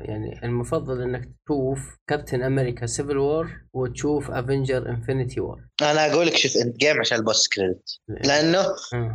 يعني 0.00 0.40
المفضل 0.44 1.02
إنك 1.02 1.28
تشوف 1.46 1.96
Captain 2.06 2.42
America 2.42 2.86
Civil 2.86 3.16
War 3.18 3.50
وتشوف 3.72 4.30
Avengers 4.30 4.88
Infinity 4.88 5.40
War 5.40 5.60
أنا 5.82 6.12
أقول 6.12 6.26
لك 6.26 6.36
شوف 6.36 6.52
Endgame 6.56 7.00
عشان 7.00 7.18
ال 7.18 7.25
post 7.25 7.52
credit 7.54 7.98
لأنه 8.08 8.62
في- 8.62 9.14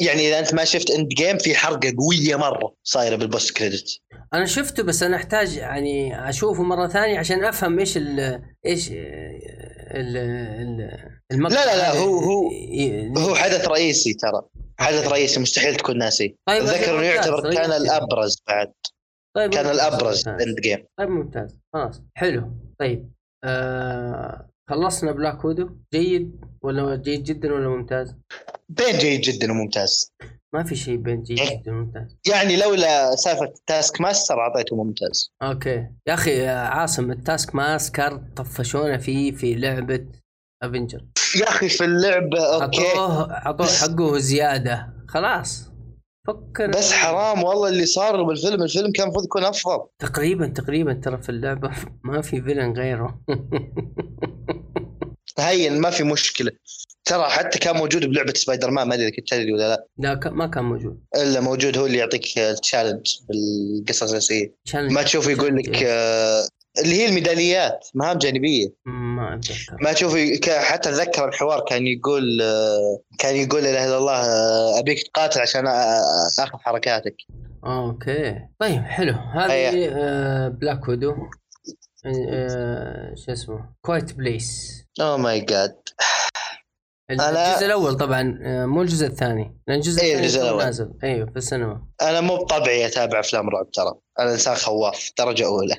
يعني 0.00 0.28
إذا 0.28 0.38
أنت 0.38 0.54
ما 0.54 0.64
شفت 0.64 0.90
Endgame 0.90 1.38
في 1.38 1.54
حرقة 1.54 1.92
قوية 1.98 2.36
مرة 2.36 2.74
صايرة 2.82 3.16
بال 3.16 3.29
post 3.29 3.56
credit. 3.56 3.88
أنا 4.34 4.46
شفته 4.46 4.82
بس 4.82 5.02
أنا 5.02 5.16
أحتاج 5.16 5.56
يعني 5.56 6.28
أشوفه 6.28 6.62
مرة 6.62 6.88
ثانية 6.88 7.18
عشان 7.18 7.44
أفهم 7.44 7.78
إيش 7.78 7.96
ال 7.96 8.42
إيش 8.66 8.88
ال 8.90 10.16
ال 10.16 10.88
المقطع 11.32 11.54
لا، 11.54 11.66
لا، 11.66 11.76
لا، 11.76 11.90
هو- 11.98 12.18
هو- 12.18 12.50
هو 13.18 13.34
حدث 13.34 13.68
رئيسي 13.68 14.14
ترى. 14.14 14.42
حدث 14.78 15.08
رئيسي 15.08 15.40
مستحيل 15.40 15.74
تكون 15.76 15.98
ناسي. 15.98 16.36
طيب 16.48 16.62
اتذكر 16.62 16.98
إنه 16.98 17.06
يعتبر 17.06 17.40
طيب. 17.42 17.54
كان 17.54 17.72
الأبرز 17.72 18.36
بعد. 18.48 18.72
طيب 19.36 19.50
كان 19.50 19.64
ممتاز، 19.66 19.80
الأبرز. 19.80 20.28
Endgame. 20.28 20.84
طيب 20.98 21.08
ممتاز. 21.08 21.58
خلاص 21.74 22.02
حلو. 22.14 22.52
طيب 22.80 23.12
آه 23.44 24.48
خلصنا 24.72 25.12
Black 25.12 25.44
Widow 25.44 25.68
جيد 25.94 26.44
ولا 26.62 26.96
جيد 26.96 27.22
جدا 27.24 27.52
ولا 27.52 27.68
ممتاز؟ 27.68 28.14
بين 28.68 28.98
جيد 28.98 29.20
جدا 29.20 29.52
وممتاز. 29.52 30.12
ما 30.54 30.62
في 30.64 30.76
شيء 30.76 30.96
بين 30.96 31.22
جيد 31.22 31.38
إيه. 31.38 31.60
جدا 31.62 31.72
وممتاز. 31.72 32.16
يعني 32.28 32.56
لولا 32.56 33.16
سالفة 33.16 33.52
Taskmaster 33.66 34.40
أعطيته 34.40 34.76
ممتاز. 34.84 35.32
أوكي. 35.42 35.86
يا 36.06 36.14
أخي 36.14 36.30
يا 36.38 36.52
عاصم 36.56 37.10
ال 37.10 37.54
Taskmaster 37.54 38.20
طفشونا 38.36 38.98
فيه 38.98 39.32
في 39.32 39.54
لعبة 39.54 40.06
Avengers 40.62 41.04
يا 41.40 41.48
أخي 41.48 41.68
في 41.68 41.84
اللعبة 41.84 42.38
أوكي. 42.62 42.82
أعطوه 42.96 43.50
بس- 43.52 43.80
حقه 43.84 44.18
زيادة. 44.18 44.92
خلاص. 45.08 45.72
فكر 46.26 46.66
بس 46.70 46.92
حرام 46.92 47.42
والله 47.42 47.68
اللي 47.68 47.86
صار 47.86 48.22
بالفيلم. 48.22 48.62
الفيلم 48.62 48.92
كان 48.92 49.04
المفروض 49.04 49.24
يكون 49.24 49.44
أفضل. 49.44 49.86
تقريبا 49.98 50.46
تقريبا 50.46 50.92
ترى 50.92 51.22
في 51.22 51.28
اللعبة 51.28 51.70
ما 52.04 52.20
في 52.22 52.42
villain 52.42 52.72
غيره. 52.72 53.20
هين 55.38 55.80
ما 55.80 55.90
في 55.90 56.04
مشكلة. 56.04 56.50
ترى 57.04 57.24
حتى 57.24 57.58
كان 57.58 57.76
موجود 57.76 58.04
بلعبة 58.06 58.32
سبايدر 58.36 58.70
مان 58.70 58.88
ما 58.88 58.94
أدري 58.94 59.06
إذا 59.06 59.16
كنت 59.16 59.28
تدري 59.30 59.52
ولا 59.52 59.68
لا. 59.68 59.86
لا 59.98 60.30
ما 60.30 60.46
كان 60.46 60.64
موجود. 60.64 61.00
إلا 61.16 61.40
موجود 61.40 61.78
هو 61.78 61.86
اللي 61.86 61.98
يعطيك 61.98 62.38
ال 62.38 62.45
challenge 62.45 63.06
بالقصص 63.28 64.02
الأساسية. 64.10 64.54
ما 64.74 65.02
تشوف 65.02 65.28
يقول 65.28 65.56
لك 65.56 65.82
آه، 65.82 66.42
اللي 66.78 66.94
هي 66.94 67.08
الميداليات 67.08 67.88
مهام 67.94 68.18
جانبيه 68.18 68.68
ما 68.86 69.34
أتذكر. 69.34 69.76
ما 69.80 69.92
تشوف 69.92 70.16
حتى 70.48 70.88
أتذكر 70.88 71.28
الحوار 71.28 71.64
كان 71.68 71.86
يقول 71.86 72.42
آه، 72.42 73.00
كان 73.18 73.36
يقول 73.36 73.62
لا 73.62 73.70
إله 73.70 73.84
إلا 73.84 73.98
الله 73.98 74.14
آه، 74.14 74.78
أبيك 74.78 75.02
تقاتل 75.08 75.40
عشان 75.40 75.64
آ- 75.66 76.40
آخذ 76.40 76.58
حركاتك. 76.58 77.16
أوكي. 77.64 78.34
طيب 78.60 78.82
حلو. 78.82 79.12
هذه. 79.12 79.88
آه 79.96 80.48
Black 80.48 80.88
Widow 80.88 81.14
آه 82.06 83.14
شو 83.26 83.32
اسمه؟ 83.32 83.72
Quiet 83.82 84.12
Place 84.12 84.81
oh 85.00 85.16
my 85.16 85.40
God 85.40 85.74
أنا- 87.12 87.20
الجزء 87.20 87.66
الأول 87.66 87.94
طبعا 87.96 88.38
آه 88.42 88.66
مو 88.66 88.82
الجزء 88.82 89.06
الثاني. 89.06 89.56
لأن 89.68 89.76
الجزء 89.76 90.02
إيه، 90.02 90.06
الثاني 90.10 90.26
الجزء 90.26 90.40
two 90.40 90.44
الأول. 90.46 90.64
نازل. 90.64 90.90
أيوه 91.04 91.26
في 91.30 91.36
السينما. 91.36 91.82
أنا 92.02 92.20
مو 92.20 92.36
بطبعي 92.36 92.86
أتابع 92.86 93.20
أفلام 93.20 93.48
رعب 93.50 93.70
ترى. 93.70 93.92
أنا 94.18 94.32
إنسان 94.32 94.54
خواف 94.54 95.10
درجة 95.18 95.46
أولى. 95.46 95.74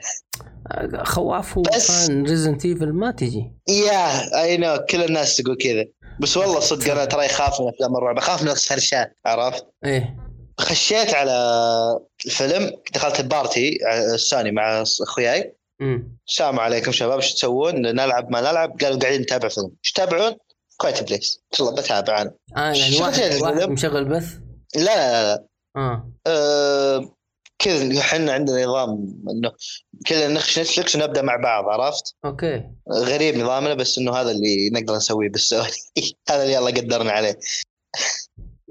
آه، 0.72 1.04
خواف 1.04 1.60
بس- 1.60 1.90
وفان 1.90 2.24
Resident 2.26 2.66
Evil 2.66 2.94
ما 2.94 3.12
تجي. 3.12 3.54
yeah 3.70 4.42
I 4.44 4.58
know 4.58 4.78
كل 4.90 5.04
الناس 5.04 5.36
تقول 5.36 5.58
كذا. 5.58 5.86
بس 6.22 6.38
والله 6.38 6.60
صدق 6.70 6.92
أنا 6.92 7.06
ترى 7.06 7.26
اخاف 7.26 7.62
من 7.62 7.68
أفلام 7.68 7.96
الرعب. 7.98 8.18
أخاف 8.18 8.42
من 8.44 8.50
الخرشات 8.50 9.18
عرفت؟ 9.26 9.66
إيه. 9.86 10.18
خشيت 10.60 11.14
على 11.14 11.34
الفيلم 12.26 12.72
دخلت 12.94 13.20
ال 13.20 13.29
party 13.29 13.78
على 13.86 14.16
السوني 14.16 14.52
مع 14.52 14.84
أخوياي. 15.04 15.56
السلام 16.28 16.60
عليكم 16.60 16.92
شباب 16.92 17.16
إيش 17.20 17.34
تسوون؟ 17.34 17.82
نلعب 17.82 18.32
ما 18.32 18.42
نلعب؟ 18.42 18.78
قالوا 18.82 19.00
قاعدين 19.00 19.22
نتابع 19.22 19.48
فيلم، 19.50 19.72
إيش 19.84 19.92
تتابعون؟ 19.92 20.36
Quiet 20.78 21.04
Place، 21.04 21.42
والله 21.60 21.82
بتابع 21.82 22.22
أنا. 22.22 22.34
آه 22.58 22.74
يعني 22.74 22.98
واحد, 23.02 23.42
واحد. 23.42 23.70
مشغل 23.70 24.06
بث 24.06 24.38
لا 24.76 24.82
لا 24.82 25.24
لا, 25.24 25.36
لا. 25.36 25.46
آه 25.76 26.12
أه 26.28 27.16
كذا 27.60 28.00
إحنا 28.00 28.34
عندنا 28.34 28.66
نظام 28.66 29.24
إنه 29.30 29.52
كذا 30.06 30.28
نخش 30.28 30.60
نتفلكس 30.60 30.96
ونبدأ 30.96 31.22
مع 31.22 31.36
بعض 31.36 31.66
عرفت؟ 31.66 32.16
أوكي 32.26 32.64
غريب 32.92 33.36
نظامنا 33.36 33.74
بس 33.74 33.98
إنه 33.98 34.16
هذا 34.16 34.32
اللي 34.32 34.70
نقدر 34.70 34.96
نسويه 34.96 35.30
بالسعودي 35.30 35.92
هذا 36.30 36.44
اللي 36.44 36.58
الله 36.58 36.72
قدرنا 36.72 37.12
عليه. 37.12 37.40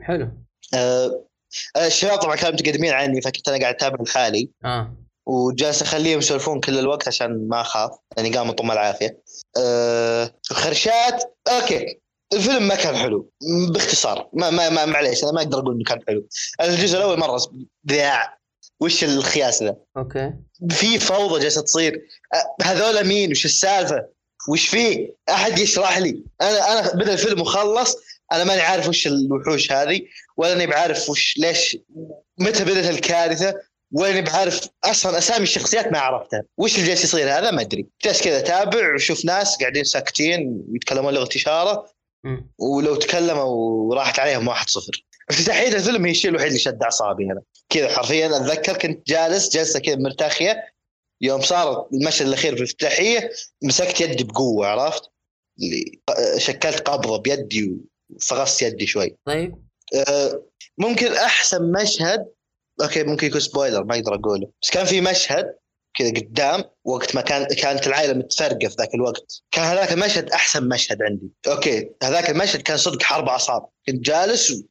حلو 0.03 0.31
أه 0.75 1.25
آه، 1.77 1.87
الشباب 1.87 2.19
طبعا 2.19 2.37
كانوا 2.37 2.53
متقدمين 2.53 2.93
عني 2.93 3.21
فكنت 3.21 3.49
أنا 3.49 3.59
قاعد 3.59 3.75
أتابع 3.75 4.05
لحالي 4.05 4.51
آه 4.65 4.97
وجالس 5.27 5.83
أخليهم 5.83 6.19
يسولفون 6.19 6.61
كل 6.61 6.79
الوقت 6.79 7.09
عشان 7.09 7.49
ما 7.49 7.61
أخاف 7.61 7.91
يعني 8.17 8.37
قاموا 8.37 8.55
طم 8.55 8.71
العافية. 8.71 9.23
أه 9.59 10.35
خرشات 10.51 11.37
أوكي. 11.49 11.99
الفيلم 12.33 12.69
ما 12.69 12.75
كان 12.75 12.97
حلو 12.97 13.31
باختصار. 13.69 14.29
ما 14.33 14.51
ما, 14.51 14.69
ما 14.69 14.85
معليش 14.85 15.25
أنا 15.25 15.33
ما 15.33 15.41
أقدر 15.43 15.59
أقول 15.59 15.75
إنه 15.75 15.85
كان 15.85 16.01
حلو. 16.09 16.27
الجزء 16.61 16.99
الأول 16.99 17.19
مرة 17.19 17.41
ضاع 17.89 18.39
وش 18.81 19.05
الخياس 19.05 19.63
ذا؟ 19.63 19.77
أوكي. 19.97 20.33
في 20.71 20.99
فوضى 20.99 21.43
جالسة 21.43 21.61
تصير. 21.61 22.07
أه، 22.35 22.65
هذول 22.65 23.07
مين؟ 23.07 23.31
وش 23.31 23.45
السالفة؟ 23.45 24.07
وش 24.49 24.67
فيه 24.69 25.15
أحد 25.29 25.59
يشرح 25.59 25.99
لي. 25.99 26.25
أنا 26.41 26.73
أنا 26.73 26.93
بدا 26.95 27.13
الفيلم 27.13 27.41
وخلص 27.41 27.97
أنا 28.33 28.45
ماني 28.45 28.61
عارف 28.61 28.89
وش 28.89 29.07
الوحوش 29.07 29.73
هذه 29.73 30.01
ولا 30.37 30.53
أني 30.53 30.67
بعرف 30.67 31.11
وش 31.11 31.35
ليش 31.39 31.79
متى 32.39 32.65
بدأت 32.65 32.91
الكارثة 32.91 33.55
اني 34.01 34.23
بعرف 34.23 34.69
أصلا 34.85 35.19
أسامي 35.19 35.43
الشخصيات 35.43 35.93
ما 35.93 35.99
عرفتها. 35.99 36.43
وش 36.59 36.75
اللي 36.75 36.87
جالس 36.87 37.05
يصير 37.05 37.39
هذا؟ 37.39 37.51
ما 37.51 37.61
أدري. 37.61 37.87
جالس 38.05 38.23
كذا 38.23 38.39
أتابع 38.39 38.93
وأشوف 38.93 39.25
ناس 39.25 39.57
قاعدين 39.57 39.85
ساكتين 39.85 40.65
ويتكلمون 40.69 41.15
لغة 41.15 41.29
إشارة. 41.37 41.87
ولو 42.59 42.97
تكلموا 42.97 43.45
وراحت 43.91 44.19
عليهم 44.19 44.49
واحد 44.49 44.69
صفر. 44.69 45.05
افتتاحية 45.31 45.69
الفيلم 45.69 46.05
هي 46.05 46.11
الشيء 46.11 46.31
الوحيد 46.31 46.47
اللي 46.47 46.59
شد 46.59 46.83
أعصابي 46.83 47.25
أنا. 47.25 47.43
كذا 47.69 47.89
حرفيا 47.89 48.37
أتذكر 48.37 48.79
كنت 48.79 49.07
جالس 49.07 49.49
جلسة 49.49 49.81
كذا 49.81 49.97
مرتخيه 49.97 50.73
يوم 51.21 51.41
صار 51.41 51.89
المشهد 51.93 52.27
الأخير 52.27 52.53
في 52.53 52.59
الافتتاحيه 52.59 53.31
مسكت 53.63 54.01
يدي 54.01 54.25
بقوة 54.25 54.67
عرفت؟ 54.67 55.03
اللي 55.63 56.01
شكلت 56.37 56.81
قبضة 56.81 57.19
بيدي 57.19 57.77
وفغصت 58.11 58.63
يدي 58.63 58.87
شوي. 58.87 59.17
طيب. 59.27 59.55
أه، 59.95 60.43
ممكن 60.79 61.13
أحسن 61.13 61.73
مشهد 61.73 62.27
أوكي 62.83 63.03
ممكن 63.05 63.27
يكون 63.27 63.41
spoiler 63.41 63.85
ما 63.85 63.95
أقدر 63.95 64.15
أقوله. 64.15 64.51
بس 64.63 64.71
كان 64.71 64.85
في 64.85 65.01
مشهد 65.01 65.55
كذا 65.95 66.09
قدام 66.11 66.65
وقت 66.85 67.15
ما 67.15 67.21
كان 67.21 67.45
كانت 67.45 67.87
العائلة 67.87 68.13
متفرقه 68.13 68.69
في 68.69 68.77
ذاك 68.79 68.95
الوقت. 68.95 69.43
كان 69.51 69.65
هذاك 69.65 69.93
المشهد 69.93 70.31
أحسن 70.31 70.69
مشهد 70.69 71.03
عندي. 71.03 71.31
أوكي 71.49 71.91
هذاك 72.03 72.31
المشهد 72.31 72.63
كان 72.63 72.77
صدق 72.77 73.03
حرب 73.03 73.29
أعصاب. 73.29 73.67
كنت 73.87 74.05
جالس 74.05 74.51
و- 74.51 74.63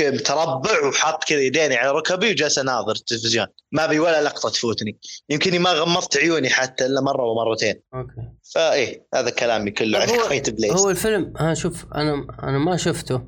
متربع 0.00 0.86
وحاط 0.88 1.24
كذا 1.24 1.40
يديني 1.40 1.76
على 1.76 1.90
ركبي 1.90 2.30
وجالس 2.30 2.58
أناظر 2.58 2.92
التلفزيون. 2.92 3.46
ما 3.72 3.84
أبي 3.84 3.98
ولا 3.98 4.22
لقطة 4.22 4.48
تفوتني. 4.48 4.98
يمكن 5.30 5.58
ما 5.60 5.70
غمضت 5.72 6.16
عيوني 6.16 6.50
حتى 6.50 6.86
إلا 6.86 7.00
مرة 7.00 7.24
ومرتين. 7.24 7.74
أوكي. 7.94 8.12
فايه 8.54 9.06
هذا 9.14 9.30
كلامي 9.30 9.70
كله 9.70 9.98
عن 9.98 10.06
طب 10.08 10.14
هو- 10.14 10.28
Place 10.28 10.72
هو 10.72 10.90
الفيلم 10.90 11.32
ها 11.36 11.54
شوف 11.54 11.84
أنا 11.94 12.26
أنا 12.42 12.58
ما 12.58 12.76
شفته. 12.76 13.20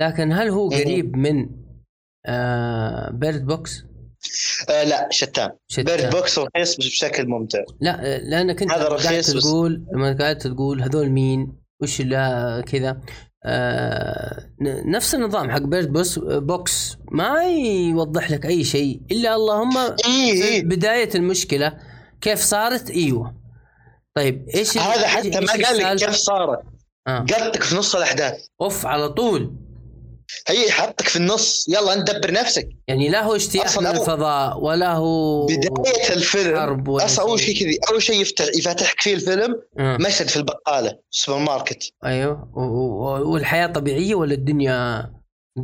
لكن 0.00 0.32
هل 0.32 0.48
هو. 0.48 0.68
قريب 0.70 1.16
من 1.16 1.65
آه 2.26 3.10
Bird 3.10 3.46
Box؟ 3.46 3.82
آه 4.70 4.84
لا 4.84 5.08
شتان. 5.10 5.50
شتان. 5.68 5.84
Bird 5.84 6.10
Box 6.10 6.38
رخيص 6.38 6.76
بشكل 6.76 7.26
ممتع. 7.26 7.58
لا 7.80 8.18
لأنك 8.18 8.62
أنت 8.62 8.72
هذا 8.72 8.88
رخيص 8.88 9.06
قاعد 9.06 9.18
بس- 9.18 9.32
تقول 9.44 9.86
لما 9.92 10.16
قاعد 10.18 10.38
تقول 10.38 10.82
هذول 10.82 11.10
مين؟ 11.10 11.52
وش 11.82 12.00
لا 12.00 12.62
كذا. 12.66 13.00
آه 13.44 14.50
نفس 14.86 15.14
النظام 15.14 15.50
حق 15.50 15.58
Bird 15.62 15.92
Box 15.92 16.18
Box 16.18 16.96
ما 17.10 17.42
يوضح 17.90 18.30
لك 18.30 18.46
أي 18.46 18.64
شيء. 18.64 19.00
إلا 19.10 19.34
اللهم 19.34 19.70
في 19.96 20.06
إيه 20.08 20.62
بداية 20.64 21.10
المشكلة 21.14 21.78
كيف 22.20 22.40
صارت؟ 22.40 22.90
إيوه. 22.90 23.34
طيب 24.16 24.48
إيش 24.54 24.78
هذا 24.78 25.06
حتى 25.06 25.40
ما 25.40 25.52
قال 25.52 25.76
لك؟ 25.78 25.96
كيف 26.06 26.14
صارت. 26.14 26.60
آه. 27.06 27.18
قطك 27.18 27.62
في 27.62 27.76
نص 27.76 27.96
الأحداث. 27.96 28.34
أوف 28.60 28.86
على 28.86 29.08
طول. 29.08 29.56
هي 30.48 30.70
حطك 30.70 31.08
في 31.08 31.16
النص. 31.16 31.66
يلا 31.68 31.92
انت 31.92 32.10
دبر 32.10 32.32
نفسك. 32.32 32.68
يعني 32.88 33.08
لا 33.08 33.22
هو 33.22 33.34
اجتياح 33.34 33.78
من 33.80 33.86
الفضاء 33.86 34.58
ولا 34.64 34.92
هو 34.92 35.46
بداية 35.46 36.12
الفيلم. 36.12 36.56
حرب 36.56 36.90
أصلا 36.90 37.24
أول 37.24 37.40
شيء. 37.40 37.60
كذي. 37.60 37.78
أول 37.92 38.02
شيء 38.02 38.20
يفتح 38.20 38.44
يفتحك 38.44 39.00
فيه 39.00 39.14
الفيلم 39.14 39.62
آه. 39.78 39.96
مشهد 39.96 40.28
في 40.28 40.36
البقالة 40.36 40.98
سوبر 41.10 41.38
ماركت. 41.38 41.90
أيوه. 42.04 42.50
و- 42.54 42.60
و- 42.60 43.32
والحياة 43.32 43.66
طبيعية 43.66 44.14
ولا 44.14 44.34
الدنيا 44.34 45.10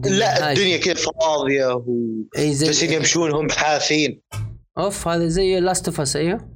لا 0.04 0.48
هايجة؟ 0.48 0.58
الدنيا 0.60 0.76
كذا 0.76 0.94
فاضية 0.94 1.68
أي 2.38 2.50
وجالسين 2.50 2.88
زي 2.88 2.96
يمشون 2.96 3.32
هم 3.32 3.50
حافين. 3.50 4.22
أوف 4.78 5.08
هذا 5.08 5.26
زي 5.28 5.60
Last 5.60 5.88
of 5.88 6.00
Us 6.00 6.16
أيوه. 6.16 6.48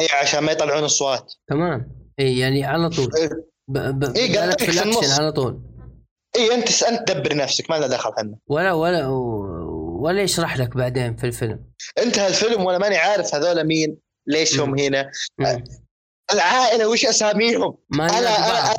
أي 0.00 0.06
عشان 0.22 0.40
ما 0.44 0.52
يطلعون 0.52 0.84
أصوات. 0.84 1.32
تمام. 1.48 1.90
أي 2.20 2.38
يعني 2.38 2.64
على 2.64 2.90
طول. 2.90 3.08
ب 3.68 3.78
ب 3.78 4.04
إيه، 4.16 4.26
في 4.26 4.32
في 4.64 4.70
الأكشن 4.70 4.82
النص. 4.82 5.18
على 5.18 5.32
طول. 5.32 5.60
اي 6.36 6.54
أنت 6.54 6.82
أنت 6.82 7.10
دبر 7.12 7.36
نفسك 7.36 7.70
ما 7.70 7.76
لنا 7.76 7.86
دخل 7.86 8.10
إحنا 8.18 8.36
ولا 8.46 8.72
ولا 8.72 9.06
ولا 10.00 10.22
يشرح 10.22 10.56
لك 10.58 10.76
بعدين 10.76 11.16
في 11.16 11.24
الفيلم 11.24 11.60
انتهى 11.98 12.26
الفيلم 12.26 12.64
وأنا 12.64 12.78
ماني 12.78 12.96
عارف 12.96 13.34
هذول 13.34 13.64
مين 13.64 13.96
ليش 14.26 14.60
هم 14.60 14.78
هنا 14.78 15.10
مم. 15.38 15.64
العائلة 16.32 16.88
وش 16.88 17.06
أساميهم 17.06 17.76
ما 17.90 18.06
أنا 18.18 18.20
بعض. 18.50 18.76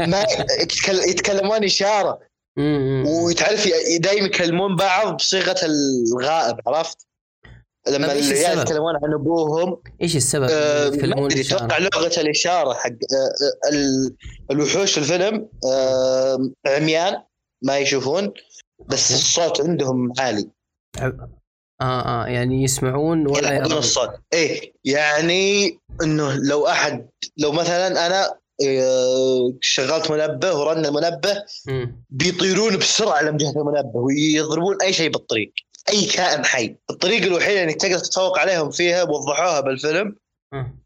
أنا 0.00 0.06
ما 0.06 0.24
يتكل- 0.60 1.08
يتكلمون 1.10 1.64
إشارة. 1.64 2.18
وتعرف 3.06 3.68
دايما 4.00 4.26
يكلمون 4.26 4.76
بعض 4.76 5.16
بصيغة 5.16 5.56
الغائب 5.64 6.56
عرفت؟ 6.66 7.06
لما 7.88 8.12
العيال؟ 8.12 8.58
يتكلمون 8.58 8.94
عن 9.04 9.12
أبوهم 9.14 9.82
إيش 10.02 10.16
السبب 10.16 10.48
آه، 10.50 10.88
ما 10.88 10.94
يتكلمون 10.94 11.30
أدري؟ 11.32 11.40
أتوقع 11.40 11.78
لغة 11.78 12.20
الإشارة 12.20 12.74
حق 12.74 12.88
آه، 12.90 12.94
آه، 13.66 13.70
ال- 13.72 14.14
الوحوش 14.50 14.92
في 14.92 14.98
الفيلم 14.98 15.48
آه، 15.72 16.50
عميان 16.66 17.22
ما 17.62 17.78
يشوفون 17.78 18.32
بس. 18.86 19.10
الصوت 19.12 19.60
عندهم 19.60 20.12
عالي 20.18 20.48
آه 21.00 21.30
آه 21.80 22.26
يعني 22.26 22.62
يسمعون 22.62 23.26
ولا 23.26 23.52
يرون 23.52 23.72
الصوت 23.72 24.10
إيه 24.32 24.72
يعني 24.84 25.78
إنه 26.02 26.34
لو 26.36 26.66
أحد 26.66 27.08
لو 27.38 27.52
مثلا 27.52 28.06
أنا 28.06 28.34
آه، 28.66 29.52
شغلت 29.60 30.10
منبه 30.10 30.54
ورن 30.58 30.86
المنبه. 30.86 31.42
بيطيرون 32.10 32.76
بسرعة 32.76 33.22
لجهه 33.22 33.50
المنبه 33.50 33.96
ويضربون 34.00 34.82
أي 34.82 34.92
شيء 34.92 35.10
بالطريق 35.10 35.52
أي 35.88 36.06
كائن 36.06 36.44
حي. 36.44 36.76
الطريقة 36.90 37.26
الوحيده 37.26 37.62
انك 37.62 37.80
تقدر 37.80 37.98
تتفوق 37.98 38.38
عليهم 38.38 38.70
فيها 38.70 39.02
وضحوها 39.02 39.60
بالفيلم. 39.60 40.16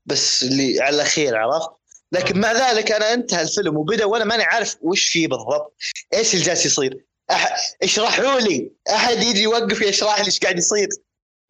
بس 0.06 0.42
اللي 0.42 0.80
على 0.80 0.96
الأخير 0.96 1.36
عرفت؟ 1.36 1.70
لكن 2.12 2.40
مع 2.40 2.52
ذلك 2.52 2.92
أنا 2.92 3.14
انتهى 3.14 3.42
الفيلم 3.42 3.76
وبدأ 3.76 4.04
وأنا 4.04 4.24
ماني 4.24 4.42
عارف 4.42 4.76
وش 4.82 5.08
فيه 5.08 5.28
بالضبط. 5.28 5.76
إيش 6.14 6.34
اللي 6.34 6.44
جالس 6.44 6.66
يصير؟ 6.66 7.06
أح... 7.30 7.56
اشرحوا 7.82 8.40
لي. 8.40 8.72
أحد 8.90 9.22
يجي 9.22 9.42
يوقف 9.42 9.82
يشرح 9.82 10.20
لي 10.20 10.26
إيش 10.26 10.40
قاعد 10.40 10.58
يصير. 10.58 10.88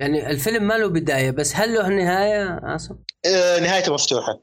يعني 0.01 0.31
الفيلم 0.31 0.67
ما 0.67 0.75
له 0.79 0.89
بداية 0.89 1.31
بس 1.31 1.57
هل 1.57 1.75
له 1.75 1.89
نهايه 1.89 2.61
عاصم؟ 2.63 2.99
آه 3.27 3.61
نهايته 3.61 3.95
مفتوحة. 3.95 4.43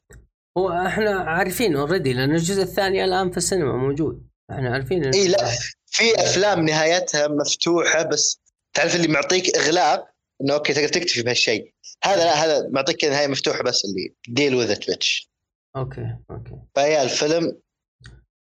هو 0.58 0.70
إحنا 0.88 1.20
عارفين 1.20 1.76
already 1.76 2.14
لأن 2.14 2.36
الجزء 2.36 2.62
الثاني 2.64 3.04
الآن 3.04 3.32
في 3.32 3.38
السينما 3.38 3.78
موجود. 3.78 4.28
إحنا 4.52 4.74
عارفين 4.74 5.14
إي 5.14 5.28
لا. 5.28 5.52
في 5.86 6.16
أفلام 6.18 6.66
نهايتها 6.66 7.28
مفتوحة 7.28 8.04
بس 8.04 8.43
تعرف 8.74 8.96
اللي 8.96 9.08
معطيك 9.08 9.58
إغلاق 9.58 10.08
إنه 10.42 10.54
أوكي 10.54 10.74
تقدر 10.74 10.88
تكتفي 10.88 11.22
بهالشيء. 11.22 11.74
هذا 12.04 12.26
لا 12.26 12.34
هذا 12.34 12.70
معطيك 12.70 12.96
كذا 12.96 13.10
نهاية 13.10 13.28
مفتوحة 13.28 13.64
بس 13.64 13.86
اللي 13.86 14.16
deal 14.28 14.56
with 14.56 14.72
it 14.72 14.88
bitch 14.88 15.32
أوكي 15.76 16.18
أوكي. 16.32 16.58
فيا 16.76 17.04
الفيلم 17.04 17.60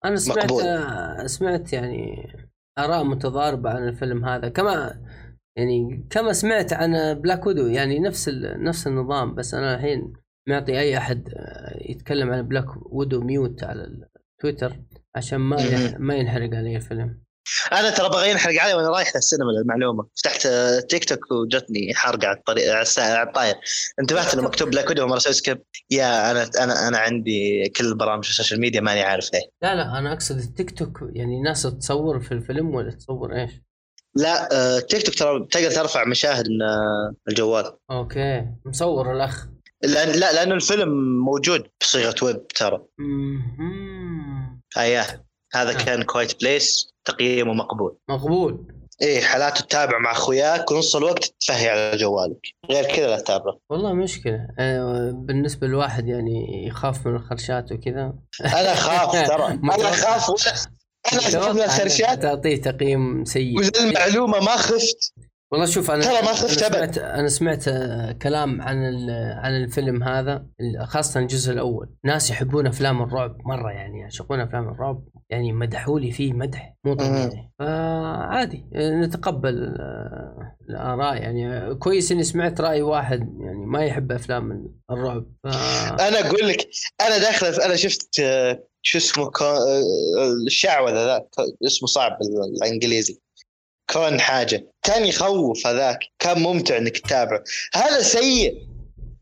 أنا 0.04 0.16
سمعت 0.16 0.38
مقبول. 0.38 1.30
سمعت 1.30 1.72
يعني 1.72 2.28
آراء 2.78 3.04
متضاربة 3.04 3.70
عن 3.70 3.88
الفيلم 3.88 4.24
هذا. 4.24 4.48
كما 4.48 5.02
يعني 5.56 6.06
كما 6.10 6.32
سمعت 6.32 6.72
عن 6.72 7.14
Black 7.14 7.46
Widow 7.46 7.66
يعني 7.66 7.98
نفس 7.98 8.28
نفس 8.42 8.86
النظام 8.86 9.34
بس 9.34 9.54
أنا 9.54 9.74
الحين 9.74 10.12
معطي 10.48 10.80
أي 10.80 10.98
أحد 10.98 11.28
يتكلم 11.88 12.30
عن 12.30 12.48
Black 12.48 12.66
Widow 12.92 13.20
mute 13.20 13.64
على 13.64 14.06
التويتر 14.34 14.80
عشان 15.14 15.38
ما. 15.38 15.56
ما 15.98 16.14
ينحرق 16.14 16.54
علي 16.54 16.76
الفيلم. 16.76 17.20
أنا 17.72 17.90
ترى 17.90 18.08
بغى 18.08 18.30
ينحرق 18.30 18.60
علي 18.62 18.74
وأنا 18.74 18.88
رايح 18.88 19.16
للسينما 19.16 19.50
للمعلومة. 19.50 20.06
فتحت 20.16 20.46
تيك 20.88 21.04
توك 21.04 21.32
وجتني 21.32 21.94
حرقه 21.94 22.28
على 22.28 22.36
الطريق 22.36 22.74
على 22.98 23.22
الطاير. 23.22 23.54
انتبهت 24.00 24.34
إنه 24.34 24.42
مكتوب 24.42 24.74
Widow 24.88 25.06
مرة 25.06 25.16
أسوي 25.16 25.32
skip 25.32 25.62
يا 25.90 26.30
أنا 26.30 26.50
أنا 26.58 26.88
أنا 26.88 26.98
عندي 26.98 27.68
كل 27.76 27.94
برامج 27.94 28.26
ال 28.28 28.33
social 28.33 28.60
media 28.60 28.80
ماني 28.80 29.02
عارف 29.02 29.30
ليه. 29.32 29.40
لا 29.62 29.74
لا 29.74 29.98
أنا 29.98 30.12
أقصد 30.12 30.38
التيك 30.38 30.78
توك 30.78 30.98
يعني 31.12 31.42
ناس 31.42 31.62
تصور 31.62 32.20
في 32.20 32.32
الفيلم 32.32 32.74
ولا 32.74 32.90
تصور 32.90 33.36
إيش؟ 33.36 33.50
لا 34.14 34.48
آه، 34.52 34.78
تيك 34.78 35.02
توك 35.02 35.14
ترى 35.14 35.46
تقدر 35.50 35.70
ترفع 35.70 36.04
مشاهد 36.04 36.48
من 36.48 36.62
آه، 36.62 37.14
الجوال. 37.28 37.76
أوكي. 37.90 38.46
مصور 38.66 39.12
الأخ. 39.16 39.46
لأن 39.82 40.08
لا 40.08 40.32
لأنه 40.32 40.54
الفيلم 40.54 41.18
موجود 41.24 41.68
بصيغة 41.80 42.14
ويب 42.22 42.48
ترى. 42.48 42.84
اياه 44.78 45.24
هذا. 45.54 45.72
كان 45.72 46.02
Quiet 46.02 46.40
Place 46.40 46.89
تقييمه 47.04 47.52
مقبول 47.52 47.96
مقبول. 48.08 48.66
إيه 49.02 49.20
حالاته 49.20 49.60
تتابع 49.60 49.98
مع 49.98 50.12
أخوياك 50.12 50.70
ونص 50.70 50.96
الوقت 50.96 51.34
تفهي 51.40 51.68
على 51.68 51.96
جوالك. 51.96 52.46
غير 52.70 52.84
كذا 52.84 53.06
لا 53.06 53.18
تتابعه. 53.20 53.58
والله 53.70 53.92
مشكلة. 53.92 54.48
آه، 54.58 55.10
بالنسبة 55.14 55.66
لواحد 55.66 56.08
يعني 56.08 56.66
يخاف 56.66 57.06
من 57.06 57.16
الخرشات 57.16 57.72
وكذا. 57.72 58.12
أنا 58.44 58.72
أخاف 58.72 59.12
ترى. 59.28 59.46
أنا 59.46 59.60
ولا 59.62 59.74
أنا 59.74 59.90
اخاف 59.90 61.54
من 61.56 61.62
الخرشات. 61.62 62.22
تعطيه 62.22 62.62
تقييم 62.62 63.24
سيء. 63.24 63.58
وزي 63.58 63.70
المعلومة؟ 63.88 64.40
ما 64.40 64.56
خفت. 64.56 65.12
والله 65.52 65.66
شوف 65.66 65.90
أنا 65.90 66.02
ترى 66.02 66.12
ما 66.12 66.18
أنا 66.20 66.32
خفت. 66.32 66.64
سمعت 66.64 66.98
أنا 66.98 67.28
سمعت 67.28 67.68
آه، 67.68 68.12
كلام 68.12 68.62
عن 68.62 68.76
عن 69.10 69.56
الفيلم 69.56 70.02
هذا 70.02 70.46
خاصة 70.82 71.20
الجزء 71.20 71.52
الأول. 71.52 71.88
ناس 72.04 72.30
يحبون 72.30 72.66
أفلام 72.66 73.02
الرعب 73.02 73.36
مرة 73.44 73.70
يعني 73.70 74.00
يعشقون 74.00 74.40
أفلام 74.40 74.68
الرعب 74.68 75.04
يعني 75.30 75.52
مدحوا 75.52 76.00
لي 76.00 76.12
فيه 76.12 76.32
مدح 76.32 76.74
مو 76.84 76.94
طبيعي. 76.94 77.50
فعادي 77.58 78.64
نتقبل 78.74 79.74
آه، 79.80 80.56
الآراء. 80.70 81.16
يعني 81.16 81.74
كويس 81.74 82.12
إني 82.12 82.22
سمعت 82.22 82.60
رأي 82.60 82.82
واحد 82.82 83.18
يعني 83.40 83.66
ما 83.66 83.84
يحب 83.84 84.12
أفلام 84.12 84.74
الرعب. 84.90 85.26
ف... 85.44 85.46
أنا 86.00 86.26
أقول 86.26 86.48
لك 86.48 86.68
أنا 87.00 87.18
داخل 87.18 87.46
أنا 87.46 87.76
شفت 87.76 88.20
آه، 88.20 88.64
شو 88.82 88.98
اسمه 88.98 89.30
الشعوذة 90.46 91.04
ذا 91.04 91.26
اسمه 91.66 91.86
صعب 91.86 92.18
بالإنجليزي. 92.60 93.20
Con 93.92 94.20
حاجة. 94.20 94.66
كان 94.82 95.04
يخوف 95.04 95.66
هذاك. 95.66 95.98
كان 96.18 96.42
ممتع 96.42 96.76
إنك 96.76 96.98
تتابعه. 96.98 97.44
هذا 97.74 98.02
سيء. 98.02 98.66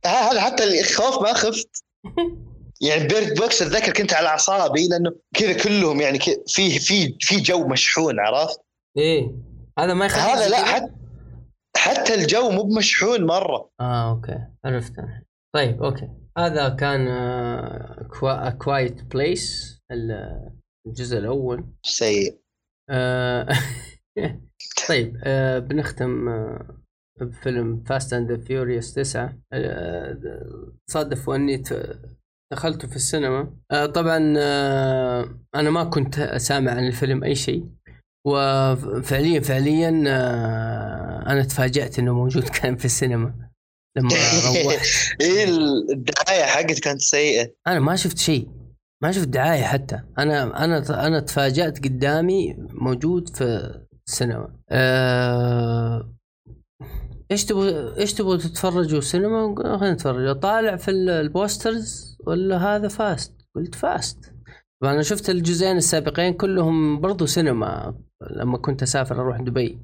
هذا 0.07 0.41
حتى 0.41 0.81
الخوف 0.81 1.23
ما 1.23 1.33
خفت. 1.33 1.85
يعني 2.89 3.09
Bird 3.09 3.35
Box 3.35 3.63
أتذكر 3.63 3.93
كنت 3.93 4.13
على 4.13 4.29
أعصابي 4.29 4.89
لأنه 4.89 5.13
كذا 5.35 5.53
كلهم 5.53 6.01
يعني 6.01 6.19
في 6.47 6.79
في 6.79 7.17
في 7.21 7.41
جو 7.41 7.69
مشحون 7.69 8.21
عرفت؟ 8.21 8.61
إيه. 8.97 9.35
هذا 9.79 9.95
ما 9.95 10.07
يخليك 10.07 10.25
هذا 10.25 10.49
لا؟ 10.49 10.65
حتى 10.65 10.93
حتى 11.77 12.15
الجو 12.15 12.51
مو 12.51 12.63
بمشحون 12.63 13.27
مرة. 13.27 13.71
آه 13.81 14.11
أوكي. 14.11 14.39
عرفت. 14.65 14.93
طيب 15.55 15.83
أوكي. 15.83 16.09
هذا 16.39 16.69
كان 16.69 17.09
آه، 17.09 18.53
Quiet 18.59 19.03
Place 19.03 19.79
الجزء 20.87 21.19
الأول. 21.19 21.65
سيء. 21.83 22.41
آه، 22.91 23.49
طيب 24.89 25.17
آه، 25.25 25.59
بنختم 25.59 26.29
آه، 26.29 26.77
بفيلم 27.21 27.85
Fast 27.87 28.13
and 28.13 28.45
Furious 28.47 28.95
9 28.95 29.39
آه، 29.53 30.19
صادف 30.91 31.29
وأني 31.29 31.59
ت- 31.59 31.99
دخلته 32.53 32.89
في 32.89 32.97
السينما. 32.97 33.57
آه، 33.71 33.87
طبعا 33.87 34.35
آه، 34.39 35.29
أنا 35.55 35.71
ما 35.71 35.85
كنت 35.85 36.21
سامع 36.37 36.73
عن 36.73 36.87
الفيلم 36.87 37.25
أي 37.25 37.35
شيء. 37.35 37.67
وفعليا 38.27 39.41
فعليا 39.41 40.05
آه، 40.09 41.25
أنا 41.33 41.45
تفاجأت 41.45 41.99
إنه 41.99 42.15
موجود 42.15 42.49
كان 42.63 42.77
في 42.77 42.85
السينما 42.85 43.35
لما 43.97 44.09
روحت. 44.65 44.87
إيه 45.21 45.45
الدعاية 45.93 46.45
حقت 46.45 46.79
كانت 46.79 47.01
سيئة. 47.01 47.51
أنا 47.67 47.81
ما 47.81 47.97
شفت 47.97 48.19
شيء. 48.19 48.49
ما 49.03 49.13
شفت 49.13 49.29
دعاية 49.29 49.63
حتى. 49.63 50.01
أنا 50.19 50.65
أنا 50.65 51.07
أنا 51.07 51.21
تفاجأت 51.21 51.85
قدامي 51.85 52.57
موجود 52.59 53.37
في 53.37 53.75
السينما 54.09 54.49
أه... 54.71 56.13
إيش 57.31 57.45
تبغوا 57.45 57.99
إيش 57.99 58.15
تبغوا 58.15 58.37
تتفرجوا؟ 58.37 59.01
سينما؟ 59.01 59.55
خلينا 59.57 59.93
نتفرج. 59.93 60.39
طالع 60.41 60.77
في 60.77 60.91
ال- 60.91 61.11
ال 61.11 61.24
posters 61.24 62.19
ولا 62.27 62.57
هذا 62.57 62.89
Fast؟ 62.89 63.33
قلت 63.57 63.75
Fast. 63.75 64.33
أنا 64.85 65.03
شفت 65.03 65.31
الجزئين 65.31 65.77
السابقين 65.77 66.35
كلهم 66.35 67.01
برضو 67.01 67.27
سينما 67.27 67.95
لما 68.31 68.59
كنت 68.59 68.83
أسافر 68.83 69.21
أروح 69.21 69.41
دبي. 69.41 69.79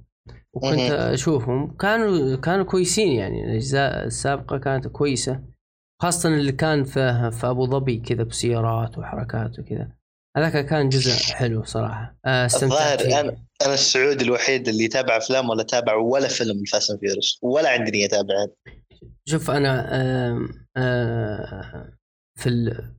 وكنت. 0.54 0.90
أشوفهم. 0.90 1.76
كانوا 1.76 2.36
كانوا 2.36 2.64
كويسين 2.64 3.12
يعني 3.12 3.44
الأجزاء 3.44 4.04
السابقة 4.04 4.58
كانت 4.58 4.88
كويسة. 4.88 5.40
خاصة 6.02 6.28
اللي 6.28 6.52
كان 6.52 6.84
في 6.84 7.30
في 7.30 7.46
أبو 7.46 7.66
ظبي 7.66 7.96
كذا 7.96 8.22
بسيارات 8.22 8.98
وحركات 8.98 9.58
وكذا. 9.58 9.88
هذاك 10.36 10.66
كان 10.66 10.88
جزء 10.88 11.34
حلو 11.34 11.64
صراحة. 11.64 12.16
آه، 12.24 12.46
استمتعت 12.46 13.00
الظاهر 13.00 13.30
فيه. 13.30 13.44
أنا 13.64 13.74
السعودي 13.74 14.24
الوحيد 14.24 14.68
اللي 14.68 14.84
يتابع 14.84 15.16
أفلام 15.16 15.50
ولا 15.50 15.62
تابع 15.62 15.94
ولا 15.94 16.28
فيلم 16.28 16.60
ال 16.60 16.66
Fast 16.66 16.90
and 16.90 17.00
Furious 17.00 17.38
ولا 17.42 17.68
عندي 17.70 17.90
نية 17.90 18.06
أتابعه. 18.06 18.48
شوف 19.28 19.50
أنا 19.50 20.00
آم، 20.00 20.48
آه، 20.76 21.92
في 22.38 22.48
ال... 22.48 22.94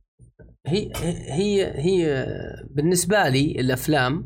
هي 0.67 0.91
هي 1.27 1.71
هي 1.79 2.25
بالنسبة 2.71 3.29
لي 3.29 3.51
الأفلام 3.51 4.25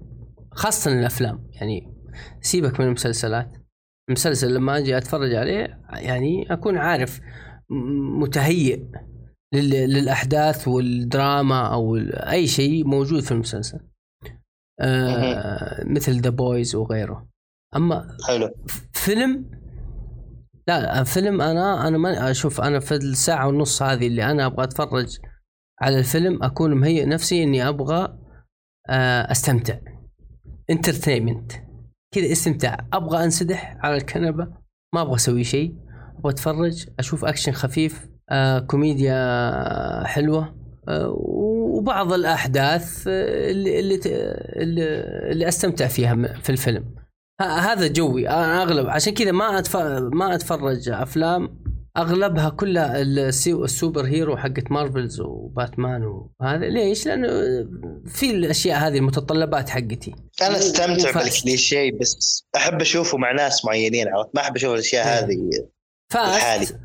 خاصة 0.51 0.99
الأفلام 0.99 1.47
يعني 1.53 1.93
سيبك 2.41 2.79
من 2.79 2.85
المسلسلات 2.85 3.51
المسلسل 4.09 4.53
لما 4.53 4.77
أجي 4.77 4.97
أتفرج 4.97 5.33
عليه 5.35 5.81
يعني 5.93 6.53
أكون 6.53 6.77
عارف 6.77 7.19
متهيئ 8.19 8.83
لل- 9.53 9.89
للأحداث 9.93 10.67
والدراما 10.67 11.73
أو 11.73 11.95
أي 12.13 12.47
شيء 12.47 12.85
موجود 12.87 13.23
في 13.23 13.31
المسلسل. 13.31 13.79
آه 14.81 15.83
مثل 15.85 16.21
The 16.21 16.29
Boys 16.29 16.75
وغيره. 16.75 17.27
أما 17.75 18.17
حلو. 18.27 18.49
فيلم 18.93 19.45
لا 20.67 21.03
فيلم 21.03 21.41
أنا 21.41 21.87
أنا 21.87 21.97
ما 21.97 22.31
أشوف 22.31 22.61
أنا 22.61 22.79
في 22.79 22.95
الساعة 22.95 23.47
ونص 23.47 23.83
هذه 23.83 24.07
اللي 24.07 24.31
أنا 24.31 24.45
أبغى 24.45 24.63
أتفرج 24.63 25.17
على 25.81 25.99
الفيلم 25.99 26.43
أكون 26.43 26.73
مهيئ 26.73 27.05
نفسي 27.05 27.43
إني 27.43 27.67
أبغى 27.67 28.17
آه، 28.89 29.31
أستمتع. 29.31 29.77
entertainment 30.69 31.51
كذا 32.15 32.31
استمتاع. 32.31 32.87
أبغى 32.93 33.23
أنسدح 33.23 33.77
على 33.79 33.97
الكنبة 33.97 34.47
ما 34.93 35.01
أبغى 35.01 35.15
أسوي 35.15 35.43
شيء. 35.43 35.75
أبغى 36.17 36.31
أتفرج 36.33 36.87
أشوف 36.99 37.25
أكشن 37.25 37.51
خفيف 37.51 38.07
آه، 38.29 38.59
كوميديا 38.59 40.03
حلوة 40.03 40.55
آه، 40.87 41.09
وبعض 41.79 42.13
الأحداث 42.13 43.07
آه، 43.07 43.51
اللي 43.51 43.79
اللي 43.79 43.99
اللي, 45.31 45.47
أستمتع 45.47 45.87
فيها 45.87 46.15
في 46.43 46.49
الفيلم 46.49 46.85
هذا 47.41 47.87
جوي 47.87 48.29
أنا 48.29 48.63
أغلب 48.63 48.87
عشان 48.87 49.13
كذا 49.13 49.31
ما. 49.31 49.63
ما 50.13 50.35
أتفرج 50.35 50.89
أفلام 50.89 51.59
أغلبها 51.97 52.49
كلها 52.49 53.01
ال 53.01 54.05
superhero 54.05 54.37
حقت 54.37 54.71
مارفلز 54.71 55.21
وباتمان 55.21 56.03
وهذا 56.39 56.65
ليش؟ 56.65 57.07
لأنه 57.07 57.27
في 58.05 58.31
الأشياء 58.31 58.79
هذه 58.87 58.97
المتطلبات 58.97 59.69
حقتي 59.69 60.15
أنا 60.41 60.49
مو- 60.49 60.55
أستمتع. 60.55 61.23
بالكليشيه 61.23 61.91
بس 62.01 62.43
أحب 62.55 62.81
أشوفه 62.81 63.17
مع 63.17 63.31
ناس 63.31 63.65
معينين 63.65 64.07
عرفت 64.07 64.29
ما 64.35 64.41
أحب 64.41 64.55
أشوف 64.55 64.73
الأشياء 64.73 65.07
إيه. 65.07 65.25
هذه 65.25 65.49
Fast. 66.13 66.77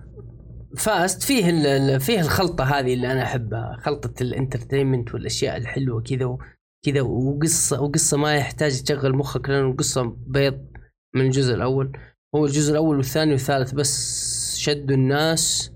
Fast 0.76 1.22
فيه 1.22 1.98
فيه 1.98 2.20
الخلطة 2.20 2.64
هذه 2.64 2.94
اللي 2.94 3.12
أنا 3.12 3.22
أحبها 3.22 3.76
خلطة 3.80 4.22
ال 4.22 4.29
entertainment 4.29 5.14
والأشياء 5.14 5.56
الحلوة 5.56 6.02
كذا 6.02 6.38
كذا 6.84 7.00
وقصة 7.00 7.80
وقصة 7.82 8.16
ما 8.16 8.34
يحتاج 8.34 8.82
تشغل 8.82 9.16
مخك 9.16 9.48
لأنه 9.48 9.76
قصة 9.76 10.16
بيض 10.26 10.66
من 11.14 11.20
الجزء 11.26 11.54
الأول. 11.54 11.98
هو 12.34 12.46
الجزء 12.46 12.72
الأول 12.72 12.96
والثاني 12.96 13.32
والثالث 13.32 13.72
بس 13.72 14.56
شدوا 14.56 14.96
الناس. 14.96 15.72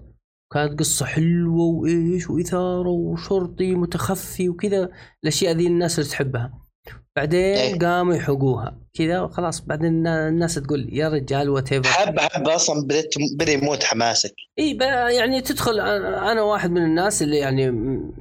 كانت 0.52 0.78
قصة 0.78 1.06
حلوة 1.06 1.64
وإيش 1.64 2.30
وإثارة 2.30 2.88
وشرطي 2.88 3.74
متخفي 3.74 4.48
وكذا. 4.48 4.90
الأشياء 5.22 5.54
ذي 5.56 5.66
الناس 5.66 5.98
اللي 5.98 6.10
تحبها. 6.10 6.67
بعدين 7.16 7.40
إيه. 7.40 7.78
قاموا 7.78 8.14
يحقوها. 8.14 8.78
كذا 8.94 9.20
وخلاص 9.20 9.60
بعدين 9.60 10.06
الناس 10.06 10.54
تقول 10.54 10.88
يا 10.92 11.08
رجال 11.08 11.50
وات 11.50 11.74
حب 11.86 12.18
حب 12.18 12.48
أصلا 12.48 12.82
بديت 12.84 13.08
بدأ 13.38 13.52
يموت 13.52 13.84
حماسك. 13.84 14.34
إي 14.58 14.76
يعني 15.16 15.40
تدخل 15.40 15.80
أنا 15.80 16.42
واحد 16.42 16.70
من 16.70 16.82
الناس 16.84 17.22
اللي 17.22 17.36
يعني 17.36 17.70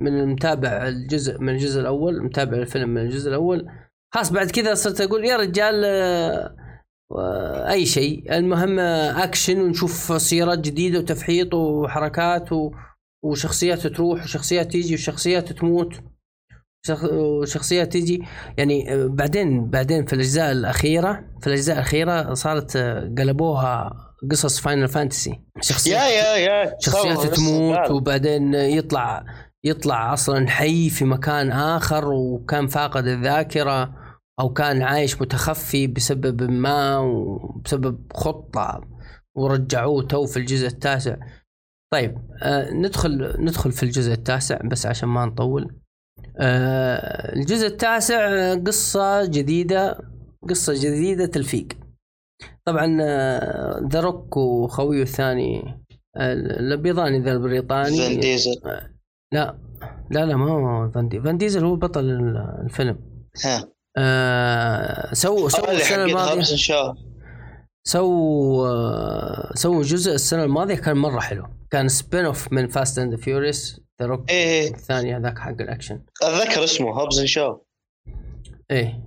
من 0.01 0.20
المتابع 0.20 0.88
الجزء 0.88 1.39
من 1.41 1.49
الجزء 1.49 1.82
الأول 1.82 2.24
متابع 2.24 2.57
الفيلم 2.57 2.89
من 2.89 3.01
الجزء 3.01 3.30
الأول. 3.30 3.68
خلاص 4.13 4.32
بعد 4.32 4.51
كذا 4.51 4.74
صرت 4.74 5.01
أقول 5.01 5.26
يا 5.26 5.38
رجال 5.38 5.82
آه، 5.86 6.55
آه، 7.11 7.72
أي 7.72 7.86
شيء. 7.86 8.38
المهم 8.38 8.80
آه، 8.80 9.24
اكشن 9.24 9.61
ونشوف 9.61 10.22
سيارات 10.22 10.59
جديدة 10.59 10.99
وتفحيط 10.99 11.53
وحركات 11.53 12.51
و- 12.51 12.72
وشخصيات 13.24 13.88
تروح 13.88 14.24
وشخصيات 14.24 14.72
تيجي 14.72 14.93
وشخصيات 14.93 15.53
تموت. 15.53 15.93
شخ- 16.88 17.11
وشخصيات 17.13 17.91
تيجي 17.91 18.21
يعني 18.57 19.07
بعدين 19.07 19.69
بعدين 19.69 20.05
في 20.05 20.13
الأجزاء 20.13 20.51
الأخيرة 20.51 21.23
في 21.41 21.47
الأجزاء 21.47 21.75
الأخيرة 21.75 22.33
صارت 22.33 22.75
آه، 22.75 23.13
قلبوها 23.17 23.93
قصص 24.31 24.59
Final 24.59 24.88
Fantasy 24.88 25.41
شخصيات 25.61 26.01
يا 26.01 26.07
يا 26.07 26.35
يا 26.38 26.75
شخصيات 26.79 27.25
تموت. 27.35 27.91
وبعدين 27.91 28.53
يطلع 28.53 29.23
يطلع 29.63 30.13
أصلا 30.13 30.49
حي 30.49 30.89
في 30.89 31.05
مكان 31.05 31.51
آخر 31.51 32.05
وكان 32.11 32.67
فاقد 32.67 33.07
الذاكرة 33.07 33.93
أو 34.39 34.53
كان 34.53 34.81
عايش 34.81 35.21
متخفي 35.21 35.88
بسبب 35.88 36.43
ما 36.51 36.97
وبسبب 36.97 38.11
خطة 38.13 38.81
ورجعوه 39.35 40.03
تو 40.03 40.25
في 40.25 40.38
الجزء 40.38 40.67
التاسع. 40.67 41.15
طيب 41.93 42.17
آه 42.43 42.71
ندخل 42.73 43.35
ندخل 43.39 43.71
في 43.71 43.83
الجزء 43.83 44.11
التاسع 44.13 44.57
بس 44.71 44.85
عشان 44.85 45.09
ما 45.09 45.25
نطول. 45.25 45.75
الجزء 46.39 47.67
التاسع 47.67 48.15
آه، 48.29 48.55
قصة 48.55 49.25
جديدة 49.25 49.99
قصة 50.49 50.73
جديدة 50.73 51.25
تلفيق. 51.25 51.67
طبعا 52.65 52.85
ذا 53.89 53.99
روك 53.99 54.38
وخويه 54.38 55.01
الثاني 55.01 55.63
آه، 56.17 56.33
الابيضاني 56.33 57.19
ذا 57.19 57.31
البريطاني. 57.31 57.97
فان 57.97 58.19
ديزل. 58.19 58.51
لا 59.33 59.57
لا 60.11 60.25
لا 60.25 60.35
ما 60.35 60.51
هو 60.51 60.91
فان 60.91 61.07
ديزل 61.09 61.23
فان 61.23 61.38
ديزل 61.38 61.65
هو 61.65 61.75
بطل 61.75 62.05
ال- 62.05 62.61
الفيلم. 62.65 62.99
ها. 63.45 63.67
آه 63.97 65.13
سووا 65.13 65.49
سووا 65.49 65.71
السنة 65.71 66.03
الماضية. 66.03 66.41
سووا 67.88 68.67
آه 68.67 69.51
سووا 69.55 69.83
جزء 69.83 70.13
السنة 70.13 70.43
الماضية 70.43 70.75
كان 70.75 70.97
مرة 70.97 71.19
حلو. 71.19 71.45
كان 71.71 71.88
spin-off 71.88 72.53
من 72.53 72.67
Fast 72.67 72.99
and 72.99 73.15
Furious 73.15 73.82
The 74.01 74.07
Rock 74.07 74.30
إيه 74.29 74.35
إيه. 74.35 74.73
الثاني 74.73 75.17
هذاك 75.17 75.39
حق 75.39 75.61
الأكشن. 75.61 76.01
أتذكر 76.23 76.63
اسمه 76.63 77.01
Hobbs 77.01 77.19
and 77.19 77.28
Shaw 77.28 77.57
إيه. 78.71 79.03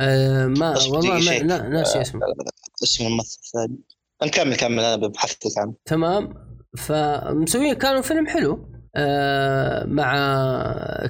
آه 0.00 0.46
ما 0.46 0.70
والله 0.70 1.14
ما. 1.14 1.38
لا 1.38 1.68
ناسي 1.68 2.00
اسمه. 2.00 2.20
اسم 2.82 3.06
الممثل 3.06 3.38
الثاني. 3.44 3.78
نكمل 4.22 4.56
كمل 4.56 4.84
أنا 4.84 4.96
ببحث 4.96 5.58
عنه. 5.58 5.74
تمام. 5.84 6.34
فمسويين 6.78 7.74
كانوا 7.74 8.02
فيلم 8.02 8.26
حلو. 8.26 8.68
آه 8.96 9.84
مع 9.84 10.12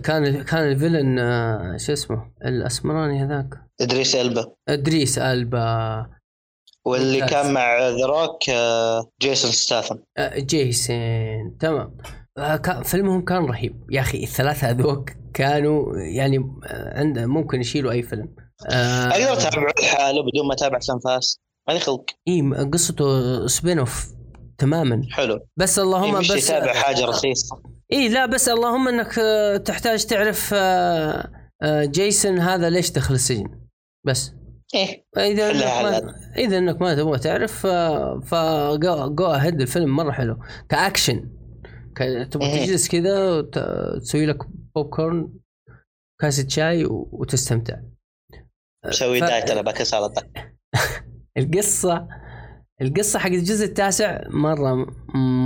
كان 0.04 0.42
كان 0.42 0.72
ال 0.72 0.78
villain 0.78 1.18
آه 1.18 1.76
شو 1.76 1.92
اسمه؟ 1.92 2.32
الأسمراني 2.44 3.24
هذاك. 3.24 3.48
إدريس 3.80 4.16
ألبا. 4.16 4.52
إدريس 4.68 5.18
ألبا. 5.18 6.06
واللي. 6.84 7.26
كان 7.26 7.52
مع 7.52 7.78
The 7.78 8.06
Rock 8.06 8.48
آه، 8.50 9.10
جيسون 9.22 9.50
ستاثم 9.50 9.96
آه 10.18 10.38
جيسون 10.38 11.58
تمام. 11.60 11.96
آه 12.04 12.21
كان 12.36 12.82
فيلمهم 12.82 13.24
كان 13.24 13.44
رهيب. 13.44 13.84
يا 13.90 14.00
أخي 14.00 14.22
الثلاثة 14.22 14.70
هذوك 14.70 15.10
كانوا 15.34 15.96
يعني 15.96 16.38
آه، 16.64 16.98
عند 16.98 17.18
ممكن 17.18 17.60
يشيلوا 17.60 17.92
أي 17.92 18.02
فيلم. 18.02 18.28
آه 18.70 19.08
أقدر 19.08 19.32
اتابعه 19.32 19.72
لحاله 19.82 20.22
بدون 20.22 20.48
ما 20.48 20.54
أتابع 20.54 20.78
افلام 20.78 20.98
Fast 20.98 21.40
ماني 21.68 21.80
خلق. 21.80 22.04
إي 22.28 22.42
قصته 22.72 23.46
spin-off 23.46 24.06
تماما. 24.58 25.02
حلو. 25.10 25.40
بس 25.56 25.78
اللهم 25.78 26.18
مش 26.18 26.32
بس 26.32 26.48
يتابع 26.48 26.72
حاجة 26.72 27.04
رخيصة. 27.04 27.62
إي 27.92 28.08
لا 28.08 28.26
بس 28.26 28.48
اللهم 28.48 28.88
إنك 28.88 29.18
آه، 29.18 29.56
تحتاج 29.56 30.04
تعرف 30.04 30.50
آه، 30.54 31.30
آه، 31.62 31.84
جيسون 31.84 32.38
هذا 32.38 32.70
ليش 32.70 32.90
دخل 32.90 33.14
السجن. 33.14 33.60
بس. 34.06 34.32
إيه. 34.74 35.04
إذا 35.18 35.50
إنك 35.50 35.64
ما. 35.64 36.14
إذا 36.36 36.58
إنك 36.58 36.80
ما 36.80 36.94
تبغى 36.94 37.18
تعرف 37.18 37.66
ف 38.26 38.34
go 39.08 39.26
ahead 39.26 39.60
الفيلم 39.60 39.96
مرة 39.96 40.12
حلو. 40.12 40.36
كأكشن. 40.68 41.41
تبغى 42.30 42.46
إيه. 42.46 42.66
تجلس 42.66 42.88
كذا 42.88 43.30
وتسوي 43.38 44.26
لك 44.26 44.38
بوب 44.74 44.88
كورن 44.88 45.32
كاسة 46.20 46.48
شاي 46.48 46.84
و- 46.84 47.08
وتستمتع 47.12 47.76
مسوي 48.86 49.20
ف- 49.20 49.24
diet 49.24 49.50
أنا 49.50 49.62
باكل 49.62 49.86
سلطه 49.86 50.22
القصة 51.38 52.08
القصة 52.82 53.18
حق 53.18 53.30
الجزء 53.30 53.64
التاسع 53.64 54.20
مرة 54.28 54.86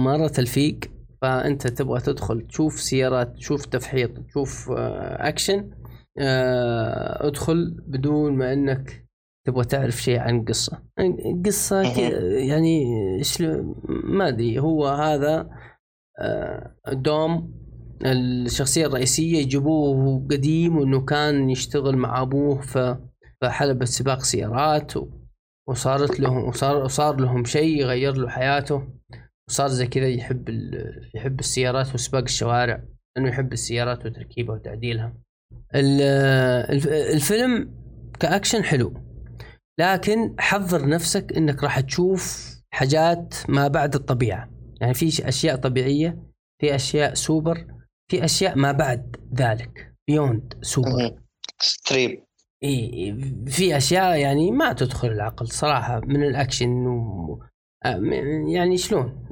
مرة 0.05 0.29
تلفيق 0.29 0.79
فأنت 1.23 1.67
تبغى 1.67 2.01
تدخل 2.01 2.47
تشوف 2.47 2.81
سيارات 2.81 3.37
تشوف 3.37 3.67
تفحيط 3.67 4.21
تشوف 4.21 4.71
آه، 4.71 5.29
أكشن 5.29 5.71
آه، 6.19 7.27
ادخل 7.27 7.77
بدون 7.87 8.33
ما 8.33 8.53
أنك 8.53 9.07
تبغى 9.47 9.65
تعرف 9.65 9.97
شيء 10.03 10.19
عن 10.19 10.45
مهم. 11.73 11.95
ك- 11.97 12.13
يعني 12.49 12.85
ما 13.87 14.29
أدري 14.29 14.59
هو 14.59 14.87
هذا 14.89 15.35
آه، 15.41 15.51
دوم 16.93 17.55
الشخصية 18.05 18.87
الرئيسية 18.87 19.39
يجيبوه 19.39 20.27
قديم 20.31 20.77
وإنه 20.77 21.01
كان 21.05 21.51
يشتغل 21.51 21.97
مع 21.97 22.23
أبوه 22.23 22.61
في 22.61 22.97
حلبة 23.45 23.85
سباق 23.85 24.23
سيارات 24.23 24.93
وصارت 25.69 26.21
لهم 26.21 26.45
وصار 26.49 26.77
وصار 26.85 27.21
لهم 27.21 27.45
شيء 27.45 27.81
يغير 27.81 28.17
له 28.17 28.29
حياته. 28.29 28.89
وصار 29.51 29.69
زي 29.69 29.87
كذا 29.87 30.09
يحب 30.09 30.49
يحب 31.15 31.41
السيارات 31.41 31.95
وسباق 31.95 32.23
الشوارع 32.23 32.83
إنه 33.19 33.29
يحب 33.29 33.53
السيارات 33.53 34.07
وتركيبها 34.07 34.55
وتعديلها. 34.55 35.13
ال- 35.75 36.03
الف- 36.73 36.89
الفيلم 36.89 37.75
كأكشن 38.21 38.65
حلو 38.65 38.95
لكن 39.81 40.35
حضر 40.39 40.89
نفسك 40.89 41.33
إنك 41.37 41.63
راح 41.65 41.81
تشوف 41.81 42.51
حاجات 42.71 43.35
ما 43.49 43.69
بعد 43.69 43.95
الطبيعة. 43.95 44.56
يعني 44.81 44.95
في 44.95 45.29
أشياء 45.29 45.57
طبيعية 45.57 46.23
في 46.61 46.75
أشياء 46.75 47.15
سوبر 47.15 47.67
في 48.11 48.25
أشياء 48.25 48.59
ما 48.59 48.73
بعد 48.73 49.17
ذلك 49.35 49.95
beyond 50.09 50.55
super. 50.63 51.21
extreme 51.61 52.23
إي 52.65 53.17
في 53.47 53.77
أشياء 53.77 54.17
يعني 54.19 54.51
ما 54.51 54.73
تدخل 54.73 55.09
العقل 55.09 55.49
صراحة 55.49 56.01
من 56.01 56.23
الأكشن 56.23 56.87
و... 56.87 57.43
يعني 58.49 58.77
شلون؟ 58.79 59.27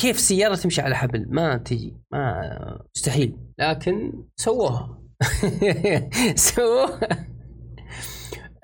كيف 0.00 0.20
سيارة 0.20 0.54
تمشي 0.54 0.80
على 0.80 0.96
حبل؟ 0.96 1.26
ما 1.28 1.56
تجي 1.56 1.96
ما 2.12 2.78
مستحيل 2.96 3.36
لكن 3.58 4.12
سووها. 4.36 5.02
سووها. 6.34 7.00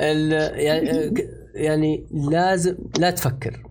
ال- 0.00 0.60
يعني 0.60 1.14
يعني 1.54 2.06
لازم 2.30 2.76
لا 2.98 3.10
تفكر. 3.10 3.62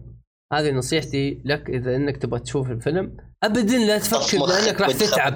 هذه 0.53 0.71
نصيحتي 0.71 1.41
لك 1.45 1.69
إذا 1.69 1.95
إنك 1.95 2.17
تبغى 2.17 2.39
تشوف 2.39 2.71
الفيلم. 2.71 3.17
ابدا 3.43 3.77
لا 3.77 3.97
تفكر 3.97 4.45
لانك 4.45 4.81
راح. 4.81 4.91
تتعب. 5.03 5.35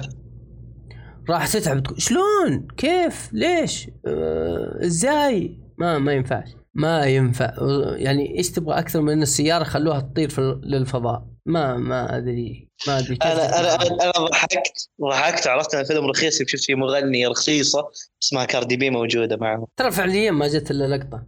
راح 1.30 1.48
تتعب. 1.48 1.82
تقول 1.82 2.02
شلون؟ 2.02 2.68
كيف؟ 2.76 3.30
ليش؟ 3.32 3.88
آه، 4.06 4.78
إزاي؟ 4.84 5.58
ما 5.78 5.98
ما 5.98 6.12
ينفعش. 6.12 6.48
ما 6.74 7.04
ينفع. 7.06 7.54
يعني 7.96 8.38
إيش 8.38 8.50
تبغى 8.50 8.78
أكثر 8.78 9.00
من 9.00 9.12
إن 9.12 9.22
السيارة 9.22 9.64
خلوها 9.64 10.00
تطير 10.00 10.28
في 10.28 10.60
للفضاء؟ 10.64 11.24
ما 11.46 11.76
ما 11.76 12.16
أدري. 12.16 12.68
ما 12.86 12.98
أدري 12.98 13.16
كيف 13.16 13.32
أنا 13.32 13.60
أنا. 13.60 13.74
أنا 13.84 14.26
ضحكت. 14.30 14.88
ضحكت. 15.10 15.46
عرفت 15.46 15.74
إن 15.74 15.80
الفيلم 15.80 16.06
رخيص. 16.06 16.42
شفت 16.42 16.64
في 16.64 16.74
مغنيه 16.74 17.28
رخيصة 17.28 17.90
اسمها 18.22 18.44
كاردي 18.44 18.76
بي 18.76 18.90
موجودة 18.90 19.36
معه. 19.36 19.66
ترى 19.76 19.90
فعليا 19.90 20.30
ما 20.30 20.48
جت 20.48 20.70
إلا 20.70 20.96
لقطة. 20.96 21.26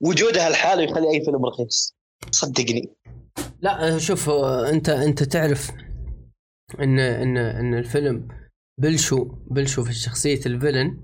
وجودها 0.00 0.48
الحالي 0.48 0.84
يخلي 0.84 1.10
أي 1.10 1.24
فيلم 1.24 1.46
رخيص. 1.46 1.99
صدقني. 2.30 2.94
لا 3.60 3.98
شوف 3.98 4.28
آه، 4.28 4.70
أنت 4.70 4.88
أنت 4.88 5.22
تعرف 5.22 5.70
إن 6.80 6.98
إن 6.98 7.36
إن 7.36 7.74
الفيلم 7.74 8.28
بلشوا 8.80 9.24
بلشوا 9.50 9.84
في 9.84 9.92
شخصية 9.92 10.40
ال 10.46 10.52
villain 10.52 10.96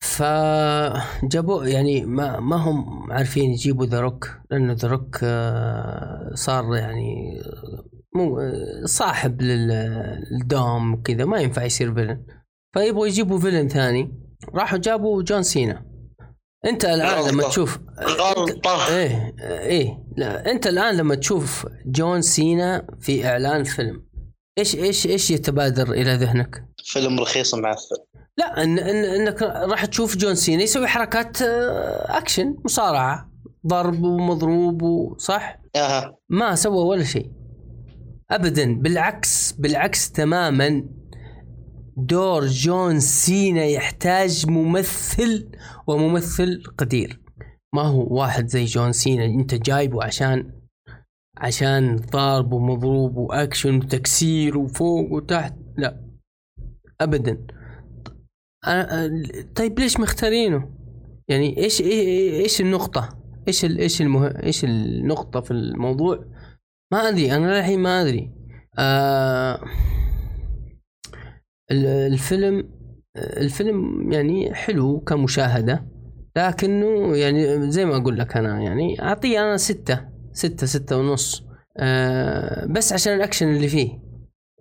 فجابوا 0.00 1.64
يعني 1.64 2.06
ما 2.06 2.40
ما 2.40 2.56
هم 2.56 3.12
عارفين 3.12 3.50
يجيبوا 3.50 3.86
The 3.86 4.00
Rock 4.00 4.30
لأنه 4.50 4.72
The 4.72 4.88
Rock 4.88 5.16
صار 6.34 6.74
يعني 6.76 7.40
مو 8.14 8.40
آه، 8.40 8.84
صاحب 8.84 9.42
لل- 9.42 10.22
للدوم 10.32 11.02
كذا 11.02 11.24
ما 11.24 11.38
ينفع 11.40 11.64
يصير 11.64 11.94
villain. 11.94 12.26
فيبغوا 12.74 13.06
يجيبوا 13.06 13.38
villain 13.38 13.68
ثاني 13.68 14.12
راحوا 14.54 14.78
جابوا 14.78 15.22
جون 15.22 15.42
سينا. 15.42 15.91
أنت 16.64 16.84
الآن 16.84 17.28
لما 17.28 17.42
غلطة. 17.42 17.48
تشوف 17.48 17.78
غلطه 18.00 18.88
إيه 18.96 19.34
إيه 19.40 19.98
لا 20.16 20.50
أنت 20.50 20.66
الآن 20.66 20.96
لما 20.96 21.14
تشوف 21.14 21.66
جون 21.86 22.22
سينا 22.22 22.86
في 23.00 23.26
إعلان 23.26 23.64
فيلم 23.64 24.02
إيش 24.58 24.74
إيش 24.76 25.06
إيش 25.06 25.30
يتبادر 25.30 25.92
إلى 25.92 26.14
ذهنك؟ 26.14 26.64
فيلم 26.84 27.20
رخيص 27.20 27.54
معفن 27.54 27.96
لا 28.38 28.62
إن 28.62 28.78
إن 28.78 29.04
إنك 29.04 29.42
راح 29.42 29.84
تشوف 29.84 30.16
جون 30.16 30.34
سينا 30.34 30.62
يسوي 30.62 30.86
حركات 30.86 31.42
آه، 31.42 32.18
أكشن 32.18 32.56
مصارعة 32.64 33.30
ضرب 33.66 34.02
ومضروب 34.02 34.82
وصح؟ 34.82 35.58
أها 35.76 36.16
ما 36.28 36.54
سوى 36.54 36.84
ولا 36.84 37.04
شيء 37.04 37.30
ابدا 38.30 38.74
بالعكس 38.74 39.52
بالعكس 39.52 40.12
تماما 40.12 40.84
دور 41.96 42.46
جون 42.46 43.00
سينا 43.00 43.64
يحتاج 43.64 44.50
ممثل 44.50 45.48
وممثل 45.86 46.62
قدير 46.78 47.20
ما 47.74 47.82
هو 47.82 48.06
واحد 48.20 48.46
زي 48.46 48.64
جون 48.64 48.92
سينا 48.92 49.24
انت 49.24 49.54
جايبه 49.54 50.04
عشان 50.04 50.52
عشان 51.36 51.96
ضارب 51.96 52.52
ومضروب 52.52 53.16
وأكشن 53.16 53.76
وتكسير 53.76 54.58
وفوق 54.58 55.12
وتحت 55.12 55.54
لا 55.76 56.00
ابدا 57.00 57.46
طيب 59.56 59.78
ليش 59.78 60.00
مختارينه؟ 60.00 60.68
يعني 61.28 61.56
إيش 61.58 61.80
إيش 61.80 62.60
النقطة؟ 62.60 63.08
إيش 63.48 63.64
إيش 63.64 64.02
المه... 64.02 64.26
إيش 64.26 64.64
النقطة 64.64 65.40
في 65.40 65.50
الموضوع؟ 65.50 66.24
ما 66.92 67.08
أدري 67.08 67.36
أنا 67.36 67.56
للحين 67.56 67.80
ما 67.80 68.02
أدري. 68.02 68.30
آه 68.78 69.60
الفيلم 71.72 72.68
الفيلم 73.16 74.12
يعني 74.12 74.54
حلو 74.54 75.00
كمشاهدة 75.00 75.86
لكنه 76.36 77.16
يعني 77.16 77.70
زي 77.70 77.84
ما 77.84 77.96
أقول 77.96 78.18
لك 78.18 78.36
أنا 78.36 78.60
يعني 78.60 79.02
أعطيه 79.02 79.42
أنا 79.42 79.56
ستة 79.56 80.00
ستة 80.32 80.66
ستة 80.66 80.96
ونص 80.96 81.44
آه 81.78 82.66
بس 82.66 82.92
عشان 82.92 83.14
الأكشن 83.14 83.48
اللي 83.48 83.68
فيه. 83.68 83.98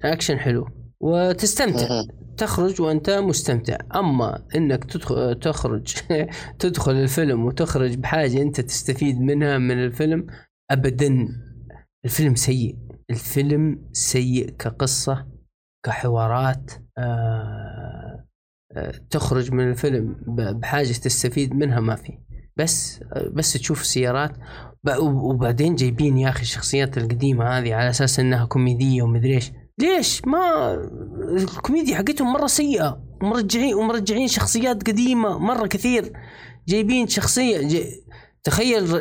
اكشن 0.03 0.39
حلو. 0.39 0.67
وتستمتع. 0.99 2.01
تخرج 2.37 2.81
وأنت 2.81 3.09
مستمتع. 3.09 3.77
أما 3.95 4.43
إنك 4.55 4.83
تدخل 4.83 5.39
تخرج 5.39 5.95
تدخل 6.59 6.91
الفيلم 6.91 7.45
وتخرج 7.45 7.95
بحاجة 7.95 8.41
أنت 8.41 8.61
تستفيد 8.61 9.21
منها 9.21 9.57
من 9.57 9.83
الفيلم 9.83 10.27
ابدا. 10.71 11.27
الفيلم 12.05 12.35
سيء. 12.35 12.75
الفيلم 13.09 13.89
سيء 13.93 14.49
كقصة. 14.49 15.27
كحوارات 15.83 16.71
آه 16.97 18.25
آه 18.71 18.93
تخرج 19.09 19.51
من 19.51 19.69
الفيلم 19.69 20.15
بحاجة 20.59 20.87
تستفيد 20.87 21.53
منها 21.55 21.79
ما 21.79 21.95
في. 21.95 22.17
بس 22.57 22.99
بس 23.33 23.53
تشوف 23.53 23.81
السيارات 23.81 24.31
وبعدين 24.99 25.75
جايبين 25.75 26.17
يا 26.17 26.29
أخي 26.29 26.41
الشخصيات 26.41 26.97
القديمة 26.97 27.45
هذه 27.45 27.73
على 27.73 27.89
أساس 27.89 28.19
إنها 28.19 28.45
كوميدية 28.45 29.01
ومدري 29.01 29.35
إيش. 29.35 29.51
ليش؟ 29.79 30.21
ما 30.25 30.73
الكوميديا 31.37 31.95
حقتهم 31.95 32.33
مرة 32.33 32.47
سيئة 32.47 33.03
ومرجعين 33.21 33.73
ومرجعين 33.73 34.27
شخصيات 34.27 34.87
قديمة 34.87 35.37
مرة 35.37 35.67
كثير. 35.67 36.13
جايبين 36.67 37.07
شخصية 37.07 37.67
جي... 37.67 37.83
تخيل 38.43 38.95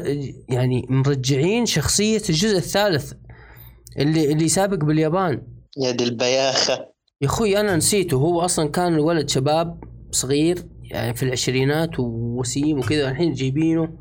يعني 0.49 0.87
مرجعين 0.89 1.67
شخصية 1.67 2.23
الجزء 2.29 2.57
الثالث 2.57 3.13
اللي 3.99 4.33
اللي 4.33 4.49
سابق 4.49 4.85
باليابان. 4.85 5.43
يا 5.79 5.91
دي 5.91 6.05
البياخة. 6.05 6.73
يا 7.23 7.27
أخوي 7.27 7.61
أنا 7.61 7.77
نسيته. 7.77 8.17
هو 8.17 8.41
أصلا 8.41 8.69
كان 8.69 8.95
الولد 8.95 9.29
شباب 9.29 9.85
صغير 10.11 10.69
يعني 10.83 11.15
في 11.15 11.23
العشرينات 11.23 12.01
ووسيم 12.01 12.79
وكذا 12.79 13.11
الحين 13.11 13.33
جايبينه. 13.33 13.99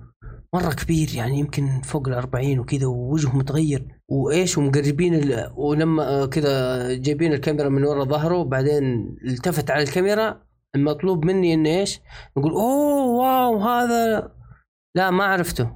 مرة 0.53 0.73
كبير 0.73 1.15
يعني 1.15 1.39
يمكن 1.39 1.81
فوق 1.81 2.07
الأربعين 2.07 2.59
وكذا 2.59 2.87
ووجهه 2.87 3.37
متغير. 3.37 3.87
وإيش 4.09 4.57
ومقربين. 4.57 5.35
ولما 5.55 6.25
كذا 6.25 6.93
جايبين 6.93 7.33
الكاميرا 7.33 7.69
من 7.69 7.83
ورا 7.83 8.03
ظهره 8.03 8.37
وبعدين 8.37 9.15
التفت 9.27 9.71
على 9.71 9.83
الكاميرا. 9.83 10.43
المطلوب 10.75 11.25
مني 11.25 11.53
إنه 11.53 11.69
إيش؟ 11.69 11.99
يقول 12.37 12.51
أوه 12.51 13.05
wow 13.05 13.57
هذا 13.61 14.31
لا 14.95 15.11
ما 15.11 15.23
عرفته. 15.23 15.71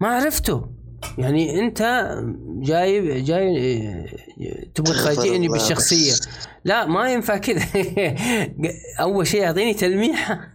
ما 0.00 0.08
عرفته. 0.08 0.77
يعني 1.18 1.60
انت 1.60 2.10
جايب 2.46 3.24
جاي 3.24 4.10
تبغى 4.74 4.94
تفاجئني 4.94 5.48
بالشخصية. 5.48 6.12
لا 6.64 6.86
ما 6.86 7.12
ينفع 7.12 7.36
كذا. 7.36 7.64
أول 9.00 9.26
شيء 9.26 9.44
أعطيني 9.44 9.74
تلميحه 9.74 10.54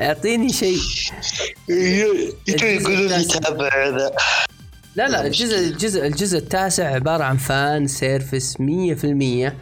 أعطيني 0.00 0.52
شيء. 0.52 0.78
يقولوا 1.68 3.08
لي 3.08 3.24
تابع 3.24 3.88
ذا 3.88 4.12
لا 4.96 5.08
لا 5.08 5.26
الجزء 5.26 5.58
الجزء 5.58 6.06
الجزء 6.06 6.38
التاسع 6.38 6.94
عبارة 6.94 7.24
عن 7.24 7.36
fan 7.36 7.86
service 7.86 8.56
100% 8.56 9.52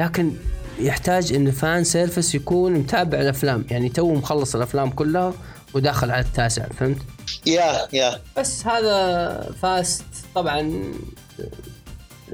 لكن 0.00 0.32
يحتاج 0.80 1.32
إن 1.32 1.50
fan 1.50 1.84
service 1.84 2.34
يكون 2.34 2.72
متابع 2.72 3.20
الأفلام. 3.20 3.64
يعني 3.70 3.88
تو 3.88 4.14
مخلص 4.14 4.56
الأفلام 4.56 4.90
كلها 4.90 5.34
وداخل 5.76 6.10
على 6.10 6.24
التاسع 6.24 6.66
فهمت؟ 6.68 6.98
يا 7.46 7.88
يا. 7.92 8.20
بس 8.36 8.66
هذا 8.66 9.54
Fast. 9.62 10.04
طبعا 10.34 10.82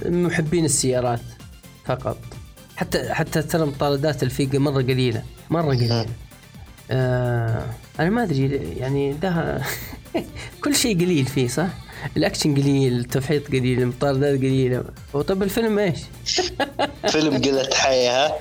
محبين 0.07 0.65
السيارات 0.65 1.21
فقط. 1.85 2.19
حتى 2.77 3.15
حتى 3.15 3.43
ترى 3.43 3.67
مطاردات 3.67 4.23
اللي 4.23 4.41
فيها 4.41 4.59
مرة 4.59 4.83
قليلة 4.83 5.23
مرة 5.51 5.67
قليلة. 5.75 6.07
آه 6.91 7.67
أنا 8.01 8.11
ما 8.11 8.23
أدري 8.23 8.75
يعني 8.79 9.13
ده 9.13 9.63
كل 10.65 10.75
شيء 10.77 10.97
قليل 11.01 11.27
فيه 11.27 11.49
صح؟ 11.49 11.69
الأكشن 12.17 12.55
قليل 12.55 12.99
التفحيط 12.99 13.49
قليل 13.49 13.83
المطاردات 13.83 14.39
قليلة. 14.39 14.85
وطب 15.13 15.43
الفيلم 15.43 15.79
إيش؟ 15.79 15.99
فيلم 17.09 17.43
قلة 17.43 17.69
حياة 17.75 18.33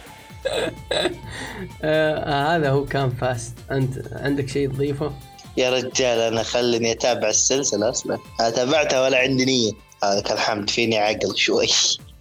آه 1.83 2.55
هذا 2.55 2.69
هو 2.69 2.85
كان 2.85 3.09
Fast. 3.09 3.53
أنت 3.71 3.93
عندك 4.11 4.49
شيء 4.49 4.69
تضيفه؟ 4.69 5.11
يا 5.57 5.69
رجال 5.69 6.19
أنا 6.19 6.43
خلني 6.43 6.91
أتابع 6.91 7.29
السلسلة 7.29 7.89
أصلا. 7.89 8.17
أنا 8.39 8.49
تابعتها 8.49 9.01
ولا 9.01 9.17
عندي 9.17 9.45
نية. 9.45 9.71
هذا 10.03 10.33
الحمد 10.33 10.69
فيني 10.69 10.97
عقل 10.97 11.37
شوي. 11.37 11.67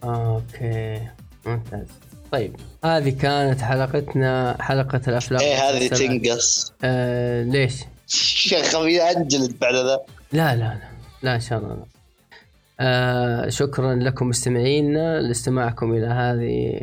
okay 0.05 1.01
ممتاز. 1.47 1.87
طيب 2.33 2.57
هذه 2.85 3.11
كانت 3.11 3.61
حلقتنا 3.61 4.57
حلقة 4.61 5.01
الأفلام 5.09 5.41
إيه 5.41 5.55
هذه 5.55 5.89
تنقص. 5.89 6.73
آه 6.85 7.43
ليش؟ 7.43 7.75
شيخ 8.07 8.75
أنجلد 8.75 9.59
بعد 9.59 9.75
ذا. 9.75 10.01
لا 10.33 10.57
لا 10.57 10.64
لا 10.64 10.79
لا 11.23 11.35
إن 11.35 11.41
شاء 11.41 11.59
الله. 11.59 11.75
لا. 11.75 11.85
آه 12.83 13.49
شكرا 13.49 13.95
لكم 13.95 14.28
مستمعينا 14.28 15.20
لاستماعكم 15.20 15.93
إلى 15.93 16.07
هذه 16.07 16.81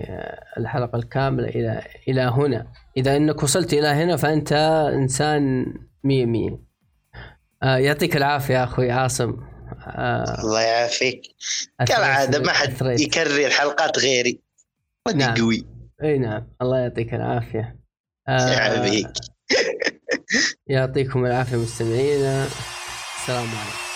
الحلقة 0.58 0.96
الكاملة 0.96 1.48
إلى 1.48 1.84
إلى 2.08 2.22
هنا. 2.22 2.68
إذا 2.98 3.18
أنك 3.18 3.44
وصلت 3.44 3.74
إلى 3.74 3.88
هنا 3.88 4.16
فأنت 4.16 4.54
إنسان 4.94 5.66
مية 6.04 6.26
مية. 6.26 6.60
آه 7.64 7.78
يعطيك 7.78 8.18
العافية 8.18 8.54
يا 8.54 8.64
أخوي 8.64 8.92
عاصم. 8.92 9.38
آه 9.88 10.42
الله 10.42 10.62
يعافيك. 10.62 11.22
كالعادة 11.88 12.40
ما 12.40 12.52
حد 12.52 13.00
يكرر 13.00 13.46
الحلقات 13.46 14.00
غيري. 14.00 14.42
نعم. 15.16 15.36
قوي. 15.36 15.66
إي 16.04 16.18
نعم. 16.18 16.48
الله 16.62 16.78
يعطيك 16.78 17.14
العافية. 17.14 17.80
آه 18.28 18.50
يعافيك. 18.50 19.08
يعطيكم 20.68 21.26
العافية 21.26 21.58
مستمعينا. 21.58 22.48
السلام 23.22 23.48
عليكم. 23.48 23.88